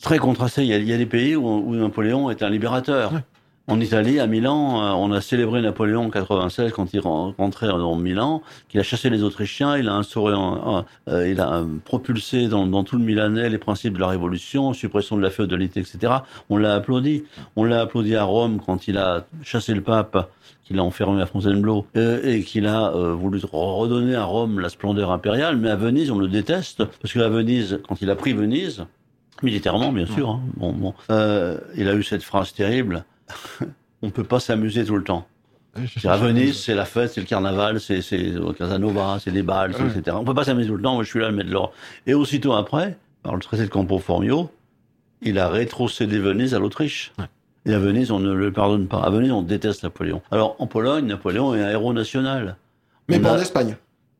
très 0.00 0.18
contrastée. 0.18 0.62
Il 0.62 0.68
y 0.68 0.72
a, 0.72 0.78
il 0.78 0.88
y 0.88 0.92
a 0.92 0.98
des 0.98 1.06
pays 1.06 1.36
où, 1.36 1.46
où, 1.46 1.74
Napoléon 1.74 2.30
est 2.30 2.42
un 2.42 2.50
libérateur. 2.50 3.12
En 3.70 3.80
Italie, 3.80 4.18
à 4.18 4.26
Milan, 4.26 4.82
euh, 4.82 4.92
on 4.92 5.12
a 5.12 5.20
célébré 5.20 5.60
Napoléon 5.60 6.06
en 6.06 6.10
96 6.10 6.72
quand 6.72 6.94
il 6.94 7.00
rentrait 7.00 7.66
dans 7.66 7.96
Milan, 7.96 8.42
qu'il 8.70 8.80
a 8.80 8.82
chassé 8.82 9.10
les 9.10 9.22
Autrichiens, 9.22 9.76
il 9.76 9.90
a 9.90 9.94
instauré, 9.94 10.32
euh, 10.34 11.28
il 11.28 11.38
a 11.38 11.66
propulsé 11.84 12.48
dans, 12.48 12.66
dans, 12.66 12.82
tout 12.82 12.96
le 12.96 13.04
Milanais 13.04 13.50
les 13.50 13.58
principes 13.58 13.92
de 13.92 14.00
la 14.00 14.06
Révolution, 14.06 14.72
suppression 14.72 15.18
de 15.18 15.22
la 15.22 15.28
féodalité, 15.28 15.80
etc. 15.80 16.14
On 16.48 16.56
l'a 16.56 16.76
applaudi. 16.76 17.24
On 17.56 17.64
l'a 17.64 17.82
applaudi 17.82 18.16
à 18.16 18.24
Rome 18.24 18.58
quand 18.64 18.88
il 18.88 18.96
a 18.96 19.26
chassé 19.42 19.74
le 19.74 19.82
pape, 19.82 20.30
qu'il 20.64 20.78
a 20.78 20.82
enfermé 20.82 21.20
à 21.20 21.26
Fontainebleau 21.26 21.84
euh, 21.98 22.22
et 22.24 22.44
qu'il 22.44 22.66
a 22.66 22.90
voulu 22.90 23.38
redonner 23.52 24.14
à 24.14 24.24
Rome 24.24 24.60
la 24.60 24.70
splendeur 24.70 25.10
impériale. 25.10 25.58
Mais 25.58 25.68
à 25.68 25.76
Venise, 25.76 26.10
on 26.10 26.18
le 26.18 26.28
déteste 26.28 26.84
parce 27.02 27.12
qu'à 27.12 27.28
Venise, 27.28 27.80
quand 27.86 28.00
il 28.00 28.08
a 28.08 28.16
pris 28.16 28.32
Venise, 28.32 28.86
militairement 29.42 29.92
bien 29.92 30.06
sûr, 30.06 30.30
hein, 30.30 30.40
bon, 30.56 30.72
bon, 30.72 30.94
il 31.76 31.88
a 31.88 31.94
eu 31.94 32.02
cette 32.02 32.22
phrase 32.22 32.52
terrible. 32.52 33.04
on 34.02 34.10
peut 34.10 34.24
pas 34.24 34.40
s'amuser 34.40 34.84
tout 34.84 34.96
le 34.96 35.04
temps. 35.04 35.26
à 36.04 36.16
Venise, 36.16 36.58
c'est 36.58 36.74
la 36.74 36.84
fête, 36.84 37.12
c'est 37.12 37.20
le 37.20 37.26
carnaval, 37.26 37.80
c'est 37.80 38.36
au 38.36 38.52
Casanova, 38.52 39.18
c'est 39.20 39.30
des 39.30 39.42
balles, 39.42 39.72
etc. 39.72 40.16
On 40.18 40.24
peut 40.24 40.34
pas 40.34 40.44
s'amuser 40.44 40.68
tout 40.68 40.76
le 40.76 40.82
temps. 40.82 40.94
Moi, 40.94 41.04
je 41.04 41.10
suis 41.10 41.20
là 41.20 41.28
à 41.28 41.30
mettre 41.30 41.50
l'or. 41.50 41.72
Et 42.06 42.14
aussitôt 42.14 42.54
après, 42.54 42.96
par 43.22 43.34
le 43.34 43.40
traité 43.40 43.64
de 43.64 43.68
Campo 43.68 43.98
Formio, 43.98 44.50
il 45.22 45.38
a 45.38 45.48
rétrocédé 45.48 46.18
Venise 46.18 46.54
à 46.54 46.58
l'Autriche. 46.58 47.12
Et 47.66 47.74
à 47.74 47.78
Venise, 47.78 48.10
on 48.10 48.20
ne 48.20 48.32
le 48.32 48.52
pardonne 48.52 48.86
pas. 48.86 49.00
À 49.00 49.10
Venise, 49.10 49.32
on 49.32 49.42
déteste 49.42 49.82
Napoléon. 49.82 50.22
Alors, 50.30 50.56
en 50.58 50.66
Pologne, 50.66 51.06
Napoléon 51.06 51.54
est 51.54 51.62
un 51.62 51.70
héros 51.70 51.92
national. 51.92 52.56
Mais 53.08 53.18
pas 53.18 53.32
en 53.32 53.38
Espagne. 53.38 53.76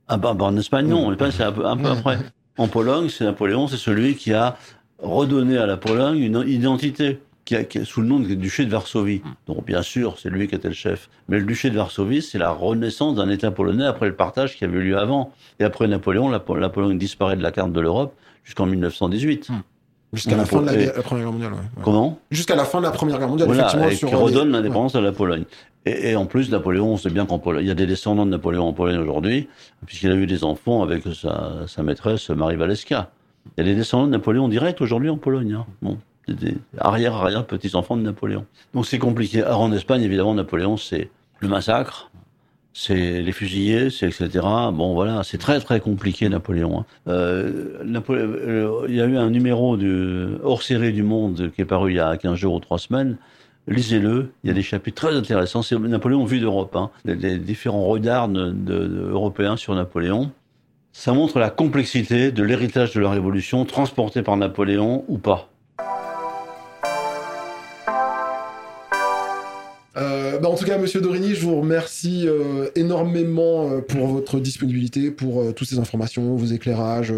Ah 0.08 0.16
bah, 0.16 0.34
bah, 0.34 0.46
en 0.46 0.56
Espagne, 0.56 0.86
non. 0.86 1.14
c'est 1.30 1.42
un 1.42 1.52
peu, 1.52 1.66
un 1.66 1.76
peu 1.76 1.88
après. 1.88 2.18
En 2.56 2.66
Pologne, 2.66 3.08
c'est 3.08 3.24
Napoléon, 3.24 3.68
c'est 3.68 3.76
celui 3.76 4.16
qui 4.16 4.32
a 4.32 4.56
redonné 4.98 5.58
à 5.58 5.66
la 5.66 5.76
Pologne 5.76 6.18
une 6.18 6.44
identité 6.46 7.18
qui, 7.44 7.84
sous 7.84 8.02
le 8.02 8.06
nom 8.06 8.20
de 8.20 8.34
duché 8.34 8.64
de 8.64 8.70
Varsovie. 8.70 9.22
Hmm. 9.24 9.34
Donc 9.46 9.64
bien 9.64 9.82
sûr, 9.82 10.16
c'est 10.18 10.30
lui 10.30 10.48
qui 10.48 10.54
était 10.54 10.68
le 10.68 10.74
chef. 10.74 11.08
Mais 11.28 11.38
le 11.38 11.44
duché 11.44 11.70
de 11.70 11.76
Varsovie, 11.76 12.22
c'est 12.22 12.38
la 12.38 12.50
renaissance 12.50 13.16
d'un 13.16 13.28
État 13.30 13.50
polonais 13.50 13.86
après 13.86 14.06
le 14.06 14.14
partage 14.14 14.56
qui 14.56 14.64
avait 14.64 14.78
eu 14.78 14.82
lieu 14.82 14.98
avant. 14.98 15.32
Et 15.60 15.64
après 15.64 15.88
Napoléon, 15.88 16.28
la, 16.28 16.40
Pologne 16.40 16.98
disparaît 16.98 17.36
de 17.36 17.42
la 17.42 17.52
carte 17.52 17.72
de 17.72 17.80
l'Europe 17.80 18.14
jusqu'en 18.44 18.66
1918. 18.66 19.48
Hmm. 19.48 19.62
Jusqu'à 20.14 20.36
la 20.36 20.46
fin 20.46 20.62
de 20.62 20.70
la, 20.70 21.02
Première 21.02 21.24
Guerre 21.24 21.32
mondiale. 21.32 21.52
Comment? 21.82 22.18
Jusqu'à 22.30 22.56
la 22.56 22.64
fin 22.64 22.78
de 22.78 22.84
la 22.84 22.92
Première 22.92 23.18
Guerre 23.18 23.28
mondiale, 23.28 23.48
voilà, 23.48 23.92
et 23.92 23.94
qui 23.94 24.06
redonne 24.06 24.50
l'indépendance 24.50 24.94
à 24.94 25.02
la 25.02 25.12
Pologne. 25.12 25.44
Et, 25.84 26.16
en 26.16 26.24
plus, 26.26 26.50
Napoléon, 26.50 26.92
on 26.92 26.96
sait 26.96 27.10
bien 27.10 27.24
qu'en 27.26 27.38
Pologne, 27.38 27.64
il 27.64 27.68
y 27.68 27.70
a 27.70 27.74
des 27.74 27.86
descendants 27.86 28.24
de 28.24 28.30
Napoléon 28.30 28.66
en 28.66 28.72
Pologne 28.72 28.98
aujourd'hui, 28.98 29.48
puisqu'il 29.86 30.10
a 30.10 30.14
eu 30.14 30.26
des 30.26 30.44
enfants 30.44 30.82
avec 30.82 31.02
sa, 31.14 31.66
sa 31.66 31.82
maîtresse 31.82 32.30
Marie 32.30 32.56
Waleska. 32.56 33.10
Il 33.56 33.64
y 33.64 33.68
a 33.68 33.70
des 33.70 33.76
descendants 33.76 34.06
de 34.06 34.12
Napoléon 34.12 34.48
direct 34.48 34.80
aujourd'hui 34.80 35.10
en 35.10 35.16
Pologne. 35.16 35.54
Hein. 35.54 35.66
Bon 35.82 35.98
arrière-arrière 36.78 37.46
petits-enfants 37.46 37.96
de 37.96 38.02
Napoléon. 38.02 38.44
Donc 38.74 38.86
c'est 38.86 38.98
compliqué. 38.98 39.42
Alors 39.42 39.60
en 39.60 39.72
Espagne, 39.72 40.02
évidemment, 40.02 40.34
Napoléon, 40.34 40.76
c'est 40.76 41.10
le 41.40 41.48
massacre, 41.48 42.10
c'est 42.72 43.22
les 43.22 43.32
fusillés, 43.32 43.90
c'est 43.90 44.06
etc. 44.06 44.30
Bon 44.72 44.94
voilà, 44.94 45.22
c'est 45.24 45.38
très 45.38 45.60
très 45.60 45.80
compliqué 45.80 46.28
Napoléon. 46.28 46.80
Hein. 46.80 46.84
Euh, 47.08 47.78
euh, 48.10 48.86
il 48.88 48.94
y 48.94 49.00
a 49.00 49.06
eu 49.06 49.16
un 49.16 49.30
numéro 49.30 49.76
du 49.76 50.26
hors 50.42 50.62
série 50.62 50.92
du 50.92 51.02
Monde 51.02 51.50
qui 51.54 51.62
est 51.62 51.66
paru 51.66 51.92
il 51.92 51.96
y 51.96 52.00
a 52.00 52.16
15 52.16 52.34
jours 52.34 52.54
ou 52.54 52.60
3 52.60 52.78
semaines. 52.78 53.16
Lisez-le, 53.66 54.30
il 54.44 54.48
y 54.48 54.50
a 54.50 54.54
des 54.54 54.62
chapitres 54.62 55.08
très 55.08 55.14
intéressants. 55.14 55.60
C'est 55.62 55.78
Napoléon 55.78 56.24
vu 56.24 56.40
d'Europe, 56.40 56.74
hein. 56.74 56.90
les, 57.04 57.36
différents 57.36 57.84
regards 57.84 58.28
de, 58.28 59.10
européens 59.10 59.56
sur 59.56 59.74
Napoléon. 59.74 60.30
Ça 60.92 61.12
montre 61.12 61.38
la 61.38 61.50
complexité 61.50 62.32
de 62.32 62.42
l'héritage 62.42 62.92
de 62.94 63.00
la 63.00 63.10
Révolution 63.10 63.64
transporté 63.64 64.22
par 64.22 64.36
Napoléon 64.36 65.04
ou 65.08 65.18
pas. 65.18 65.50
Euh, 70.38 70.40
bah, 70.40 70.48
en 70.48 70.54
tout 70.54 70.64
cas, 70.64 70.78
Monsieur 70.78 71.00
Dorigny, 71.00 71.34
je 71.34 71.40
vous 71.40 71.60
remercie 71.60 72.26
euh, 72.26 72.68
énormément 72.74 73.70
euh, 73.70 73.80
pour 73.80 74.06
votre 74.06 74.40
disponibilité, 74.40 75.10
pour 75.10 75.54
toutes 75.54 75.68
ces 75.68 75.78
informations, 75.78 76.36
vos 76.36 76.46
éclairages. 76.46 77.12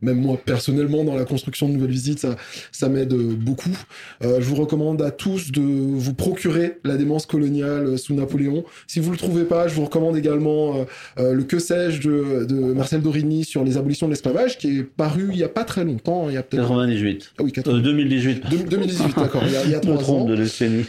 même 0.00 0.20
moi, 0.20 0.38
personnellement, 0.44 1.04
dans 1.04 1.14
la 1.14 1.24
construction 1.24 1.68
de 1.68 1.74
nouvelles 1.74 1.90
visites, 1.90 2.20
ça, 2.20 2.36
ça 2.70 2.88
m'aide 2.88 3.14
beaucoup. 3.14 3.76
je 4.22 4.40
vous 4.40 4.54
recommande 4.54 5.02
à 5.02 5.10
tous 5.10 5.52
de 5.52 5.60
vous 5.60 6.14
procurer 6.14 6.78
la 6.84 6.96
démence 6.96 7.26
coloniale 7.26 7.98
sous 7.98 8.14
Napoléon. 8.14 8.64
Si 8.86 9.00
vous 9.00 9.10
le 9.10 9.16
trouvez 9.16 9.44
pas, 9.44 9.68
je 9.68 9.74
vous 9.74 9.84
recommande 9.84 10.16
également 10.16 10.84
le 11.18 11.42
Que 11.42 11.58
sais-je 11.58 12.00
de, 12.00 12.44
de, 12.44 12.54
Marcel 12.72 13.02
Dorigny 13.02 13.44
sur 13.44 13.64
les 13.64 13.76
abolitions 13.76 14.06
de 14.06 14.12
l'esclavage, 14.12 14.58
qui 14.58 14.78
est 14.78 14.82
paru 14.82 15.30
il 15.32 15.38
y 15.38 15.44
a 15.44 15.48
pas 15.48 15.64
très 15.64 15.84
longtemps. 15.84 16.28
Il 16.28 16.34
y 16.34 16.38
a 16.38 16.42
peut-être 16.42 16.62
98. 16.62 17.32
Ah 17.38 17.42
oui, 17.42 17.52
2018. 17.52 18.42
2018, 18.68 19.16
d'accord. 19.16 19.42
Il 19.46 19.52
y 19.52 19.56
a, 19.56 19.64
il 19.64 19.70
y 19.70 19.74
a 19.74 19.80
trois 19.80 20.10
ans. 20.10 20.24
de 20.24 20.36
décennie. 20.36 20.84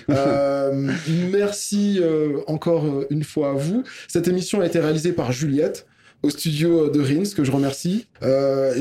Euh, 1.76 2.40
encore 2.48 2.86
euh, 2.86 3.08
une 3.10 3.24
fois 3.24 3.52
à 3.52 3.54
vous. 3.54 3.84
Cette 4.08 4.28
émission 4.28 4.62
a 4.62 4.66
été 4.66 4.80
réalisée 4.80 5.14
par 5.14 5.32
Juliette 5.32 5.86
au 6.22 6.30
studio 6.30 6.90
de 6.90 7.02
Rins, 7.02 7.36
que 7.36 7.44
je 7.44 7.52
remercie. 7.52 8.06
Euh, 8.24 8.74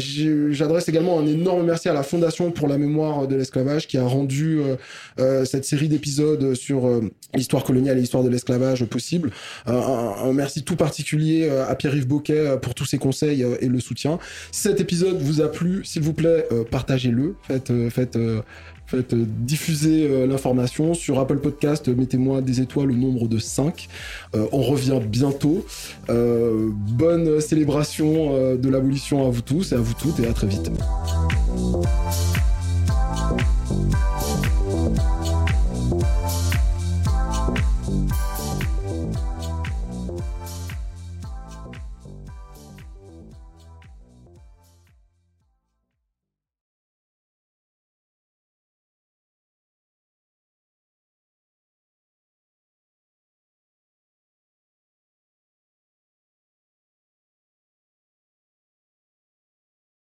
J'adresse 0.53 0.89
également 0.89 1.19
un 1.19 1.27
énorme 1.27 1.67
merci 1.67 1.89
à 1.89 1.93
la 1.93 2.05
Fondation 2.05 2.53
pour 2.53 2.69
la 2.69 2.79
mémoire 2.79 3.27
de 3.27 3.35
l'esclavage 3.35 3.89
qui 3.89 3.99
a 3.99 4.05
rendu 4.05 4.61
euh, 4.61 4.77
euh 5.19 5.45
cette 5.45 5.65
série 5.65 5.89
d'épisodes 5.89 6.55
sur 6.55 7.01
l'histoire 7.35 7.65
coloniale 7.65 7.99
et 7.99 8.01
l'histoire 8.01 8.23
de 8.23 8.29
l'esclavage 8.29 8.85
possible. 8.85 9.33
Un, 9.67 9.75
un, 9.75 10.33
merci 10.33 10.63
tout 10.63 10.77
particulier 10.77 11.49
à 11.49 11.75
Pierre-Yves 11.75 12.07
Boquet 12.07 12.59
pour 12.63 12.77
tous 12.77 12.85
ses 12.85 12.99
conseils 12.99 13.45
et 13.61 13.67
le 13.67 13.81
soutien. 13.81 14.21
Si 14.53 14.63
cet 14.63 14.81
épisode 14.81 15.21
vous 15.21 15.41
a 15.41 15.51
plu, 15.51 15.85
s'il 15.85 16.03
vous 16.03 16.13
plaît, 16.13 16.47
partagez-le. 16.71 17.35
Faites, 17.49 17.73
faites 17.91 18.17
Faites 18.93 19.15
euh, 19.15 19.25
diffuser 19.27 20.07
euh, 20.07 20.27
l'information 20.27 20.93
sur 20.93 21.19
Apple 21.19 21.39
Podcast. 21.39 21.89
Mettez-moi 21.89 22.43
des 22.43 22.61
étoiles 22.61 22.91
au 22.91 22.95
nombre 22.95 23.27
de 23.27 23.39
5. 23.39 23.89
Euh, 24.35 24.45
on 24.53 24.61
revient 24.61 25.01
bientôt. 25.03 25.65
bonne 26.09 27.41
célébration 27.41 28.57
de 28.57 28.69
l'abolition 28.69 29.27
à 29.27 29.31
vous 29.31 29.41
tous 29.41 29.73
et 29.73 29.77
à 29.77 29.79
vous 29.79 29.95
toutes 29.95 30.21
et 30.21 30.27
à 30.27 30.35
très 30.35 30.47
vite. 30.47 30.71